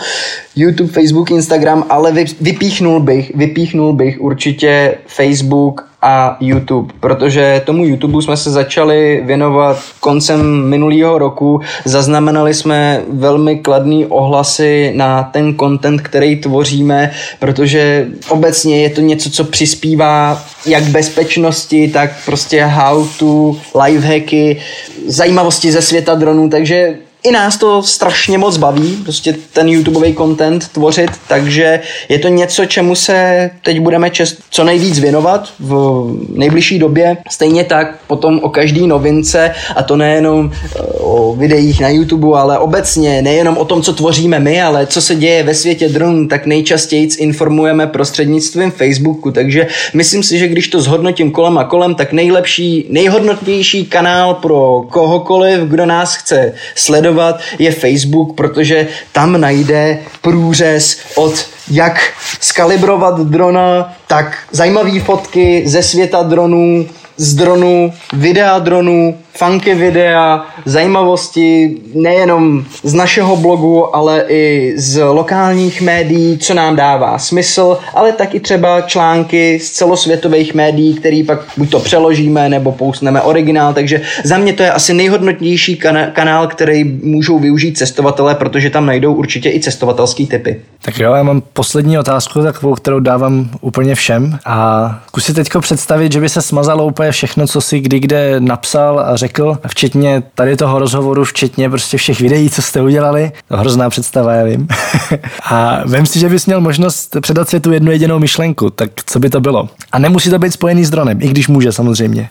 YouTube, 0.56 0.92
Facebook, 0.92 1.30
Instagram, 1.30 1.84
ale 1.90 2.12
vypíchnul 2.40 3.00
bych, 3.00 3.32
vypíchnul 3.34 3.92
bych 3.92 4.20
určitě 4.20 4.94
Facebook 5.06 5.88
a 6.02 6.36
YouTube, 6.40 6.94
protože 7.00 7.62
tomu 7.66 7.84
YouTube 7.84 8.22
jsme 8.22 8.36
se 8.36 8.50
začali 8.50 9.22
věnovat 9.24 9.78
koncem 10.00 10.68
minulého 10.68 11.18
roku. 11.18 11.60
Zaznamenali 11.84 12.54
jsme 12.54 13.02
velmi 13.12 13.58
kladný 13.58 14.06
ohlasy 14.06 14.92
na 14.96 15.22
ten 15.22 15.54
content, 15.58 16.00
který 16.00 16.36
tvoříme, 16.36 17.10
protože 17.38 18.06
obecně 18.28 18.82
je 18.82 18.90
to 18.90 19.00
něco, 19.00 19.30
co 19.30 19.44
přispívá 19.44 20.42
jak 20.66 20.84
bezpečnosti, 20.84 21.88
tak 21.88 22.10
prostě 22.24 22.64
how 22.64 23.06
to, 23.18 23.56
lifehacky, 23.84 24.60
zajímavosti 25.06 25.72
ze 25.72 25.82
světa 25.82 26.14
dronů, 26.14 26.48
takže 26.48 26.94
i 27.22 27.30
nás 27.30 27.56
to 27.56 27.82
strašně 27.82 28.38
moc 28.38 28.56
baví, 28.56 28.96
prostě 29.02 29.34
ten 29.52 29.68
YouTubeový 29.68 30.14
content 30.14 30.68
tvořit, 30.68 31.10
takže 31.28 31.80
je 32.08 32.18
to 32.18 32.28
něco, 32.28 32.66
čemu 32.66 32.94
se 32.94 33.50
teď 33.62 33.80
budeme 33.80 34.10
čest, 34.10 34.38
co 34.50 34.64
nejvíc 34.64 34.98
věnovat 34.98 35.48
v 35.60 36.04
nejbližší 36.34 36.78
době. 36.78 37.16
Stejně 37.30 37.64
tak 37.64 37.98
potom 38.06 38.40
o 38.42 38.48
každý 38.48 38.86
novince, 38.86 39.54
a 39.76 39.82
to 39.82 39.96
nejenom 39.96 40.50
eh, 40.52 40.82
o 40.98 41.34
videích 41.36 41.80
na 41.80 41.88
YouTube, 41.88 42.38
ale 42.38 42.58
obecně 42.58 43.22
nejenom 43.22 43.56
o 43.56 43.64
tom, 43.64 43.82
co 43.82 43.92
tvoříme 43.92 44.40
my, 44.40 44.62
ale 44.62 44.86
co 44.86 45.00
se 45.00 45.14
děje 45.14 45.42
ve 45.42 45.54
světě 45.54 45.88
dronů, 45.88 46.28
tak 46.28 46.46
nejčastěji 46.46 47.08
informujeme 47.18 47.86
prostřednictvím 47.86 48.70
Facebooku, 48.70 49.30
takže 49.30 49.66
myslím 49.94 50.22
si, 50.22 50.38
že 50.38 50.48
když 50.48 50.68
to 50.68 50.80
zhodnotím 50.80 51.30
kolem 51.30 51.58
a 51.58 51.64
kolem, 51.64 51.94
tak 51.94 52.12
nejlepší, 52.12 52.86
nejhodnotnější 52.90 53.86
kanál 53.86 54.34
pro 54.34 54.82
kohokoliv, 54.88 55.60
kdo 55.60 55.86
nás 55.86 56.14
chce 56.14 56.52
sledovat, 56.74 57.07
sledovat, 57.08 57.40
je 57.58 57.70
Facebook, 57.72 58.36
protože 58.36 58.86
tam 59.12 59.40
najde 59.40 59.98
průřez 60.22 61.00
od 61.14 61.46
jak 61.70 62.00
skalibrovat 62.40 63.20
drona, 63.20 63.94
tak 64.06 64.38
zajímavé 64.50 65.00
fotky 65.00 65.62
ze 65.66 65.82
světa 65.82 66.22
dronů, 66.22 66.86
z 67.16 67.34
dronů, 67.34 67.92
videa 68.12 68.58
dronů, 68.58 69.18
funky 69.38 69.74
videa, 69.74 70.46
zajímavosti 70.64 71.76
nejenom 71.94 72.64
z 72.82 72.94
našeho 72.94 73.36
blogu, 73.36 73.96
ale 73.96 74.24
i 74.28 74.72
z 74.76 75.02
lokálních 75.02 75.82
médií, 75.82 76.38
co 76.38 76.54
nám 76.54 76.76
dává 76.76 77.18
smysl, 77.18 77.78
ale 77.94 78.12
taky 78.12 78.40
třeba 78.40 78.80
články 78.80 79.60
z 79.60 79.70
celosvětových 79.70 80.54
médií, 80.54 80.94
který 80.94 81.22
pak 81.22 81.40
buď 81.56 81.70
to 81.70 81.80
přeložíme 81.80 82.48
nebo 82.48 82.72
poustneme 82.72 83.22
originál, 83.22 83.74
takže 83.74 84.00
za 84.24 84.38
mě 84.38 84.52
to 84.52 84.62
je 84.62 84.72
asi 84.72 84.94
nejhodnotnější 84.94 85.76
kanál, 86.12 86.46
který 86.46 86.84
můžou 86.84 87.38
využít 87.38 87.78
cestovatelé, 87.78 88.34
protože 88.34 88.70
tam 88.70 88.86
najdou 88.86 89.14
určitě 89.14 89.50
i 89.50 89.60
cestovatelský 89.60 90.26
typy. 90.26 90.60
Tak 90.82 90.98
jo, 90.98 91.12
já 91.14 91.22
mám 91.22 91.42
poslední 91.52 91.98
otázku, 91.98 92.42
takovou, 92.42 92.74
kterou 92.74 93.00
dávám 93.00 93.50
úplně 93.60 93.94
všem 93.94 94.38
a 94.46 94.98
zkusit 95.06 95.34
teďko 95.34 95.60
představit, 95.60 96.12
že 96.12 96.20
by 96.20 96.28
se 96.28 96.42
smazalo 96.42 96.86
úplně 96.86 97.12
všechno, 97.12 97.46
co 97.46 97.60
si 97.60 97.80
kdy 97.80 98.00
kde 98.00 98.40
napsal 98.40 99.00
a 99.00 99.16
řekl 99.16 99.27
řekl, 99.28 99.58
včetně 99.66 100.22
tady 100.34 100.56
toho 100.56 100.78
rozhovoru, 100.78 101.24
včetně 101.24 101.70
prostě 101.70 101.96
všech 101.96 102.20
videí, 102.20 102.50
co 102.50 102.62
jste 102.62 102.82
udělali. 102.82 103.32
To 103.48 103.56
hrozná 103.56 103.90
představa, 103.90 104.32
já 104.32 104.44
vím. 104.44 104.68
a 105.50 105.82
vím 105.86 106.06
si, 106.06 106.18
že 106.18 106.28
bys 106.28 106.46
měl 106.46 106.60
možnost 106.60 107.16
předat 107.20 107.48
světu 107.48 107.72
jednu 107.72 107.90
jedinou 107.90 108.18
myšlenku, 108.18 108.70
tak 108.70 108.90
co 109.06 109.18
by 109.18 109.30
to 109.30 109.40
bylo? 109.40 109.68
A 109.92 109.98
nemusí 109.98 110.30
to 110.30 110.38
být 110.38 110.52
spojený 110.52 110.84
s 110.84 110.90
dronem, 110.90 111.18
i 111.22 111.28
když 111.28 111.48
může 111.48 111.72
samozřejmě. 111.72 112.28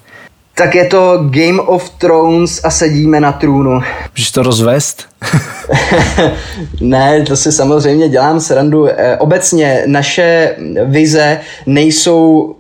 Tak 0.56 0.76
je 0.76 0.86
to 0.86 1.30
Game 1.30 1.62
of 1.62 1.90
Thrones 1.90 2.62
a 2.64 2.70
sedíme 2.70 3.20
na 3.20 3.32
trůnu. 3.32 3.82
Můžeš 4.18 4.32
to 4.32 4.44
rozvést? 4.44 5.04
ne, 6.82 7.22
to 7.22 7.38
si 7.38 7.52
samozřejmě 7.52 8.10
dělám 8.10 8.40
srandu. 8.40 8.88
Eh, 8.90 9.18
obecně 9.18 9.84
naše 9.88 10.56
vize 10.86 11.40
nejsou 11.66 12.56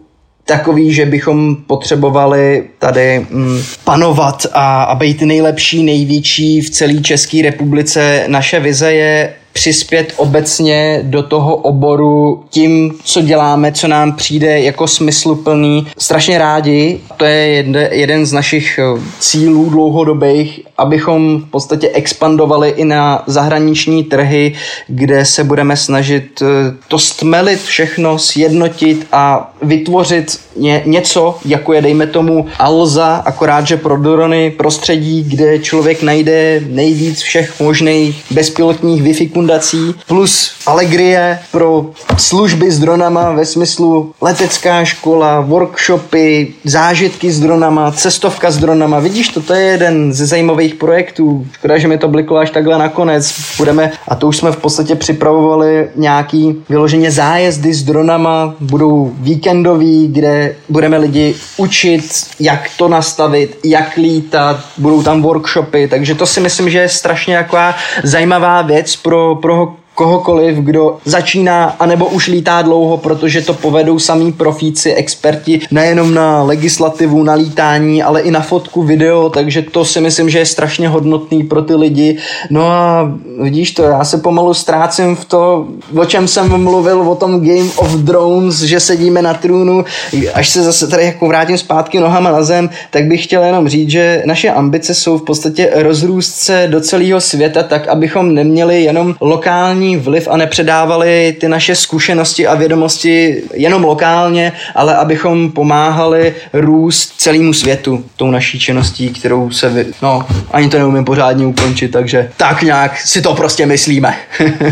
takový, 0.48 0.94
že 0.94 1.06
bychom 1.06 1.56
potřebovali 1.56 2.64
tady 2.80 3.26
mm, 3.30 3.62
panovat 3.84 4.46
a, 4.54 4.84
a 4.84 4.96
být 4.96 5.22
nejlepší, 5.22 5.84
největší 5.84 6.62
v 6.62 6.70
celé 6.70 7.02
České 7.02 7.42
republice. 7.42 8.24
Naše 8.28 8.60
vize 8.60 8.94
je 8.94 9.34
přispět 9.54 10.14
obecně 10.18 11.00
do 11.04 11.24
toho 11.24 11.56
oboru 11.56 12.44
tím, 12.50 12.94
co 13.04 13.22
děláme, 13.22 13.72
co 13.72 13.88
nám 13.88 14.16
přijde 14.16 14.60
jako 14.60 14.88
smysluplný. 14.88 15.88
Strašně 15.98 16.38
rádi, 16.38 17.00
to 17.18 17.26
je 17.26 17.66
jeden 17.92 18.26
z 18.26 18.34
našich 18.34 18.80
eh, 18.80 19.02
cílů 19.20 19.70
dlouhodobých, 19.70 20.67
abychom 20.78 21.42
v 21.42 21.52
podstatě 21.52 21.90
expandovali 21.90 22.70
i 22.70 22.86
na 22.86 23.24
zahraniční 23.28 24.04
trhy, 24.04 24.56
kde 24.88 25.26
se 25.26 25.44
budeme 25.44 25.78
snažit 25.78 26.42
eh, 26.42 26.76
to 26.88 27.00
stmelit 27.00 27.62
všechno, 27.62 28.20
sjednotit 28.20 29.08
a 29.12 29.54
vytvořit 29.62 30.40
ně, 30.56 30.82
něco, 30.86 31.38
jako 31.46 31.74
je 31.74 31.82
dejme 31.82 32.08
tomu 32.08 32.48
Alza, 32.60 33.16
akorát, 33.26 33.68
že 33.68 33.78
pro 33.78 33.98
drony 33.98 34.52
prostředí, 34.52 35.24
kde 35.24 35.60
člověk 35.60 36.04
najde 36.04 36.62
nejvíc 36.68 37.22
všech 37.22 37.60
možných 37.60 38.24
bezpilotních 38.32 39.04
Wi-Fi 39.04 39.30
fundací, 39.34 39.96
plus 40.08 40.52
Allegrie 40.66 41.40
pro 41.52 41.86
služby 42.18 42.72
s 42.72 42.80
dronama 42.80 43.32
ve 43.32 43.46
smyslu 43.46 44.14
letecká 44.22 44.86
škola, 44.86 45.42
workshopy, 45.42 46.54
zážitky 46.64 47.32
s 47.32 47.40
dronama, 47.40 47.92
cestovka 47.92 48.52
s 48.52 48.58
dronama. 48.58 49.00
Vidíš 49.00 49.30
to, 49.30 49.42
to 49.42 49.54
je 49.54 49.62
jeden 49.62 50.14
ze 50.14 50.26
zajímavých 50.26 50.67
projektů. 50.74 51.48
Škoda, 51.52 51.78
že 51.78 51.88
mi 51.88 51.98
to 51.98 52.08
bliklo 52.08 52.38
až 52.38 52.50
takhle 52.50 52.78
nakonec. 52.78 53.36
Budeme, 53.58 53.92
a 54.08 54.16
to 54.16 54.28
už 54.28 54.38
jsme 54.38 54.52
v 54.52 54.58
podstatě 54.58 54.96
připravovali 54.96 55.90
nějaký 55.96 56.64
vyloženě 56.70 57.12
zájezdy 57.12 57.74
s 57.74 57.84
dronama, 57.84 58.56
budou 58.60 59.12
víkendový, 59.20 60.08
kde 60.08 60.56
budeme 60.70 60.98
lidi 60.98 61.36
učit, 61.58 62.28
jak 62.40 62.70
to 62.78 62.88
nastavit, 62.88 63.60
jak 63.64 63.96
lítat, 63.96 64.60
budou 64.78 65.04
tam 65.04 65.22
workshopy, 65.22 65.88
takže 65.88 66.16
to 66.16 66.26
si 66.26 66.40
myslím, 66.40 66.70
že 66.70 66.80
je 66.80 66.90
strašně 66.90 67.38
taková 67.38 67.76
zajímavá 68.04 68.62
věc 68.62 68.96
pro, 68.96 69.36
pro 69.36 69.74
kohokoliv, 69.98 70.56
kdo 70.58 70.98
začíná 71.06 71.76
anebo 71.80 72.06
už 72.06 72.28
lítá 72.28 72.62
dlouho, 72.62 72.98
protože 72.98 73.42
to 73.42 73.54
povedou 73.54 74.00
samý 74.00 74.32
profíci, 74.32 74.94
experti, 74.94 75.60
nejenom 75.72 76.14
na 76.14 76.44
legislativu, 76.44 77.24
na 77.24 77.34
lítání, 77.34 78.04
ale 78.04 78.22
i 78.22 78.32
na 78.32 78.42
fotku, 78.42 78.84
video, 78.84 79.30
takže 79.30 79.62
to 79.62 79.86
si 79.86 80.02
myslím, 80.02 80.30
že 80.30 80.40
je 80.40 80.46
strašně 80.46 80.90
hodnotný 80.90 81.44
pro 81.44 81.62
ty 81.62 81.76
lidi. 81.76 82.18
No 82.50 82.68
a 82.68 83.12
vidíš 83.42 83.72
to, 83.72 83.84
já 83.84 84.04
se 84.04 84.18
pomalu 84.18 84.54
ztrácím 84.54 85.16
v 85.16 85.26
to, 85.26 85.68
o 85.98 86.06
čem 86.06 86.28
jsem 86.28 86.64
mluvil, 86.64 87.02
o 87.02 87.16
tom 87.16 87.42
Game 87.42 87.72
of 87.76 87.92
Drones, 87.92 88.62
že 88.62 88.80
sedíme 88.80 89.22
na 89.22 89.34
trůnu, 89.34 89.86
až 90.34 90.50
se 90.50 90.64
zase 90.64 90.88
tady 90.88 91.04
jako 91.06 91.28
vrátím 91.28 91.58
zpátky 91.58 92.00
nohama 92.00 92.32
na 92.32 92.44
zem, 92.44 92.70
tak 92.92 93.06
bych 93.06 93.24
chtěl 93.24 93.44
jenom 93.44 93.68
říct, 93.68 93.90
že 93.90 94.24
naše 94.26 94.50
ambice 94.50 94.94
jsou 94.94 95.18
v 95.18 95.24
podstatě 95.24 95.70
rozrůst 95.76 96.36
se 96.36 96.68
do 96.70 96.82
celého 96.82 97.22
světa 97.22 97.64
tak, 97.64 97.88
abychom 97.88 98.34
neměli 98.34 98.84
jenom 98.84 99.16
lokální 99.22 99.87
globální 99.88 99.98
vliv 99.98 100.28
a 100.32 100.38
nepředávali 100.38 101.36
ty 101.40 101.48
naše 101.48 101.76
zkušenosti 101.76 102.48
a 102.48 102.56
vědomosti 102.56 103.44
jenom 103.54 103.84
lokálně, 103.84 104.52
ale 104.76 104.96
abychom 104.96 105.52
pomáhali 105.52 106.36
růst 106.54 107.14
celému 107.18 107.54
světu 107.54 108.04
tou 108.16 108.32
naší 108.32 108.60
činností, 108.60 109.10
kterou 109.10 109.52
se 109.52 109.70
vy... 109.70 109.86
No, 110.02 110.26
ani 110.52 110.70
to 110.70 110.78
neumím 110.78 111.06
pořádně 111.06 111.46
ukončit, 111.46 111.92
takže 111.92 112.30
tak 112.38 112.62
nějak 112.62 112.98
si 113.00 113.22
to 113.22 113.36
prostě 113.36 113.66
myslíme. 113.66 114.16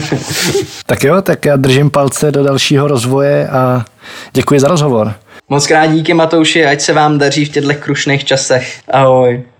tak 0.86 1.04
jo, 1.04 1.22
tak 1.22 1.46
já 1.46 1.56
držím 1.56 1.90
palce 1.90 2.32
do 2.32 2.44
dalšího 2.44 2.88
rozvoje 2.88 3.48
a 3.48 3.86
děkuji 4.34 4.60
za 4.60 4.68
rozhovor. 4.68 5.14
Moc 5.50 5.68
krát 5.68 5.86
díky 5.86 6.14
Matouši, 6.14 6.66
ať 6.66 6.82
se 6.82 6.94
vám 6.94 7.18
daří 7.18 7.46
v 7.46 7.50
těchto 7.50 7.74
krušných 7.74 8.26
časech. 8.26 8.80
Ahoj. 8.92 9.55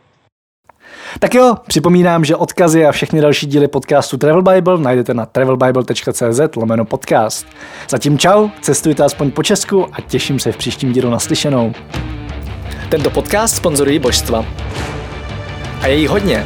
Tak 1.20 1.34
jo, 1.34 1.56
připomínám, 1.68 2.26
že 2.26 2.36
odkazy 2.36 2.86
a 2.86 2.92
všechny 2.92 3.22
další 3.22 3.46
díly 3.46 3.68
podcastu 3.68 4.18
Travel 4.18 4.42
Bible 4.42 4.78
najdete 4.78 5.14
na 5.14 5.26
travelbible.cz 5.26 6.56
lomeno 6.56 6.86
podcast. 6.86 7.48
Zatím 7.90 8.18
čau, 8.18 8.50
cestujte 8.62 9.04
aspoň 9.04 9.32
po 9.32 9.44
Česku 9.44 9.86
a 9.92 10.02
těším 10.02 10.40
se 10.40 10.52
v 10.52 10.58
příštím 10.58 10.94
dílu 10.94 11.10
naslyšenou. 11.10 11.74
Tento 12.90 13.10
podcast 13.10 13.56
sponzorují 13.56 14.00
božstva. 14.00 14.46
A 15.82 15.88
je 15.88 15.96
jich 15.96 16.10
hodně. 16.10 16.46